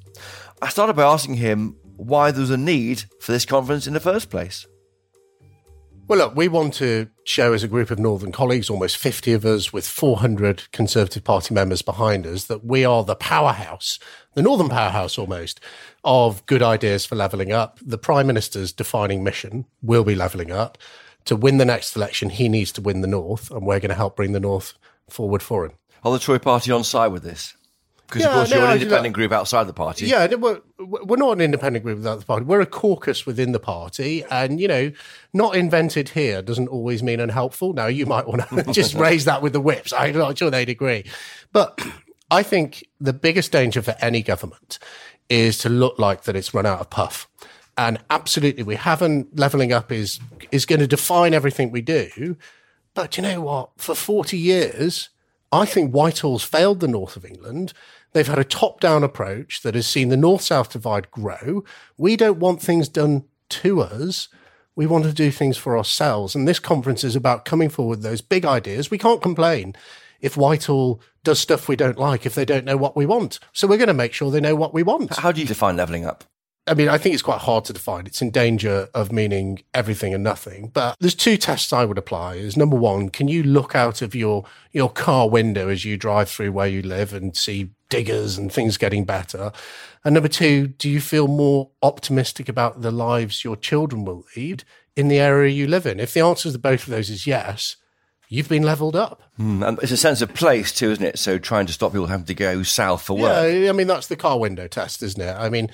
I 0.62 0.68
started 0.68 0.94
by 0.94 1.02
asking 1.02 1.34
him 1.34 1.76
why 1.96 2.30
there 2.30 2.40
was 2.40 2.50
a 2.50 2.56
need 2.56 3.04
for 3.20 3.32
this 3.32 3.44
conference 3.44 3.86
in 3.86 3.92
the 3.92 4.00
first 4.00 4.30
place. 4.30 4.66
Well, 6.08 6.18
look, 6.18 6.34
we 6.34 6.48
want 6.48 6.74
to 6.74 7.08
show 7.24 7.52
as 7.52 7.62
a 7.62 7.68
group 7.68 7.90
of 7.90 7.98
Northern 7.98 8.32
colleagues, 8.32 8.68
almost 8.68 8.96
50 8.96 9.32
of 9.34 9.44
us 9.44 9.72
with 9.72 9.86
400 9.86 10.70
Conservative 10.72 11.22
Party 11.22 11.54
members 11.54 11.80
behind 11.80 12.26
us, 12.26 12.46
that 12.46 12.64
we 12.64 12.84
are 12.84 13.04
the 13.04 13.14
powerhouse, 13.14 14.00
the 14.34 14.42
Northern 14.42 14.68
powerhouse 14.68 15.16
almost, 15.16 15.60
of 16.02 16.44
good 16.46 16.60
ideas 16.60 17.06
for 17.06 17.14
levelling 17.14 17.52
up. 17.52 17.78
The 17.80 17.98
Prime 17.98 18.26
Minister's 18.26 18.72
defining 18.72 19.22
mission 19.22 19.64
will 19.80 20.02
be 20.02 20.16
levelling 20.16 20.50
up. 20.50 20.76
To 21.26 21.36
win 21.36 21.58
the 21.58 21.64
next 21.64 21.94
election, 21.94 22.30
he 22.30 22.48
needs 22.48 22.72
to 22.72 22.82
win 22.82 23.00
the 23.00 23.06
North, 23.06 23.50
and 23.52 23.64
we're 23.64 23.80
going 23.80 23.90
to 23.90 23.94
help 23.94 24.16
bring 24.16 24.32
the 24.32 24.40
North 24.40 24.74
forward 25.08 25.42
for 25.42 25.64
him. 25.64 25.72
Are 26.02 26.12
the 26.12 26.18
Tory 26.18 26.40
party 26.40 26.72
on 26.72 26.82
side 26.82 27.12
with 27.12 27.22
this? 27.22 27.54
Because, 28.12 28.26
of 28.26 28.32
course, 28.32 28.50
no, 28.50 28.56
you're 28.58 28.66
an 28.66 28.74
independent 28.74 29.14
group 29.14 29.32
outside 29.32 29.64
the 29.64 29.72
party. 29.72 30.06
Yeah, 30.06 30.26
we're, 30.34 30.60
we're 30.78 31.16
not 31.16 31.32
an 31.32 31.40
independent 31.40 31.82
group 31.82 31.96
without 31.96 32.20
the 32.20 32.26
party. 32.26 32.44
We're 32.44 32.60
a 32.60 32.66
caucus 32.66 33.24
within 33.24 33.52
the 33.52 33.58
party. 33.58 34.22
And, 34.30 34.60
you 34.60 34.68
know, 34.68 34.92
not 35.32 35.56
invented 35.56 36.10
here 36.10 36.42
doesn't 36.42 36.68
always 36.68 37.02
mean 37.02 37.20
unhelpful. 37.20 37.72
Now, 37.72 37.86
you 37.86 38.04
might 38.04 38.26
want 38.26 38.46
to 38.50 38.64
just 38.72 38.94
raise 38.94 39.24
that 39.24 39.40
with 39.40 39.54
the 39.54 39.60
whips. 39.60 39.94
I'm 39.94 40.16
not 40.16 40.36
sure 40.36 40.50
they'd 40.50 40.68
agree. 40.68 41.04
But 41.52 41.80
I 42.30 42.42
think 42.42 42.86
the 43.00 43.14
biggest 43.14 43.50
danger 43.50 43.80
for 43.80 43.94
any 44.00 44.22
government 44.22 44.78
is 45.30 45.56
to 45.58 45.70
look 45.70 45.98
like 45.98 46.24
that 46.24 46.36
it's 46.36 46.52
run 46.52 46.66
out 46.66 46.80
of 46.80 46.90
puff. 46.90 47.28
And 47.78 47.98
absolutely, 48.10 48.62
we 48.62 48.74
haven't. 48.74 49.38
Leveling 49.38 49.72
up 49.72 49.90
is 49.90 50.20
is 50.50 50.66
going 50.66 50.80
to 50.80 50.86
define 50.86 51.32
everything 51.32 51.70
we 51.70 51.80
do. 51.80 52.36
But 52.92 53.16
you 53.16 53.22
know 53.22 53.40
what? 53.40 53.70
For 53.78 53.94
40 53.94 54.36
years, 54.36 55.08
I 55.52 55.66
think 55.66 55.92
Whitehall's 55.92 56.42
failed 56.42 56.80
the 56.80 56.88
north 56.88 57.16
of 57.16 57.24
England. 57.24 57.74
They've 58.12 58.26
had 58.26 58.38
a 58.38 58.44
top 58.44 58.80
down 58.80 59.02
approach 59.02 59.62
that 59.62 59.74
has 59.74 59.86
seen 59.86 60.08
the 60.08 60.16
north 60.16 60.42
south 60.42 60.72
divide 60.72 61.10
grow. 61.10 61.64
We 61.96 62.16
don't 62.16 62.38
want 62.38 62.60
things 62.60 62.88
done 62.88 63.24
to 63.50 63.80
us. 63.80 64.28
We 64.74 64.86
want 64.86 65.04
to 65.04 65.12
do 65.12 65.30
things 65.30 65.56
for 65.56 65.76
ourselves. 65.76 66.34
And 66.34 66.46
this 66.46 66.58
conference 66.58 67.04
is 67.04 67.16
about 67.16 67.44
coming 67.44 67.68
forward 67.68 67.98
with 67.98 68.02
those 68.02 68.20
big 68.20 68.44
ideas. 68.44 68.90
We 68.90 68.98
can't 68.98 69.22
complain 69.22 69.74
if 70.20 70.36
Whitehall 70.36 71.00
does 71.24 71.40
stuff 71.40 71.68
we 71.68 71.76
don't 71.76 71.98
like, 71.98 72.24
if 72.24 72.34
they 72.34 72.44
don't 72.44 72.64
know 72.64 72.76
what 72.76 72.96
we 72.96 73.06
want. 73.06 73.38
So 73.52 73.66
we're 73.66 73.76
going 73.76 73.88
to 73.88 73.94
make 73.94 74.12
sure 74.12 74.30
they 74.30 74.40
know 74.40 74.56
what 74.56 74.72
we 74.72 74.82
want. 74.82 75.16
How 75.16 75.32
do 75.32 75.40
you 75.40 75.46
define 75.46 75.76
levelling 75.76 76.06
up? 76.06 76.24
I 76.66 76.74
mean, 76.74 76.88
I 76.88 76.96
think 76.96 77.14
it's 77.14 77.22
quite 77.22 77.40
hard 77.40 77.64
to 77.64 77.72
define. 77.72 78.06
It's 78.06 78.22
in 78.22 78.30
danger 78.30 78.88
of 78.94 79.10
meaning 79.10 79.62
everything 79.74 80.14
and 80.14 80.22
nothing. 80.22 80.70
But 80.72 80.96
there's 81.00 81.14
two 81.14 81.36
tests 81.36 81.72
I 81.72 81.84
would 81.84 81.98
apply. 81.98 82.34
Is 82.34 82.56
number 82.56 82.76
one, 82.76 83.08
can 83.08 83.26
you 83.26 83.42
look 83.42 83.74
out 83.74 84.00
of 84.00 84.14
your 84.14 84.44
your 84.70 84.88
car 84.88 85.28
window 85.28 85.68
as 85.68 85.84
you 85.84 85.96
drive 85.96 86.30
through 86.30 86.52
where 86.52 86.68
you 86.68 86.80
live 86.82 87.12
and 87.12 87.36
see 87.36 87.70
diggers 87.88 88.38
and 88.38 88.52
things 88.52 88.76
getting 88.76 89.04
better? 89.04 89.50
And 90.04 90.14
number 90.14 90.28
two, 90.28 90.68
do 90.68 90.88
you 90.88 91.00
feel 91.00 91.26
more 91.26 91.70
optimistic 91.82 92.48
about 92.48 92.82
the 92.82 92.92
lives 92.92 93.42
your 93.42 93.56
children 93.56 94.04
will 94.04 94.24
lead 94.36 94.62
in 94.94 95.08
the 95.08 95.18
area 95.18 95.50
you 95.50 95.66
live 95.66 95.86
in? 95.86 95.98
If 95.98 96.14
the 96.14 96.20
answer 96.20 96.52
to 96.52 96.58
both 96.58 96.84
of 96.84 96.90
those 96.90 97.10
is 97.10 97.26
yes, 97.26 97.76
you've 98.28 98.48
been 98.48 98.62
leveled 98.62 98.94
up. 98.94 99.22
Mm, 99.38 99.66
and 99.66 99.78
it's 99.82 99.92
a 99.92 99.96
sense 99.96 100.22
of 100.22 100.32
place 100.32 100.70
too, 100.70 100.92
isn't 100.92 101.04
it? 101.04 101.18
So 101.18 101.38
trying 101.38 101.66
to 101.66 101.72
stop 101.72 101.90
people 101.90 102.06
having 102.06 102.26
to 102.26 102.34
go 102.34 102.62
south 102.62 103.02
for 103.02 103.16
work. 103.16 103.52
Yeah, 103.52 103.68
I 103.68 103.72
mean 103.72 103.88
that's 103.88 104.06
the 104.06 104.16
car 104.16 104.38
window 104.38 104.68
test, 104.68 105.02
isn't 105.02 105.20
it? 105.20 105.34
I 105.36 105.48
mean, 105.48 105.68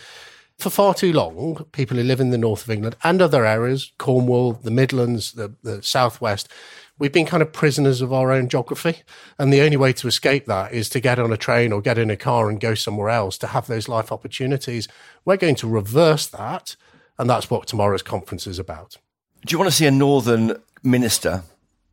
for 0.59 0.71
far 0.71 0.93
too 0.93 1.13
long, 1.13 1.67
people 1.73 1.97
who 1.97 2.03
live 2.03 2.21
in 2.21 2.31
the 2.31 2.39
north 2.39 2.65
of 2.65 2.71
England 2.71 2.97
and 3.05 3.23
other 3.23 3.47
areas, 3.47 3.93
Cornwall, 3.99 4.55
the 4.55 4.73
Midlands, 4.73 5.33
the, 5.33 5.55
the 5.63 5.83
southwest, 5.83 6.49
we've 6.99 7.13
been 7.13 7.27
kind 7.27 7.43
of 7.43 7.53
prisoners 7.53 8.01
of 8.01 8.13
our 8.13 8.33
own 8.33 8.49
geography. 8.49 9.03
And 9.39 9.53
the 9.53 9.61
only 9.61 9.77
way 9.77 9.93
to 9.93 10.09
escape 10.09 10.47
that 10.47 10.73
is 10.73 10.89
to 10.91 11.01
get 11.01 11.21
on 11.21 11.33
a 11.33 11.37
train 11.37 11.73
or 11.73 11.81
get 11.81 11.97
in 11.97 12.11
a 12.11 12.17
car 12.17 12.51
and 12.51 12.61
go 12.61 12.75
somewhere 12.75 13.09
else 13.09 13.39
to 13.39 13.49
have 13.49 13.69
those 13.69 13.89
life 13.89 14.11
opportunities. 14.11 14.89
We're 15.25 15.37
going 15.37 15.55
to 15.57 15.69
reverse 15.69 16.27
that. 16.27 16.75
And 17.19 17.31
that's 17.31 17.51
what 17.51 17.69
tomorrow's 17.69 18.03
conference 18.03 18.47
is 18.47 18.59
about. 18.59 18.97
Do 19.47 19.53
you 19.53 19.59
want 19.59 19.71
to 19.71 19.77
see 19.77 19.87
a 19.87 19.93
northern 19.93 20.61
minister, 20.83 21.45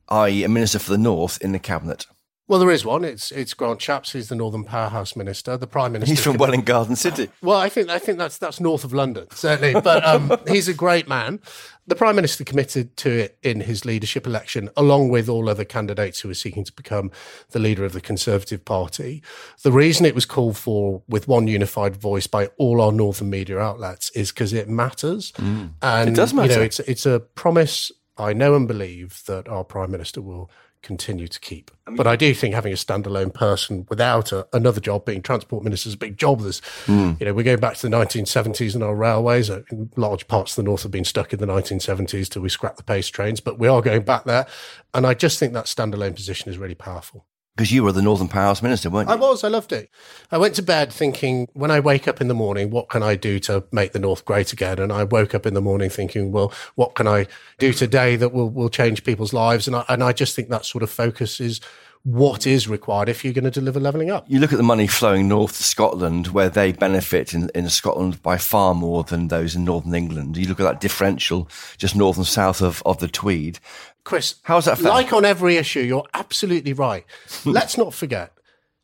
i.e., 0.10 0.44
a 0.44 0.50
minister 0.50 0.80
for 0.80 0.92
the 0.92 0.98
north, 0.98 1.40
in 1.42 1.52
the 1.52 1.60
cabinet? 1.60 2.08
Well, 2.48 2.60
there 2.60 2.70
is 2.70 2.86
one. 2.86 3.04
It's 3.04 3.32
it's 3.32 3.56
Grant 3.56 3.80
Shapps, 3.80 4.12
He's 4.12 4.30
the 4.30 4.36
Northern 4.36 4.64
Powerhouse 4.64 5.16
Minister, 5.16 5.58
the 5.58 5.66
Prime 5.66 5.94
Minister. 5.94 6.14
He's 6.14 6.24
from 6.24 6.38
Welwyn 6.38 6.62
Garden 6.62 6.96
City. 6.96 7.30
Well, 7.42 7.58
I 7.58 7.70
think 7.70 7.90
I 7.90 7.98
think 7.98 8.20
that's 8.20 8.38
that's 8.38 8.60
north 8.60 8.84
of 8.84 8.94
London, 8.94 9.26
certainly. 9.32 9.80
But 9.82 10.06
um, 10.06 10.32
he's 10.48 10.68
a 10.68 10.74
great 10.76 11.08
man. 11.08 11.40
The 11.88 11.96
Prime 11.96 12.16
Minister 12.16 12.44
committed 12.44 12.98
to 12.98 13.10
it 13.12 13.38
in 13.42 13.62
his 13.62 13.84
leadership 13.84 14.28
election, 14.28 14.70
along 14.78 15.10
with 15.10 15.28
all 15.28 15.50
other 15.50 15.66
candidates 15.66 16.20
who 16.20 16.28
were 16.28 16.34
seeking 16.36 16.64
to 16.66 16.72
become 16.74 17.10
the 17.50 17.60
leader 17.60 17.84
of 17.84 17.94
the 17.94 18.02
Conservative 18.02 18.64
Party. 18.64 19.24
The 19.64 19.72
reason 19.72 20.06
it 20.06 20.14
was 20.16 20.26
called 20.28 20.56
for 20.56 21.02
with 21.08 21.28
one 21.28 21.48
unified 21.48 21.96
voice 21.96 22.28
by 22.28 22.48
all 22.58 22.80
our 22.80 22.92
northern 22.92 23.30
media 23.32 23.58
outlets 23.58 24.12
is 24.12 24.32
because 24.32 24.54
it 24.54 24.70
matters, 24.70 25.34
and 25.38 25.74
Mm. 25.82 26.08
It 26.10 26.16
does 26.16 26.32
You 26.32 26.38
know, 26.38 26.42
matter. 26.44 26.62
it's 26.64 26.80
it's 26.82 27.08
a 27.08 27.20
promise 27.22 27.92
I 28.18 28.34
know 28.34 28.56
and 28.56 28.68
believe 28.68 29.24
that 29.26 29.48
our 29.48 29.64
Prime 29.64 29.90
Minister 29.92 30.22
will 30.22 30.50
continue 30.86 31.28
to 31.28 31.40
keep. 31.40 31.72
but 31.98 32.08
I 32.08 32.16
do 32.16 32.34
think 32.34 32.54
having 32.56 32.72
a 32.72 32.78
standalone 32.78 33.34
person 33.34 33.86
without 33.90 34.32
a, 34.32 34.48
another 34.54 34.80
job, 34.80 35.04
being 35.06 35.22
transport 35.22 35.64
minister, 35.64 35.90
is 35.90 35.96
a 35.96 35.98
big 35.98 36.18
job. 36.18 36.40
There's, 36.42 36.62
you 36.88 37.18
know, 37.20 37.34
we're 37.34 37.44
going 37.44 37.60
back 37.60 37.76
to 37.78 37.90
the 37.90 37.96
1970s 37.96 38.74
and 38.76 38.84
our 38.84 38.96
railways. 38.96 39.50
Uh, 39.50 39.64
In 39.72 39.90
large 39.98 40.28
parts 40.28 40.54
of 40.54 40.64
the 40.64 40.64
north 40.70 40.84
have 40.84 40.92
been 40.92 41.04
stuck 41.04 41.34
in 41.34 41.40
the 41.40 41.46
1970s 41.46 42.30
till 42.30 42.42
we 42.42 42.50
scrap 42.50 42.78
the 42.78 42.84
Pacer 42.84 43.12
trains, 43.12 43.40
but 43.42 43.60
we 43.60 43.68
are 43.68 43.82
going 43.82 44.04
back 44.04 44.24
there. 44.24 44.48
And 44.94 45.06
I 45.06 45.14
just 45.14 45.40
think 45.40 45.54
that 45.54 45.66
standalone 45.66 46.16
position 46.16 46.50
is 46.50 46.58
really 46.58 46.76
powerful. 46.76 47.26
Because 47.56 47.72
you 47.72 47.84
were 47.84 47.94
the 47.94 48.02
Northern 48.02 48.28
Powerhouse 48.28 48.62
minister, 48.62 48.90
weren't 48.90 49.08
you? 49.08 49.16
I 49.16 49.18
was. 49.18 49.44
I 49.44 49.48
loved 49.48 49.72
it. 49.72 49.90
I 50.30 50.38
went 50.38 50.56
to 50.56 50.62
bed 50.62 50.92
thinking, 50.92 51.48
when 51.54 51.72
I 51.72 51.80
wake 51.80 52.06
up 52.06 52.20
in 52.20 52.28
the 52.28 52.34
morning, 52.34 52.70
what 52.70 52.90
can 52.90 53.02
I 53.02 53.16
do 53.16 53.40
to 53.42 53.64
make 53.72 53.94
the 53.94 54.00
North 54.00 54.26
great 54.26 54.52
again? 54.52 54.78
And 54.78 54.92
I 54.92 55.06
woke 55.06 55.34
up 55.34 55.46
in 55.46 55.54
the 55.54 55.62
morning 55.62 55.90
thinking, 55.90 56.34
well, 56.34 56.52
what 56.76 56.96
can 56.96 57.08
I 57.08 57.28
do 57.58 57.72
today 57.72 58.18
that 58.18 58.34
will, 58.34 58.50
will 58.50 58.70
change 58.70 59.06
people's 59.06 59.32
lives? 59.32 59.68
And 59.68 59.76
I, 59.78 59.86
and 59.88 60.04
I 60.04 60.12
just 60.12 60.36
think 60.36 60.50
that 60.50 60.66
sort 60.66 60.84
of 60.84 60.90
focus 60.90 61.40
is 61.40 61.62
what 62.06 62.46
is 62.46 62.68
required 62.68 63.10
if 63.10 63.26
you're 63.26 63.34
going 63.34 63.46
to 63.46 63.52
deliver 63.52 63.80
levelling 63.80 64.12
up. 64.12 64.26
You 64.28 64.40
look 64.40 64.54
at 64.54 64.58
the 64.58 64.64
money 64.64 64.86
flowing 64.86 65.28
north 65.28 65.58
to 65.58 65.64
Scotland, 65.64 66.28
where 66.28 66.50
they 66.50 66.72
benefit 66.72 67.34
in, 67.34 67.50
in 67.56 67.68
Scotland 67.70 68.22
by 68.22 68.38
far 68.38 68.76
more 68.76 69.04
than 69.04 69.30
those 69.30 69.56
in 69.56 69.66
northern 69.66 69.96
England. 69.96 70.38
You 70.38 70.48
look 70.48 70.60
at 70.60 70.64
that 70.64 70.82
differential 70.82 71.50
just 71.78 71.96
north 71.96 72.18
and 72.18 72.28
south 72.28 72.62
of, 72.62 72.84
of 72.86 73.00
the 73.00 73.08
Tweed. 73.08 73.60
Chris, 74.06 74.36
How's 74.44 74.66
that 74.66 74.78
fair? 74.78 74.90
like 74.92 75.12
on 75.12 75.26
every 75.26 75.58
issue, 75.58 75.82
you're 75.82 76.06
absolutely 76.14 76.72
right. 76.72 77.04
Hmm. 77.44 77.52
Let's 77.52 77.78
not 77.78 77.94
forget, 77.94 78.32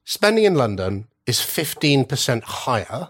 spending 0.03 0.43
in 0.43 0.55
London 0.55 1.07
is 1.25 1.37
15% 1.39 2.43
higher 2.43 3.09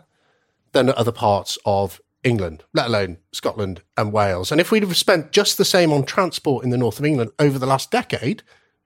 than 0.73 0.89
other 0.89 1.11
parts 1.11 1.57
of 1.65 1.99
England, 2.23 2.63
let 2.73 2.87
alone 2.87 3.17
Scotland 3.31 3.81
and 3.97 4.13
Wales. 4.13 4.51
And 4.51 4.61
if 4.61 4.71
we'd 4.71 4.83
have 4.83 4.95
spent 4.95 5.31
just 5.31 5.57
the 5.57 5.65
same 5.65 5.91
on 5.91 6.03
transport 6.03 6.63
in 6.63 6.69
the 6.69 6.77
north 6.77 6.99
of 6.99 7.05
England 7.05 7.31
over 7.39 7.57
the 7.57 7.65
last 7.65 7.89
decade, 7.89 8.43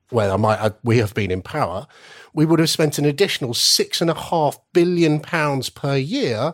where 0.09 0.31
I 0.31 0.37
might 0.37 0.59
add, 0.59 0.75
we 0.83 0.99
have 0.99 1.13
been 1.13 1.31
in 1.31 1.41
power, 1.41 1.87
we 2.33 2.45
would 2.45 2.59
have 2.59 2.69
spent 2.69 2.97
an 2.97 3.05
additional 3.05 3.53
six 3.53 4.01
and 4.01 4.09
a 4.09 4.13
half 4.13 4.57
billion 4.71 5.19
pounds 5.19 5.69
per 5.69 5.97
year 5.97 6.53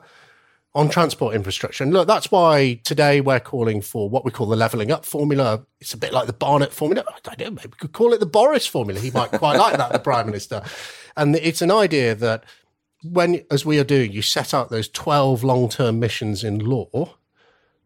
on 0.74 0.90
transport 0.90 1.36
infrastructure. 1.36 1.84
And 1.84 1.92
look, 1.92 2.08
that's 2.08 2.32
why 2.32 2.80
today 2.84 3.20
we're 3.20 3.42
calling 3.42 3.82
for 3.82 4.10
what 4.10 4.24
we 4.24 4.32
call 4.32 4.48
the 4.48 4.56
levelling 4.56 4.92
up 4.92 5.06
formula. 5.06 5.66
It's 5.82 5.94
a 5.94 5.98
bit 5.98 6.14
like 6.14 6.28
the 6.28 6.34
Barnett 6.34 6.72
formula. 6.72 7.04
I 7.08 7.20
don't 7.24 7.40
know, 7.40 7.52
maybe 7.52 7.70
we 7.70 7.78
could 7.78 7.92
call 7.92 8.14
it 8.14 8.20
the 8.20 8.26
Boris 8.26 8.66
formula. 8.66 9.00
He 9.00 9.12
might 9.12 9.32
quite 9.32 9.58
like 9.58 9.78
that, 9.78 9.92
the 9.92 10.00
Prime 10.12 10.28
Minister. 10.28 10.64
And 11.18 11.36
it's 11.36 11.62
an 11.62 11.72
idea 11.72 12.16
that 12.16 12.46
when, 13.04 13.44
as 13.50 13.66
we 13.66 13.80
are 13.80 13.84
doing, 13.84 14.12
you 14.12 14.22
set 14.22 14.54
out 14.54 14.70
those 14.70 14.88
12 14.88 15.44
long 15.44 15.68
term 15.68 16.00
missions 16.00 16.44
in 16.44 16.60
law, 16.60 17.16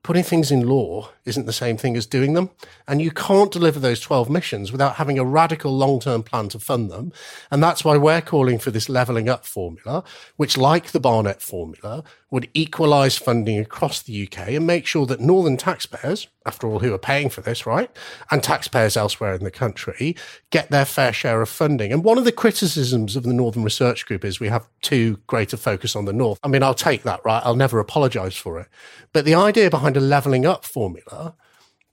putting 0.05 0.23
things 0.23 0.51
in 0.51 0.67
law 0.67 1.09
isn't 1.25 1.47
the 1.47 1.51
same 1.51 1.77
thing 1.77 1.97
as 1.97 2.05
doing 2.05 2.33
them. 2.33 2.51
And 2.87 3.01
you 3.01 3.09
can't 3.09 3.51
deliver 3.51 3.79
those 3.79 3.99
12 3.99 4.29
missions 4.29 4.71
without 4.71 4.97
having 4.97 5.17
a 5.17 5.25
radical 5.25 5.75
long 5.75 5.99
term 5.99 6.21
plan 6.21 6.49
to 6.49 6.59
fund 6.59 6.91
them. 6.91 7.11
And 7.49 7.63
that's 7.63 7.83
why 7.83 7.97
we're 7.97 8.21
calling 8.21 8.59
for 8.59 8.69
this 8.69 8.87
levelling 8.87 9.29
up 9.29 9.45
formula, 9.45 10.03
which, 10.35 10.57
like 10.57 10.91
the 10.91 10.99
Barnett 10.99 11.41
formula, 11.41 12.03
would 12.35 12.49
equalise 12.53 13.17
funding 13.17 13.57
across 13.57 14.01
the 14.01 14.27
UK 14.27 14.49
and 14.49 14.67
make 14.67 14.85
sure 14.85 15.05
that 15.05 15.21
Northern 15.21 15.55
taxpayers, 15.55 16.27
after 16.45 16.67
all, 16.67 16.79
who 16.79 16.93
are 16.93 16.97
paying 16.97 17.29
for 17.29 17.39
this, 17.39 17.65
right, 17.65 17.89
and 18.29 18.43
taxpayers 18.43 18.97
elsewhere 18.97 19.35
in 19.35 19.45
the 19.45 19.49
country 19.49 20.17
get 20.49 20.69
their 20.69 20.83
fair 20.83 21.13
share 21.13 21.41
of 21.41 21.47
funding. 21.47 21.93
And 21.93 22.03
one 22.03 22.17
of 22.17 22.25
the 22.25 22.33
criticisms 22.33 23.15
of 23.15 23.23
the 23.23 23.31
Northern 23.31 23.63
Research 23.63 24.05
Group 24.05 24.25
is 24.25 24.41
we 24.41 24.49
have 24.49 24.67
too 24.81 25.17
great 25.27 25.53
a 25.53 25.57
focus 25.57 25.95
on 25.95 26.03
the 26.03 26.11
North. 26.11 26.37
I 26.43 26.49
mean, 26.49 26.61
I'll 26.61 26.73
take 26.73 27.03
that, 27.03 27.21
right? 27.23 27.41
I'll 27.45 27.55
never 27.55 27.79
apologise 27.79 28.35
for 28.35 28.59
it. 28.59 28.67
But 29.13 29.23
the 29.23 29.35
idea 29.35 29.69
behind 29.69 29.95
a 29.95 30.01
levelling 30.01 30.45
up 30.45 30.65
formula 30.65 31.35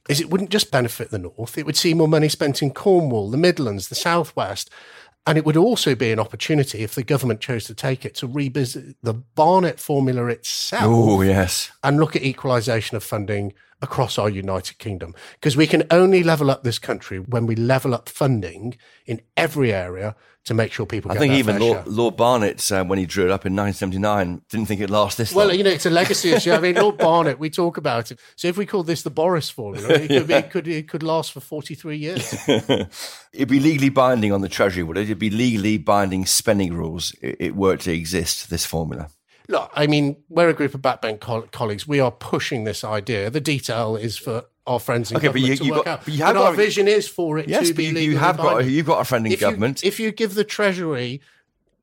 is 0.08 0.20
it 0.20 0.28
wouldn't 0.28 0.50
just 0.50 0.72
benefit 0.72 1.12
the 1.12 1.20
North, 1.20 1.56
it 1.56 1.66
would 1.66 1.76
see 1.76 1.94
more 1.94 2.08
money 2.08 2.28
spent 2.28 2.62
in 2.62 2.72
Cornwall, 2.72 3.30
the 3.30 3.36
Midlands, 3.36 3.88
the 3.88 3.94
Southwest. 3.94 4.70
And 5.26 5.38
it 5.38 5.44
would 5.44 5.56
also 5.56 5.94
be 5.94 6.10
an 6.10 6.18
opportunity, 6.18 6.80
if 6.80 6.96
the 6.96 7.04
government 7.04 7.40
chose 7.40 7.64
to 7.66 7.74
take 7.74 8.04
it, 8.04 8.14
to 8.16 8.26
revisit 8.26 8.96
the 9.02 9.14
Barnett 9.14 9.78
formula 9.78 10.26
itself. 10.26 10.82
Oh, 10.84 11.22
yes. 11.22 11.70
And 11.84 11.98
look 11.98 12.16
at 12.16 12.22
equalisation 12.22 12.96
of 12.96 13.04
funding 13.04 13.52
across 13.82 14.18
our 14.18 14.30
United 14.30 14.78
Kingdom. 14.78 15.14
Because 15.34 15.56
we 15.56 15.66
can 15.66 15.82
only 15.90 16.22
level 16.22 16.50
up 16.50 16.62
this 16.62 16.78
country 16.78 17.18
when 17.18 17.46
we 17.46 17.56
level 17.56 17.94
up 17.94 18.08
funding 18.08 18.76
in 19.06 19.20
every 19.36 19.72
area 19.74 20.14
to 20.44 20.54
make 20.54 20.72
sure 20.72 20.86
people 20.86 21.10
I 21.10 21.14
get 21.14 21.20
think 21.20 21.34
even 21.34 21.60
Lord. 21.60 21.86
Lord 21.86 22.16
Barnett, 22.16 22.72
uh, 22.72 22.84
when 22.84 22.98
he 22.98 23.06
drew 23.06 23.24
it 23.24 23.30
up 23.30 23.46
in 23.46 23.54
1979, 23.54 24.42
didn't 24.50 24.66
think 24.66 24.80
it'd 24.80 24.90
last 24.90 25.16
this 25.16 25.32
Well, 25.32 25.48
long. 25.48 25.56
you 25.56 25.62
know, 25.62 25.70
it's 25.70 25.86
a 25.86 25.90
legacy 25.90 26.30
issue. 26.32 26.50
I 26.50 26.58
mean, 26.58 26.74
Lord 26.74 26.98
Barnett, 26.98 27.38
we 27.38 27.48
talk 27.48 27.76
about 27.76 28.10
it. 28.10 28.18
So 28.34 28.48
if 28.48 28.56
we 28.56 28.66
call 28.66 28.82
this 28.82 29.02
the 29.02 29.10
Boris 29.10 29.50
formula, 29.50 29.88
it 29.88 30.08
could, 30.08 30.26
be, 30.26 30.34
it 30.34 30.50
could, 30.50 30.66
it 30.68 30.88
could 30.88 31.02
last 31.04 31.30
for 31.32 31.38
43 31.38 31.96
years. 31.96 32.34
It'd 32.48 33.48
be 33.48 33.60
legally 33.60 33.88
binding 33.88 34.32
on 34.32 34.40
the 34.40 34.48
Treasury, 34.48 34.82
would 34.82 34.98
it? 34.98 35.02
It'd 35.02 35.18
be 35.18 35.30
legally 35.30 35.78
binding 35.78 36.26
spending 36.26 36.74
rules. 36.74 37.14
It, 37.22 37.36
it 37.38 37.56
were 37.56 37.76
to 37.76 37.92
exist, 37.92 38.50
this 38.50 38.66
formula. 38.66 39.10
Look, 39.52 39.70
I 39.74 39.86
mean, 39.86 40.16
we're 40.30 40.48
a 40.48 40.54
group 40.54 40.74
of 40.74 40.80
backbench 40.80 41.20
coll- 41.20 41.42
colleagues. 41.52 41.86
We 41.86 42.00
are 42.00 42.10
pushing 42.10 42.64
this 42.64 42.82
idea. 42.84 43.28
The 43.28 43.40
detail 43.40 43.96
is 43.96 44.16
for 44.16 44.44
our 44.66 44.80
friends 44.80 45.10
in 45.10 45.18
Okay, 45.18 45.26
but 45.28 45.34
government 45.34 45.50
you- 45.50 45.56
to 45.58 45.64
you 45.64 45.72
work 45.72 45.84
got- 45.84 45.90
out. 46.00 46.04
but 46.06 46.14
you 46.14 46.24
have 46.24 46.36
our 46.38 46.50
got- 46.52 46.56
vision 46.56 46.88
is 46.88 47.06
for 47.06 47.38
it 47.38 47.48
Yes, 47.48 47.68
to 47.68 47.74
be 47.74 47.84
you, 47.84 47.88
legally 47.90 48.04
you 48.12 48.16
have 48.18 48.38
got 48.38 48.64
you've 48.64 48.86
got 48.86 49.00
a 49.00 49.04
friend 49.04 49.26
in 49.26 49.32
if 49.32 49.40
you- 49.40 49.46
government. 49.46 49.84
if 49.84 50.00
you 50.00 50.10
give 50.10 50.34
the 50.34 50.44
Treasury 50.44 51.20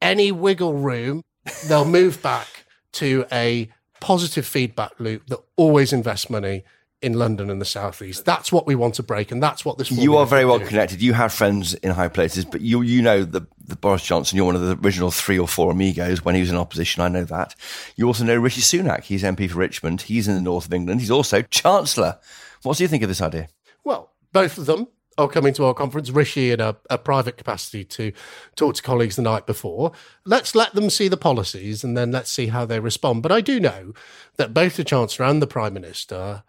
any 0.01 0.31
wiggle 0.31 0.73
room, 0.73 1.21
they'll 1.67 1.85
move 1.85 2.21
back 2.23 2.47
to 2.93 3.25
a 3.31 3.69
positive 3.99 4.45
feedback 4.47 4.91
loop 4.97 5.27
that 5.27 5.39
always 5.57 5.93
invests 5.93 6.29
money 6.29 6.63
in 7.01 7.13
London 7.13 7.49
and 7.49 7.61
the 7.61 7.65
southeast. 7.65 8.25
That's 8.25 8.51
what 8.51 8.65
we 8.65 8.75
want 8.75 8.95
to 8.95 9.03
break, 9.03 9.31
and 9.31 9.43
that's 9.43 9.63
what 9.63 9.77
this. 9.77 9.91
you 9.91 10.17
are 10.17 10.25
very 10.25 10.43
well 10.45 10.59
do. 10.59 10.65
connected. 10.65 11.01
You 11.01 11.13
have 11.13 11.31
friends 11.31 11.73
in 11.75 11.91
high 11.91 12.07
places, 12.09 12.45
but 12.45 12.61
you 12.61 12.81
you 12.81 13.01
know 13.01 13.23
the, 13.23 13.41
the 13.69 13.75
Boris 13.75 14.03
Johnson. 14.03 14.35
You're 14.35 14.45
one 14.45 14.55
of 14.55 14.61
the 14.61 14.77
original 14.85 15.11
three 15.11 15.39
or 15.39 15.47
four 15.47 15.71
amigos 15.71 16.23
when 16.23 16.35
he 16.35 16.41
was 16.41 16.49
in 16.49 16.57
opposition. 16.57 17.01
I 17.01 17.07
know 17.07 17.23
that. 17.25 17.55
You 17.95 18.07
also 18.07 18.23
know 18.23 18.35
Rishi 18.37 18.61
Sunak. 18.61 19.03
He's 19.03 19.23
MP 19.23 19.49
for 19.49 19.59
Richmond. 19.59 20.03
He's 20.03 20.27
in 20.27 20.35
the 20.35 20.41
north 20.41 20.65
of 20.65 20.73
England. 20.73 21.01
He's 21.01 21.11
also 21.11 21.41
Chancellor. 21.43 22.19
What 22.63 22.77
do 22.77 22.83
you 22.83 22.87
think 22.87 23.03
of 23.03 23.09
this 23.09 23.21
idea? 23.21 23.47
Well, 23.83 24.11
both 24.33 24.57
of 24.57 24.65
them 24.65 24.87
are 25.17 25.27
coming 25.27 25.53
to 25.53 25.65
our 25.65 25.73
conference. 25.73 26.09
Rishi 26.09 26.51
in 26.51 26.59
a, 26.59 26.75
a 26.89 26.97
private 26.97 27.37
capacity 27.37 27.83
to 27.83 28.11
talk 28.55 28.75
to 28.75 28.81
colleagues 28.81 29.15
the 29.15 29.21
night 29.21 29.45
before. 29.45 29.91
Let's 30.25 30.55
let 30.55 30.73
them 30.73 30.89
see 30.89 31.07
the 31.07 31.17
policies 31.17 31.83
and 31.83 31.97
then 31.97 32.11
let's 32.11 32.31
see 32.31 32.47
how 32.47 32.65
they 32.65 32.79
respond. 32.79 33.23
But 33.23 33.31
I 33.31 33.41
do 33.41 33.59
know 33.59 33.93
that 34.37 34.53
both 34.53 34.77
the 34.77 34.83
Chancellor 34.83 35.25
and 35.25 35.41
the 35.41 35.47
Prime 35.47 35.73
Minister 35.73 36.43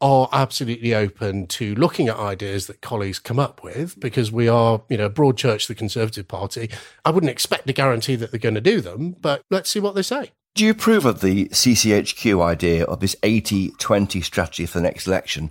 are 0.00 0.28
absolutely 0.32 0.94
open 0.94 1.46
to 1.46 1.74
looking 1.74 2.08
at 2.08 2.16
ideas 2.16 2.66
that 2.66 2.82
colleagues 2.82 3.18
come 3.18 3.38
up 3.38 3.62
with 3.62 3.98
because 3.98 4.30
we 4.30 4.46
are, 4.48 4.82
you 4.88 4.96
know, 4.96 5.08
broad 5.08 5.36
church, 5.36 5.68
the 5.68 5.74
Conservative 5.74 6.28
Party. 6.28 6.70
I 7.04 7.10
wouldn't 7.10 7.30
expect 7.30 7.68
a 7.70 7.72
guarantee 7.72 8.16
that 8.16 8.30
they're 8.30 8.40
going 8.40 8.54
to 8.54 8.60
do 8.60 8.80
them, 8.80 9.16
but 9.20 9.42
let's 9.50 9.70
see 9.70 9.80
what 9.80 9.94
they 9.94 10.02
say. 10.02 10.32
Do 10.54 10.64
you 10.64 10.70
approve 10.70 11.04
of 11.04 11.20
the 11.20 11.46
CCHQ 11.46 12.42
idea 12.42 12.84
of 12.84 13.00
this 13.00 13.16
80 13.22 13.72
20 13.78 14.20
strategy 14.22 14.66
for 14.66 14.78
the 14.78 14.84
next 14.84 15.06
election? 15.06 15.50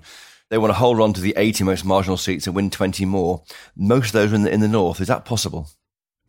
They 0.50 0.58
want 0.58 0.70
to 0.70 0.80
hold 0.80 1.02
on 1.02 1.14
to 1.14 1.22
the 1.22 1.34
80 1.38 1.64
most 1.64 1.86
marginal 1.86 2.18
seats 2.18 2.46
and 2.46 2.56
win 2.56 2.70
20 2.70 3.06
more. 3.06 3.44
Most 3.76 4.08
of 4.08 4.14
those 4.14 4.32
are 4.32 4.36
in 4.36 4.44
the, 4.44 4.54
in 4.54 4.62
the 4.62 4.68
north. 4.68 5.02
Is 5.02 5.08
that 5.08 5.26
possible? 5.26 5.70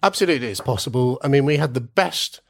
Absolutely, 0.03 0.49
it's 0.49 0.61
possible. 0.61 1.19
I 1.23 1.29
mean, 1.29 1.45
we 1.45 1.57
had 1.57 1.75
the 1.75 1.81
best 1.81 2.41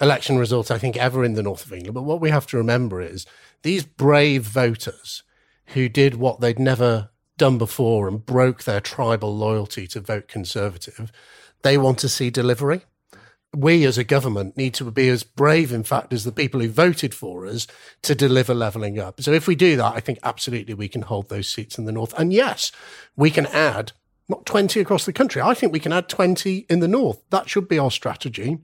election 0.00 0.36
result, 0.36 0.70
I 0.70 0.78
think, 0.78 0.96
ever 0.96 1.24
in 1.24 1.34
the 1.34 1.42
north 1.42 1.64
of 1.64 1.72
England. 1.72 1.94
But 1.94 2.02
what 2.02 2.20
we 2.20 2.30
have 2.30 2.46
to 2.48 2.56
remember 2.56 3.00
is 3.00 3.26
these 3.62 3.84
brave 3.84 4.42
voters 4.42 5.22
who 5.66 5.88
did 5.88 6.14
what 6.14 6.40
they'd 6.40 6.58
never 6.58 7.10
done 7.38 7.58
before 7.58 8.08
and 8.08 8.24
broke 8.24 8.64
their 8.64 8.80
tribal 8.80 9.36
loyalty 9.36 9.86
to 9.88 10.00
vote 10.00 10.28
Conservative, 10.28 11.10
they 11.62 11.78
want 11.78 11.98
to 11.98 12.08
see 12.08 12.30
delivery. 12.30 12.82
We 13.54 13.84
as 13.84 13.98
a 13.98 14.04
government 14.04 14.56
need 14.56 14.74
to 14.74 14.90
be 14.90 15.08
as 15.08 15.24
brave, 15.24 15.72
in 15.72 15.82
fact, 15.82 16.12
as 16.12 16.24
the 16.24 16.32
people 16.32 16.60
who 16.60 16.68
voted 16.68 17.14
for 17.14 17.46
us 17.46 17.66
to 18.02 18.14
deliver 18.14 18.54
levelling 18.54 18.98
up. 18.98 19.20
So 19.20 19.32
if 19.32 19.46
we 19.46 19.54
do 19.54 19.76
that, 19.76 19.94
I 19.94 20.00
think 20.00 20.18
absolutely 20.22 20.74
we 20.74 20.88
can 20.88 21.02
hold 21.02 21.28
those 21.28 21.48
seats 21.48 21.76
in 21.78 21.84
the 21.84 21.92
north. 21.92 22.14
And 22.18 22.32
yes, 22.32 22.72
we 23.14 23.30
can 23.30 23.46
add 23.46 23.92
not 24.28 24.46
20 24.46 24.80
across 24.80 25.04
the 25.04 25.12
country. 25.12 25.42
I 25.42 25.52
think 25.52 25.72
we 25.72 25.80
can 25.80 25.92
add 25.92 26.08
20 26.08 26.66
in 26.70 26.80
the 26.80 26.88
north. 26.88 27.22
That 27.30 27.50
should 27.50 27.68
be 27.68 27.78
our 27.78 27.90
strategy. 27.90 28.58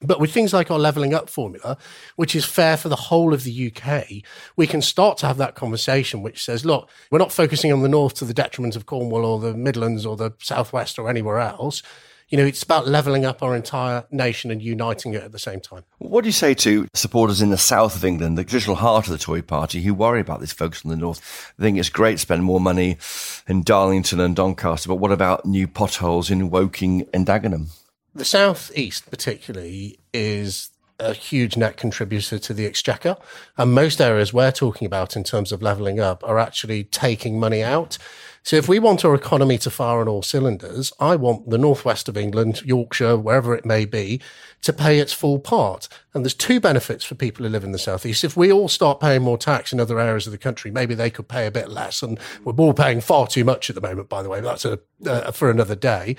But 0.00 0.20
with 0.20 0.32
things 0.32 0.52
like 0.52 0.70
our 0.70 0.78
levelling 0.78 1.14
up 1.14 1.30
formula, 1.30 1.76
which 2.16 2.36
is 2.36 2.44
fair 2.44 2.76
for 2.76 2.88
the 2.88 2.96
whole 2.96 3.32
of 3.32 3.44
the 3.44 3.72
UK, 3.72 4.24
we 4.56 4.66
can 4.66 4.82
start 4.82 5.18
to 5.18 5.26
have 5.26 5.38
that 5.38 5.54
conversation 5.54 6.22
which 6.22 6.44
says, 6.44 6.64
look, 6.64 6.90
we're 7.10 7.18
not 7.18 7.32
focusing 7.32 7.72
on 7.72 7.82
the 7.82 7.88
north 7.88 8.14
to 8.14 8.24
the 8.24 8.34
detriment 8.34 8.76
of 8.76 8.86
Cornwall 8.86 9.24
or 9.24 9.38
the 9.40 9.54
Midlands 9.54 10.04
or 10.04 10.16
the 10.16 10.32
southwest 10.38 10.98
or 10.98 11.08
anywhere 11.08 11.38
else. 11.38 11.82
You 12.28 12.38
know, 12.38 12.46
it's 12.46 12.62
about 12.62 12.88
levelling 12.88 13.24
up 13.24 13.42
our 13.42 13.54
entire 13.54 14.04
nation 14.10 14.50
and 14.50 14.62
uniting 14.62 15.12
it 15.12 15.22
at 15.22 15.32
the 15.32 15.38
same 15.38 15.60
time. 15.60 15.84
What 15.98 16.22
do 16.22 16.28
you 16.28 16.32
say 16.32 16.54
to 16.54 16.88
supporters 16.94 17.42
in 17.42 17.50
the 17.50 17.58
south 17.58 17.94
of 17.94 18.04
England, 18.04 18.38
the 18.38 18.44
traditional 18.44 18.76
heart 18.76 19.06
of 19.06 19.12
the 19.12 19.18
Tory 19.18 19.42
party, 19.42 19.82
who 19.82 19.92
worry 19.92 20.20
about 20.20 20.40
this 20.40 20.52
focus 20.52 20.84
on 20.84 20.90
the 20.90 20.96
north? 20.96 21.52
They 21.58 21.66
think 21.66 21.78
it's 21.78 21.90
great 21.90 22.12
to 22.12 22.18
spend 22.18 22.42
more 22.42 22.60
money 22.60 22.96
in 23.46 23.62
Darlington 23.62 24.20
and 24.20 24.34
Doncaster, 24.34 24.88
but 24.88 24.96
what 24.96 25.12
about 25.12 25.44
new 25.44 25.68
potholes 25.68 26.30
in 26.30 26.50
Woking 26.50 27.06
and 27.12 27.26
Dagenham? 27.26 27.68
The 28.14 28.24
southeast, 28.24 29.10
particularly, 29.10 29.98
is 30.12 30.70
a 31.00 31.12
huge 31.12 31.56
net 31.56 31.76
contributor 31.76 32.38
to 32.38 32.54
the 32.54 32.66
exchequer. 32.66 33.16
And 33.58 33.72
most 33.72 34.00
areas 34.00 34.32
we're 34.32 34.52
talking 34.52 34.86
about 34.86 35.16
in 35.16 35.24
terms 35.24 35.50
of 35.50 35.62
levelling 35.62 35.98
up 35.98 36.22
are 36.24 36.38
actually 36.38 36.84
taking 36.84 37.40
money 37.40 37.62
out. 37.62 37.98
So 38.44 38.56
if 38.56 38.68
we 38.68 38.78
want 38.78 39.04
our 39.04 39.14
economy 39.14 39.58
to 39.58 39.70
fire 39.70 40.00
on 40.00 40.06
all 40.06 40.22
cylinders, 40.22 40.92
I 41.00 41.16
want 41.16 41.48
the 41.48 41.58
northwest 41.58 42.08
of 42.08 42.16
England, 42.16 42.62
Yorkshire, 42.62 43.16
wherever 43.16 43.54
it 43.54 43.64
may 43.64 43.86
be, 43.86 44.20
to 44.62 44.72
pay 44.72 44.98
its 45.00 45.14
full 45.14 45.38
part. 45.38 45.88
And 46.12 46.24
there's 46.24 46.34
two 46.34 46.60
benefits 46.60 47.04
for 47.04 47.14
people 47.14 47.44
who 47.44 47.50
live 47.50 47.64
in 47.64 47.72
the 47.72 47.78
southeast. 47.78 48.22
If 48.22 48.36
we 48.36 48.52
all 48.52 48.68
start 48.68 49.00
paying 49.00 49.22
more 49.22 49.38
tax 49.38 49.72
in 49.72 49.80
other 49.80 49.98
areas 49.98 50.26
of 50.26 50.30
the 50.30 50.38
country, 50.38 50.70
maybe 50.70 50.94
they 50.94 51.10
could 51.10 51.26
pay 51.26 51.46
a 51.46 51.50
bit 51.50 51.70
less. 51.70 52.02
And 52.02 52.20
we're 52.44 52.52
all 52.52 52.74
paying 52.74 53.00
far 53.00 53.26
too 53.26 53.44
much 53.44 53.70
at 53.70 53.74
the 53.74 53.82
moment, 53.82 54.08
by 54.08 54.22
the 54.22 54.28
way. 54.28 54.40
But 54.40 54.60
that's 54.60 54.64
a, 54.66 54.78
uh, 55.06 55.32
for 55.32 55.50
another 55.50 55.74
day. 55.74 56.14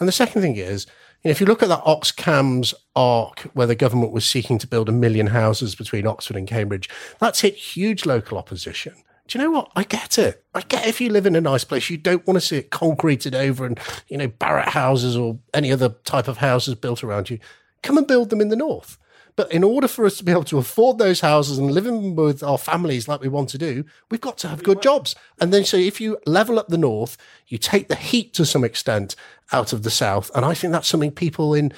And 0.00 0.08
the 0.08 0.12
second 0.12 0.42
thing 0.42 0.56
is, 0.56 0.86
if 1.24 1.40
you 1.40 1.46
look 1.46 1.62
at 1.62 1.68
that 1.68 1.84
Oxcams 1.84 2.74
arc 2.94 3.40
where 3.54 3.66
the 3.66 3.74
government 3.74 4.12
was 4.12 4.28
seeking 4.28 4.58
to 4.58 4.66
build 4.66 4.88
a 4.88 4.92
million 4.92 5.28
houses 5.28 5.74
between 5.74 6.06
Oxford 6.06 6.36
and 6.36 6.46
Cambridge, 6.46 6.88
that's 7.18 7.40
hit 7.40 7.54
huge 7.54 8.06
local 8.06 8.38
opposition. 8.38 8.94
Do 9.26 9.38
you 9.38 9.44
know 9.44 9.50
what? 9.50 9.70
I 9.76 9.82
get 9.82 10.16
it. 10.18 10.42
I 10.54 10.62
get 10.62 10.86
if 10.86 11.00
you 11.02 11.10
live 11.10 11.26
in 11.26 11.36
a 11.36 11.40
nice 11.40 11.62
place, 11.62 11.90
you 11.90 11.98
don't 11.98 12.26
want 12.26 12.38
to 12.38 12.40
see 12.40 12.56
it 12.56 12.70
concreted 12.70 13.34
over 13.34 13.66
and, 13.66 13.78
you 14.08 14.16
know, 14.16 14.28
barrack 14.28 14.70
houses 14.70 15.16
or 15.16 15.38
any 15.52 15.70
other 15.70 15.90
type 16.04 16.28
of 16.28 16.38
houses 16.38 16.74
built 16.74 17.04
around 17.04 17.28
you. 17.28 17.38
Come 17.82 17.98
and 17.98 18.06
build 18.06 18.30
them 18.30 18.40
in 18.40 18.48
the 18.48 18.56
north. 18.56 18.96
But 19.36 19.52
in 19.52 19.64
order 19.64 19.88
for 19.88 20.04
us 20.04 20.16
to 20.18 20.24
be 20.24 20.32
able 20.32 20.44
to 20.44 20.58
afford 20.58 20.98
those 20.98 21.20
houses 21.20 21.58
and 21.58 21.70
live 21.70 21.86
in 21.86 22.16
with 22.16 22.42
our 22.42 22.58
families 22.58 23.08
like 23.08 23.20
we 23.20 23.28
want 23.28 23.48
to 23.50 23.58
do, 23.58 23.84
we've 24.10 24.20
got 24.20 24.38
to 24.38 24.48
have 24.48 24.62
good 24.62 24.82
jobs. 24.82 25.14
And 25.40 25.52
then, 25.52 25.64
so 25.64 25.76
if 25.76 26.00
you 26.00 26.18
level 26.26 26.58
up 26.58 26.68
the 26.68 26.78
north, 26.78 27.16
you 27.46 27.58
take 27.58 27.88
the 27.88 27.96
heat 27.96 28.34
to 28.34 28.44
some 28.44 28.64
extent 28.64 29.14
out 29.52 29.72
of 29.72 29.82
the 29.82 29.90
south. 29.90 30.30
And 30.34 30.44
I 30.44 30.54
think 30.54 30.72
that's 30.72 30.88
something 30.88 31.12
people 31.12 31.54
in 31.54 31.72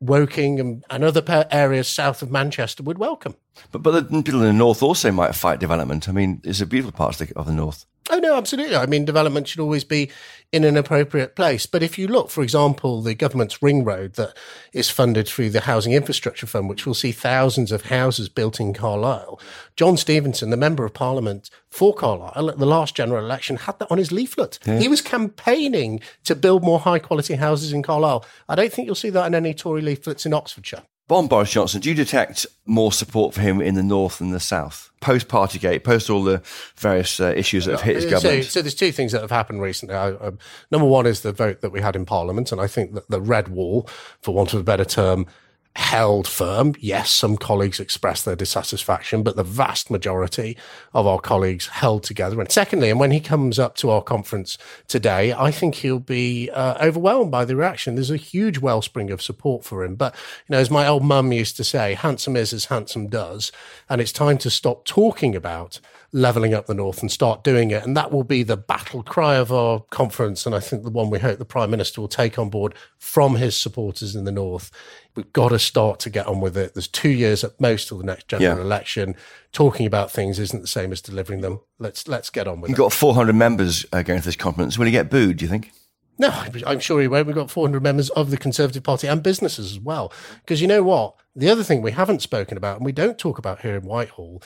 Woking 0.00 0.58
and, 0.58 0.84
and 0.90 1.04
other 1.04 1.22
areas 1.52 1.86
south 1.86 2.22
of 2.22 2.30
Manchester 2.30 2.82
would 2.82 2.98
welcome. 2.98 3.36
But, 3.70 3.82
but 3.82 4.08
the 4.08 4.22
people 4.22 4.40
in 4.40 4.46
the 4.46 4.52
north 4.52 4.82
also 4.82 5.12
might 5.12 5.34
fight 5.34 5.60
development. 5.60 6.08
I 6.08 6.12
mean, 6.12 6.40
it's 6.44 6.60
a 6.60 6.66
beautiful 6.66 6.92
part 6.92 7.20
of 7.20 7.28
the, 7.28 7.36
of 7.36 7.46
the 7.46 7.52
north. 7.52 7.86
Oh, 8.10 8.18
no, 8.18 8.36
absolutely. 8.36 8.74
I 8.74 8.86
mean, 8.86 9.04
development 9.04 9.46
should 9.46 9.60
always 9.60 9.84
be 9.84 10.10
in 10.50 10.64
an 10.64 10.76
appropriate 10.76 11.36
place. 11.36 11.66
But 11.66 11.84
if 11.84 11.96
you 11.96 12.08
look, 12.08 12.30
for 12.30 12.42
example, 12.42 13.00
the 13.00 13.14
government's 13.14 13.62
ring 13.62 13.84
road 13.84 14.14
that 14.14 14.36
is 14.72 14.90
funded 14.90 15.28
through 15.28 15.50
the 15.50 15.60
Housing 15.60 15.92
Infrastructure 15.92 16.46
Fund, 16.46 16.68
which 16.68 16.84
will 16.84 16.94
see 16.94 17.12
thousands 17.12 17.70
of 17.70 17.86
houses 17.86 18.28
built 18.28 18.58
in 18.58 18.74
Carlisle, 18.74 19.40
John 19.76 19.96
Stevenson, 19.96 20.50
the 20.50 20.56
Member 20.56 20.84
of 20.84 20.94
Parliament 20.94 21.48
for 21.70 21.94
Carlisle 21.94 22.50
at 22.50 22.58
the 22.58 22.66
last 22.66 22.96
general 22.96 23.24
election, 23.24 23.56
had 23.56 23.78
that 23.78 23.90
on 23.90 23.98
his 23.98 24.10
leaflet. 24.10 24.58
He 24.64 24.88
was 24.88 25.00
campaigning 25.00 26.00
to 26.24 26.34
build 26.34 26.64
more 26.64 26.80
high 26.80 26.98
quality 26.98 27.36
houses 27.36 27.72
in 27.72 27.82
Carlisle. 27.82 28.26
I 28.48 28.56
don't 28.56 28.72
think 28.72 28.86
you'll 28.86 28.94
see 28.96 29.10
that 29.10 29.26
in 29.26 29.34
any 29.34 29.54
Tory 29.54 29.80
leaflets 29.80 30.26
in 30.26 30.34
Oxfordshire. 30.34 30.82
Bon 31.08 31.26
Boris 31.26 31.50
Johnson, 31.50 31.80
do 31.80 31.88
you 31.88 31.94
detect 31.94 32.46
more 32.64 32.92
support 32.92 33.34
for 33.34 33.40
him 33.40 33.60
in 33.60 33.74
the 33.74 33.82
north 33.82 34.18
than 34.18 34.30
the 34.30 34.40
south? 34.40 34.90
Post 35.00 35.28
Partygate, 35.28 35.82
post 35.82 36.08
all 36.08 36.22
the 36.22 36.40
various 36.76 37.18
uh, 37.18 37.34
issues 37.36 37.64
that 37.64 37.72
have 37.72 37.80
hit 37.82 37.96
his 37.96 38.06
government. 38.06 38.44
So, 38.44 38.50
so, 38.50 38.62
there's 38.62 38.74
two 38.74 38.92
things 38.92 39.10
that 39.12 39.20
have 39.20 39.30
happened 39.30 39.60
recently. 39.60 39.96
I, 39.96 40.12
um, 40.12 40.38
number 40.70 40.86
one 40.86 41.06
is 41.06 41.22
the 41.22 41.32
vote 41.32 41.60
that 41.60 41.70
we 41.70 41.80
had 41.80 41.96
in 41.96 42.06
Parliament, 42.06 42.52
and 42.52 42.60
I 42.60 42.68
think 42.68 42.94
that 42.94 43.08
the 43.08 43.20
red 43.20 43.48
wall, 43.48 43.88
for 44.20 44.32
want 44.32 44.54
of 44.54 44.60
a 44.60 44.64
better 44.64 44.84
term, 44.84 45.26
held 45.74 46.28
firm. 46.28 46.74
Yes, 46.78 47.10
some 47.10 47.36
colleagues 47.36 47.80
expressed 47.80 48.24
their 48.24 48.36
dissatisfaction, 48.36 49.22
but 49.22 49.36
the 49.36 49.42
vast 49.42 49.90
majority 49.90 50.56
of 50.92 51.06
our 51.06 51.18
colleagues 51.18 51.66
held 51.68 52.02
together. 52.02 52.40
And 52.40 52.50
secondly, 52.50 52.90
and 52.90 53.00
when 53.00 53.10
he 53.10 53.20
comes 53.20 53.58
up 53.58 53.74
to 53.76 53.90
our 53.90 54.02
conference 54.02 54.58
today, 54.86 55.32
I 55.32 55.50
think 55.50 55.76
he'll 55.76 55.98
be 55.98 56.50
uh, 56.50 56.76
overwhelmed 56.84 57.30
by 57.30 57.44
the 57.44 57.56
reaction. 57.56 57.94
There's 57.94 58.10
a 58.10 58.16
huge 58.16 58.58
wellspring 58.58 59.10
of 59.10 59.22
support 59.22 59.64
for 59.64 59.82
him. 59.84 59.94
But, 59.94 60.14
you 60.46 60.54
know, 60.54 60.58
as 60.58 60.70
my 60.70 60.86
old 60.86 61.04
mum 61.04 61.32
used 61.32 61.56
to 61.56 61.64
say, 61.64 61.94
handsome 61.94 62.36
is 62.36 62.52
as 62.52 62.66
handsome 62.66 63.08
does. 63.08 63.50
And 63.88 64.00
it's 64.00 64.12
time 64.12 64.38
to 64.38 64.50
stop 64.50 64.84
talking 64.84 65.34
about 65.34 65.80
levelling 66.12 66.52
up 66.52 66.66
the 66.66 66.74
North 66.74 67.00
and 67.00 67.10
start 67.10 67.42
doing 67.42 67.70
it. 67.70 67.84
And 67.84 67.96
that 67.96 68.12
will 68.12 68.24
be 68.24 68.42
the 68.42 68.56
battle 68.56 69.02
cry 69.02 69.36
of 69.36 69.50
our 69.50 69.80
conference. 69.90 70.44
And 70.44 70.54
I 70.54 70.60
think 70.60 70.82
the 70.82 70.90
one 70.90 71.08
we 71.08 71.18
hope 71.18 71.38
the 71.38 71.44
Prime 71.44 71.70
Minister 71.70 72.00
will 72.00 72.08
take 72.08 72.38
on 72.38 72.50
board 72.50 72.74
from 72.98 73.36
his 73.36 73.56
supporters 73.56 74.14
in 74.14 74.24
the 74.24 74.32
North. 74.32 74.70
We've 75.14 75.32
got 75.32 75.48
to 75.48 75.58
start 75.58 76.00
to 76.00 76.10
get 76.10 76.26
on 76.26 76.40
with 76.40 76.56
it. 76.56 76.74
There's 76.74 76.88
two 76.88 77.08
years 77.08 77.42
at 77.44 77.58
most 77.60 77.88
till 77.88 77.98
the 77.98 78.04
next 78.04 78.28
general 78.28 78.58
yeah. 78.58 78.62
election. 78.62 79.16
Talking 79.52 79.86
about 79.86 80.10
things 80.10 80.38
isn't 80.38 80.60
the 80.60 80.66
same 80.66 80.92
as 80.92 81.00
delivering 81.00 81.40
them. 81.40 81.60
Let's 81.78 82.06
let's 82.08 82.30
get 82.30 82.46
on 82.46 82.60
with 82.60 82.70
You've 82.70 82.78
it. 82.78 82.82
You've 82.82 82.90
got 82.90 82.92
400 82.92 83.34
members 83.34 83.86
uh, 83.92 84.02
going 84.02 84.20
to 84.20 84.24
this 84.24 84.36
conference. 84.36 84.78
Will 84.78 84.86
he 84.86 84.92
get 84.92 85.10
booed, 85.10 85.38
do 85.38 85.44
you 85.44 85.50
think? 85.50 85.72
No, 86.18 86.28
I'm 86.66 86.78
sure 86.78 87.00
he 87.00 87.08
won't. 87.08 87.26
We've 87.26 87.34
got 87.34 87.50
400 87.50 87.82
members 87.82 88.10
of 88.10 88.30
the 88.30 88.36
Conservative 88.36 88.82
Party 88.82 89.08
and 89.08 89.22
businesses 89.22 89.72
as 89.72 89.80
well. 89.80 90.12
Because 90.40 90.60
you 90.60 90.68
know 90.68 90.82
what? 90.82 91.16
The 91.34 91.48
other 91.48 91.64
thing 91.64 91.80
we 91.80 91.92
haven't 91.92 92.20
spoken 92.20 92.56
about 92.58 92.76
and 92.76 92.84
we 92.84 92.92
don't 92.92 93.18
talk 93.18 93.38
about 93.38 93.62
here 93.62 93.76
in 93.76 93.82
Whitehall 93.82 94.42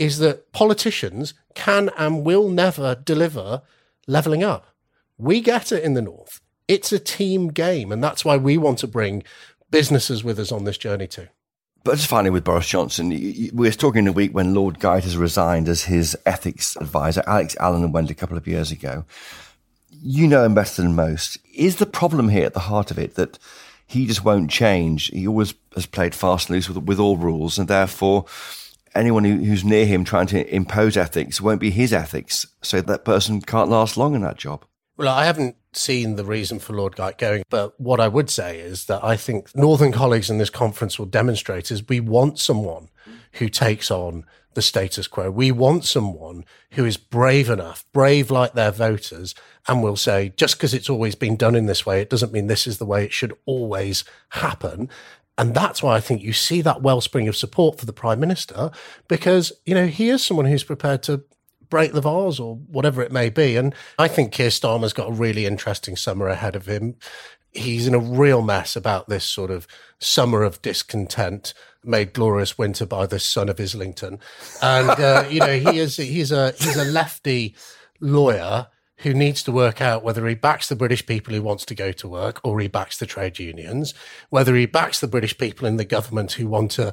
is 0.00 0.18
that 0.18 0.50
politicians 0.52 1.34
can 1.54 1.90
and 1.98 2.24
will 2.24 2.48
never 2.48 2.94
deliver 2.94 3.60
levelling 4.06 4.42
up. 4.42 4.74
We 5.18 5.42
get 5.42 5.70
it 5.70 5.84
in 5.84 5.92
the 5.92 6.00
North. 6.00 6.40
It's 6.66 6.90
a 6.90 6.98
team 6.98 7.48
game. 7.48 7.92
And 7.92 8.02
that's 8.02 8.24
why 8.24 8.38
we 8.38 8.56
want 8.56 8.78
to 8.78 8.86
bring 8.86 9.22
businesses 9.70 10.24
with 10.24 10.38
us 10.38 10.50
on 10.50 10.64
this 10.64 10.78
journey 10.78 11.06
too. 11.06 11.28
But 11.84 11.96
just 11.96 12.08
finally 12.08 12.30
with 12.30 12.44
Boris 12.44 12.66
Johnson, 12.66 13.10
we 13.10 13.50
were 13.52 13.70
talking 13.72 14.08
a 14.08 14.12
week 14.12 14.34
when 14.34 14.54
Lord 14.54 14.78
Geidt 14.78 15.04
has 15.04 15.18
resigned 15.18 15.68
as 15.68 15.84
his 15.84 16.16
ethics 16.24 16.76
advisor. 16.76 17.22
Alex 17.26 17.54
Allan 17.60 17.92
went 17.92 18.10
a 18.10 18.14
couple 18.14 18.38
of 18.38 18.48
years 18.48 18.72
ago. 18.72 19.04
You 19.90 20.26
know 20.26 20.44
him 20.44 20.54
better 20.54 20.80
than 20.80 20.94
most. 20.94 21.38
Is 21.54 21.76
the 21.76 21.84
problem 21.84 22.30
here 22.30 22.46
at 22.46 22.54
the 22.54 22.60
heart 22.60 22.90
of 22.90 22.98
it 22.98 23.16
that 23.16 23.38
he 23.86 24.06
just 24.06 24.24
won't 24.24 24.50
change? 24.50 25.08
He 25.08 25.26
always 25.26 25.52
has 25.74 25.84
played 25.84 26.14
fast 26.14 26.48
and 26.48 26.56
loose 26.56 26.68
with, 26.68 26.78
with 26.84 26.98
all 26.98 27.18
rules, 27.18 27.58
and 27.58 27.68
therefore 27.68 28.24
anyone 28.94 29.24
who, 29.24 29.36
who's 29.36 29.64
near 29.64 29.86
him 29.86 30.04
trying 30.04 30.26
to 30.28 30.54
impose 30.54 30.96
ethics 30.96 31.40
won't 31.40 31.60
be 31.60 31.70
his 31.70 31.92
ethics. 31.92 32.46
So 32.62 32.80
that 32.80 33.04
person 33.04 33.40
can't 33.40 33.70
last 33.70 33.96
long 33.96 34.14
in 34.14 34.22
that 34.22 34.36
job. 34.36 34.64
Well, 34.96 35.14
I 35.14 35.24
haven't 35.24 35.56
seen 35.72 36.16
the 36.16 36.24
reason 36.24 36.58
for 36.58 36.74
Lord 36.74 36.96
Geidt 36.96 37.16
going, 37.16 37.42
but 37.48 37.78
what 37.80 38.00
I 38.00 38.08
would 38.08 38.28
say 38.28 38.58
is 38.58 38.86
that 38.86 39.02
I 39.02 39.16
think 39.16 39.54
Northern 39.56 39.92
colleagues 39.92 40.28
in 40.28 40.38
this 40.38 40.50
conference 40.50 40.98
will 40.98 41.06
demonstrate 41.06 41.70
is 41.70 41.88
we 41.88 42.00
want 42.00 42.38
someone 42.38 42.88
who 43.34 43.48
takes 43.48 43.90
on 43.90 44.24
the 44.54 44.62
status 44.62 45.06
quo. 45.06 45.30
We 45.30 45.52
want 45.52 45.84
someone 45.84 46.44
who 46.72 46.84
is 46.84 46.96
brave 46.96 47.48
enough, 47.48 47.84
brave 47.92 48.30
like 48.30 48.54
their 48.54 48.72
voters, 48.72 49.34
and 49.68 49.82
will 49.82 49.96
say, 49.96 50.32
just 50.36 50.56
because 50.56 50.74
it's 50.74 50.90
always 50.90 51.14
been 51.14 51.36
done 51.36 51.54
in 51.54 51.66
this 51.66 51.86
way, 51.86 52.00
it 52.00 52.10
doesn't 52.10 52.32
mean 52.32 52.48
this 52.48 52.66
is 52.66 52.78
the 52.78 52.86
way 52.86 53.04
it 53.04 53.12
should 53.12 53.32
always 53.46 54.04
happen. 54.30 54.88
And 55.38 55.54
that's 55.54 55.82
why 55.82 55.96
I 55.96 56.00
think 56.00 56.22
you 56.22 56.32
see 56.32 56.60
that 56.62 56.82
wellspring 56.82 57.28
of 57.28 57.36
support 57.36 57.78
for 57.78 57.86
the 57.86 57.92
prime 57.92 58.20
minister 58.20 58.70
because, 59.08 59.52
you 59.64 59.74
know, 59.74 59.86
he 59.86 60.10
is 60.10 60.24
someone 60.24 60.46
who's 60.46 60.64
prepared 60.64 61.02
to 61.04 61.24
break 61.70 61.92
the 61.92 62.02
vase 62.02 62.38
or 62.38 62.56
whatever 62.56 63.00
it 63.00 63.12
may 63.12 63.30
be. 63.30 63.56
And 63.56 63.74
I 63.98 64.08
think 64.08 64.32
Keir 64.32 64.50
Starmer's 64.50 64.92
got 64.92 65.08
a 65.08 65.12
really 65.12 65.46
interesting 65.46 65.96
summer 65.96 66.28
ahead 66.28 66.56
of 66.56 66.66
him. 66.66 66.96
He's 67.52 67.86
in 67.86 67.94
a 67.94 67.98
real 67.98 68.42
mess 68.42 68.76
about 68.76 69.08
this 69.08 69.24
sort 69.24 69.50
of 69.50 69.66
summer 69.98 70.42
of 70.42 70.60
discontent 70.62 71.54
made 71.82 72.12
glorious 72.12 72.58
winter 72.58 72.84
by 72.84 73.06
the 73.06 73.18
son 73.18 73.48
of 73.48 73.58
Islington. 73.58 74.18
And, 74.60 74.90
uh, 74.90 75.24
you 75.30 75.40
know, 75.40 75.58
he 75.58 75.78
is, 75.78 75.96
he's 75.96 76.30
a, 76.32 76.52
he's 76.52 76.76
a 76.76 76.84
lefty 76.84 77.56
lawyer 78.00 78.66
who 79.02 79.14
needs 79.14 79.42
to 79.42 79.52
work 79.52 79.80
out 79.80 80.04
whether 80.04 80.26
he 80.26 80.34
backs 80.34 80.68
the 80.68 80.76
British 80.76 81.04
people 81.06 81.34
who 81.34 81.42
wants 81.42 81.64
to 81.64 81.74
go 81.74 81.90
to 81.92 82.08
work 82.08 82.40
or 82.44 82.60
he 82.60 82.68
backs 82.68 82.98
the 82.98 83.06
trade 83.06 83.38
unions, 83.38 83.94
whether 84.28 84.54
he 84.54 84.66
backs 84.66 85.00
the 85.00 85.08
British 85.08 85.36
people 85.38 85.66
in 85.66 85.76
the 85.76 85.84
government 85.84 86.32
who 86.32 86.46
want 86.46 86.70
to 86.72 86.92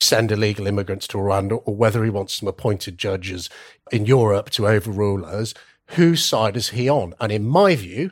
send 0.00 0.32
illegal 0.32 0.66
immigrants 0.66 1.06
to 1.08 1.18
Rwanda 1.18 1.62
or 1.64 1.76
whether 1.76 2.02
he 2.02 2.10
wants 2.10 2.34
some 2.34 2.48
appointed 2.48 2.98
judges 2.98 3.48
in 3.92 4.04
Europe 4.04 4.50
to 4.50 4.66
overrule 4.66 5.24
us. 5.24 5.54
Whose 5.88 6.24
side 6.24 6.56
is 6.56 6.70
he 6.70 6.88
on? 6.88 7.14
And 7.20 7.30
in 7.30 7.46
my 7.46 7.76
view, 7.76 8.10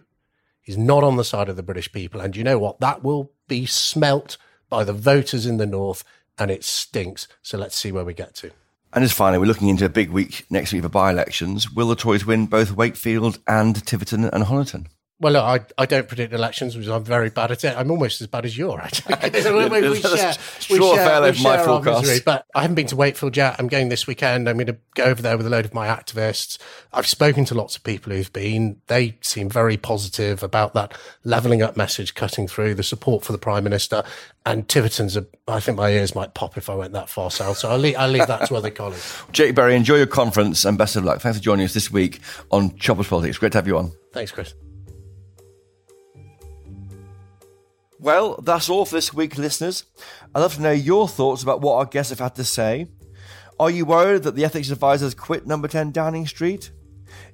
he's 0.60 0.78
not 0.78 1.02
on 1.02 1.16
the 1.16 1.24
side 1.24 1.48
of 1.48 1.56
the 1.56 1.62
British 1.62 1.90
people. 1.90 2.20
And 2.20 2.36
you 2.36 2.44
know 2.44 2.58
what? 2.58 2.80
That 2.80 3.02
will 3.02 3.32
be 3.48 3.66
smelt 3.66 4.36
by 4.68 4.84
the 4.84 4.92
voters 4.92 5.46
in 5.46 5.56
the 5.56 5.66
North 5.66 6.04
and 6.38 6.50
it 6.50 6.64
stinks. 6.64 7.26
So 7.42 7.58
let's 7.58 7.76
see 7.76 7.90
where 7.90 8.04
we 8.04 8.14
get 8.14 8.34
to. 8.36 8.52
And 8.94 9.02
just 9.02 9.16
finally, 9.16 9.38
we're 9.38 9.46
looking 9.46 9.68
into 9.68 9.86
a 9.86 9.88
big 9.88 10.10
week 10.10 10.44
next 10.50 10.72
week 10.72 10.82
for 10.82 10.88
by-elections. 10.90 11.72
Will 11.72 11.88
the 11.88 11.96
Tories 11.96 12.26
win 12.26 12.46
both 12.46 12.72
Wakefield 12.72 13.38
and 13.46 13.84
Tiverton 13.86 14.24
and 14.26 14.44
Honiton? 14.44 14.86
Well, 15.22 15.34
look, 15.34 15.44
I, 15.44 15.82
I 15.82 15.86
don't 15.86 16.08
predict 16.08 16.32
elections 16.32 16.74
because 16.74 16.88
I'm 16.88 17.04
very 17.04 17.30
bad 17.30 17.52
at 17.52 17.62
it. 17.62 17.78
I'm 17.78 17.92
almost 17.92 18.20
as 18.20 18.26
bad 18.26 18.44
as 18.44 18.58
you 18.58 18.72
are, 18.72 18.80
actually. 18.80 19.14
we, 19.22 19.68
we, 19.68 19.90
we 19.90 20.00
share, 20.00 20.34
we 20.68 20.78
share, 20.96 21.22
we 21.22 21.32
share 21.32 21.80
misery, 21.80 22.20
but 22.24 22.44
I 22.56 22.62
haven't 22.62 22.74
been 22.74 22.88
to 22.88 22.96
Wakefield 22.96 23.36
yet. 23.36 23.54
I'm 23.60 23.68
going 23.68 23.88
this 23.88 24.08
weekend. 24.08 24.48
I'm 24.48 24.56
going 24.56 24.66
to 24.66 24.78
go 24.96 25.04
over 25.04 25.22
there 25.22 25.36
with 25.36 25.46
a 25.46 25.48
load 25.48 25.64
of 25.64 25.74
my 25.74 25.86
activists. 25.86 26.58
I've 26.92 27.06
spoken 27.06 27.44
to 27.44 27.54
lots 27.54 27.76
of 27.76 27.84
people 27.84 28.12
who've 28.12 28.32
been. 28.32 28.80
They 28.88 29.16
seem 29.20 29.48
very 29.48 29.76
positive 29.76 30.42
about 30.42 30.74
that 30.74 30.98
levelling 31.22 31.62
up 31.62 31.76
message 31.76 32.16
cutting 32.16 32.48
through, 32.48 32.74
the 32.74 32.82
support 32.82 33.22
for 33.22 33.30
the 33.30 33.38
Prime 33.38 33.62
Minister. 33.62 34.02
And 34.44 34.68
Tiverton's, 34.68 35.16
a, 35.16 35.24
I 35.46 35.60
think 35.60 35.78
my 35.78 35.90
ears 35.90 36.16
might 36.16 36.34
pop 36.34 36.56
if 36.56 36.68
I 36.68 36.74
went 36.74 36.94
that 36.94 37.08
far 37.08 37.30
south. 37.30 37.58
So 37.58 37.70
I'll 37.70 37.78
leave, 37.78 37.94
I'll 37.96 38.10
leave 38.10 38.26
that 38.26 38.48
to 38.48 38.56
other 38.56 38.70
colleagues. 38.72 39.22
Jake 39.30 39.54
Berry, 39.54 39.76
enjoy 39.76 39.98
your 39.98 40.06
conference 40.06 40.64
and 40.64 40.76
best 40.76 40.96
of 40.96 41.04
luck. 41.04 41.20
Thanks 41.20 41.38
for 41.38 41.44
joining 41.44 41.64
us 41.64 41.74
this 41.74 41.92
week 41.92 42.18
on 42.50 42.76
Chopper's 42.76 43.06
Politics. 43.06 43.38
Great 43.38 43.52
to 43.52 43.58
have 43.58 43.68
you 43.68 43.78
on. 43.78 43.92
Thanks, 44.12 44.32
Chris. 44.32 44.52
Well, 48.02 48.40
that's 48.42 48.68
all 48.68 48.84
for 48.84 48.96
this 48.96 49.14
week, 49.14 49.38
listeners. 49.38 49.84
I'd 50.34 50.40
love 50.40 50.56
to 50.56 50.60
know 50.60 50.72
your 50.72 51.06
thoughts 51.06 51.44
about 51.44 51.60
what 51.60 51.76
our 51.76 51.84
guests 51.84 52.10
have 52.10 52.18
had 52.18 52.34
to 52.34 52.42
say. 52.42 52.88
Are 53.60 53.70
you 53.70 53.84
worried 53.84 54.24
that 54.24 54.34
the 54.34 54.44
ethics 54.44 54.70
advisors 54.70 55.14
quit 55.14 55.46
number 55.46 55.68
10 55.68 55.92
Downing 55.92 56.26
Street? 56.26 56.72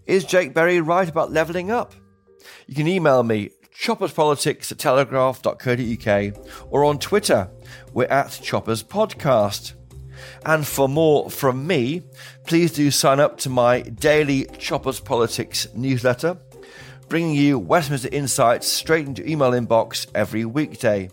Is 0.05 0.27
Jake 0.27 0.53
Berry 0.53 0.83
right 0.83 1.09
about 1.09 1.33
levelling 1.33 1.71
up? 1.71 1.95
You 2.67 2.75
can 2.75 2.87
email 2.87 3.23
me, 3.23 3.49
chopperspolitics 3.81 4.71
at 4.71 4.79
telegraph.co.uk, 4.79 6.49
or 6.71 6.85
on 6.85 6.99
Twitter, 6.99 7.51
we're 7.95 8.05
at 8.05 8.39
Choppers 8.43 8.83
Podcast. 8.83 9.73
And 10.45 10.67
for 10.67 10.87
more 10.87 11.31
from 11.31 11.67
me, 11.67 12.03
please 12.47 12.73
do 12.73 12.91
sign 12.91 13.21
up 13.21 13.39
to 13.39 13.49
my 13.49 13.81
daily 13.81 14.45
Chopper's 14.59 15.01
Politics 15.01 15.67
newsletter 15.75 16.37
bringing 17.09 17.35
you 17.35 17.59
Westminster 17.59 18.11
insights 18.13 18.69
straight 18.69 19.07
into 19.07 19.23
your 19.23 19.31
email 19.31 19.53
inbox 19.53 20.07
every 20.15 20.45
weekday. 20.45 21.09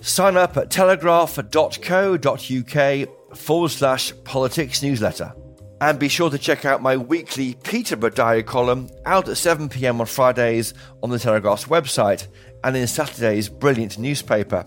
Sign 0.00 0.36
up 0.36 0.56
at 0.56 0.70
telegraph.co.uk 0.70 3.36
forward 3.36 3.70
slash 3.70 4.12
politics 4.24 4.82
newsletter. 4.82 5.32
And 5.80 5.98
be 5.98 6.08
sure 6.08 6.30
to 6.30 6.38
check 6.38 6.64
out 6.64 6.80
my 6.80 6.96
weekly 6.96 7.54
Peterborough 7.62 8.10
Diary 8.10 8.42
column 8.42 8.88
out 9.04 9.28
at 9.28 9.36
7 9.36 9.68
pm 9.68 10.00
on 10.00 10.06
Fridays 10.06 10.72
on 11.02 11.10
the 11.10 11.18
Telegraph's 11.18 11.66
website 11.66 12.28
and 12.64 12.74
in 12.76 12.86
Saturday's 12.86 13.50
brilliant 13.50 13.98
newspaper. 13.98 14.64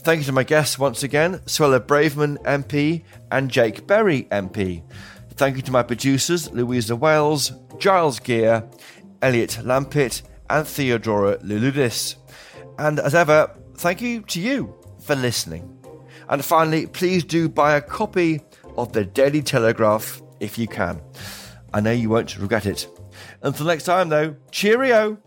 Thank 0.00 0.20
you 0.20 0.26
to 0.26 0.32
my 0.32 0.44
guests 0.44 0.78
once 0.78 1.02
again, 1.02 1.38
Suella 1.46 1.80
Braverman 1.80 2.36
MP 2.44 3.04
and 3.30 3.50
Jake 3.50 3.86
Berry 3.86 4.24
MP. 4.24 4.82
Thank 5.34 5.56
you 5.56 5.62
to 5.62 5.72
my 5.72 5.82
producers, 5.82 6.52
Louisa 6.52 6.94
Wells, 6.94 7.52
Giles 7.78 8.20
Gear, 8.20 8.68
Elliot 9.22 9.60
Lampitt, 9.62 10.22
and 10.48 10.66
Theodora 10.66 11.38
Louloudis. 11.38 12.16
And 12.78 12.98
as 12.98 13.14
ever, 13.14 13.50
thank 13.76 14.00
you 14.00 14.22
to 14.22 14.40
you 14.40 14.74
for 15.00 15.14
listening. 15.14 15.76
And 16.28 16.44
finally, 16.44 16.86
please 16.86 17.24
do 17.24 17.48
buy 17.48 17.76
a 17.76 17.80
copy 17.80 18.40
of 18.76 18.92
the 18.92 19.04
Daily 19.04 19.42
Telegraph 19.42 20.22
if 20.40 20.58
you 20.58 20.66
can. 20.66 21.00
I 21.72 21.80
know 21.80 21.92
you 21.92 22.08
won't 22.08 22.38
regret 22.38 22.66
it. 22.66 22.88
Until 23.42 23.66
next 23.66 23.84
time, 23.84 24.08
though, 24.08 24.36
cheerio! 24.50 25.18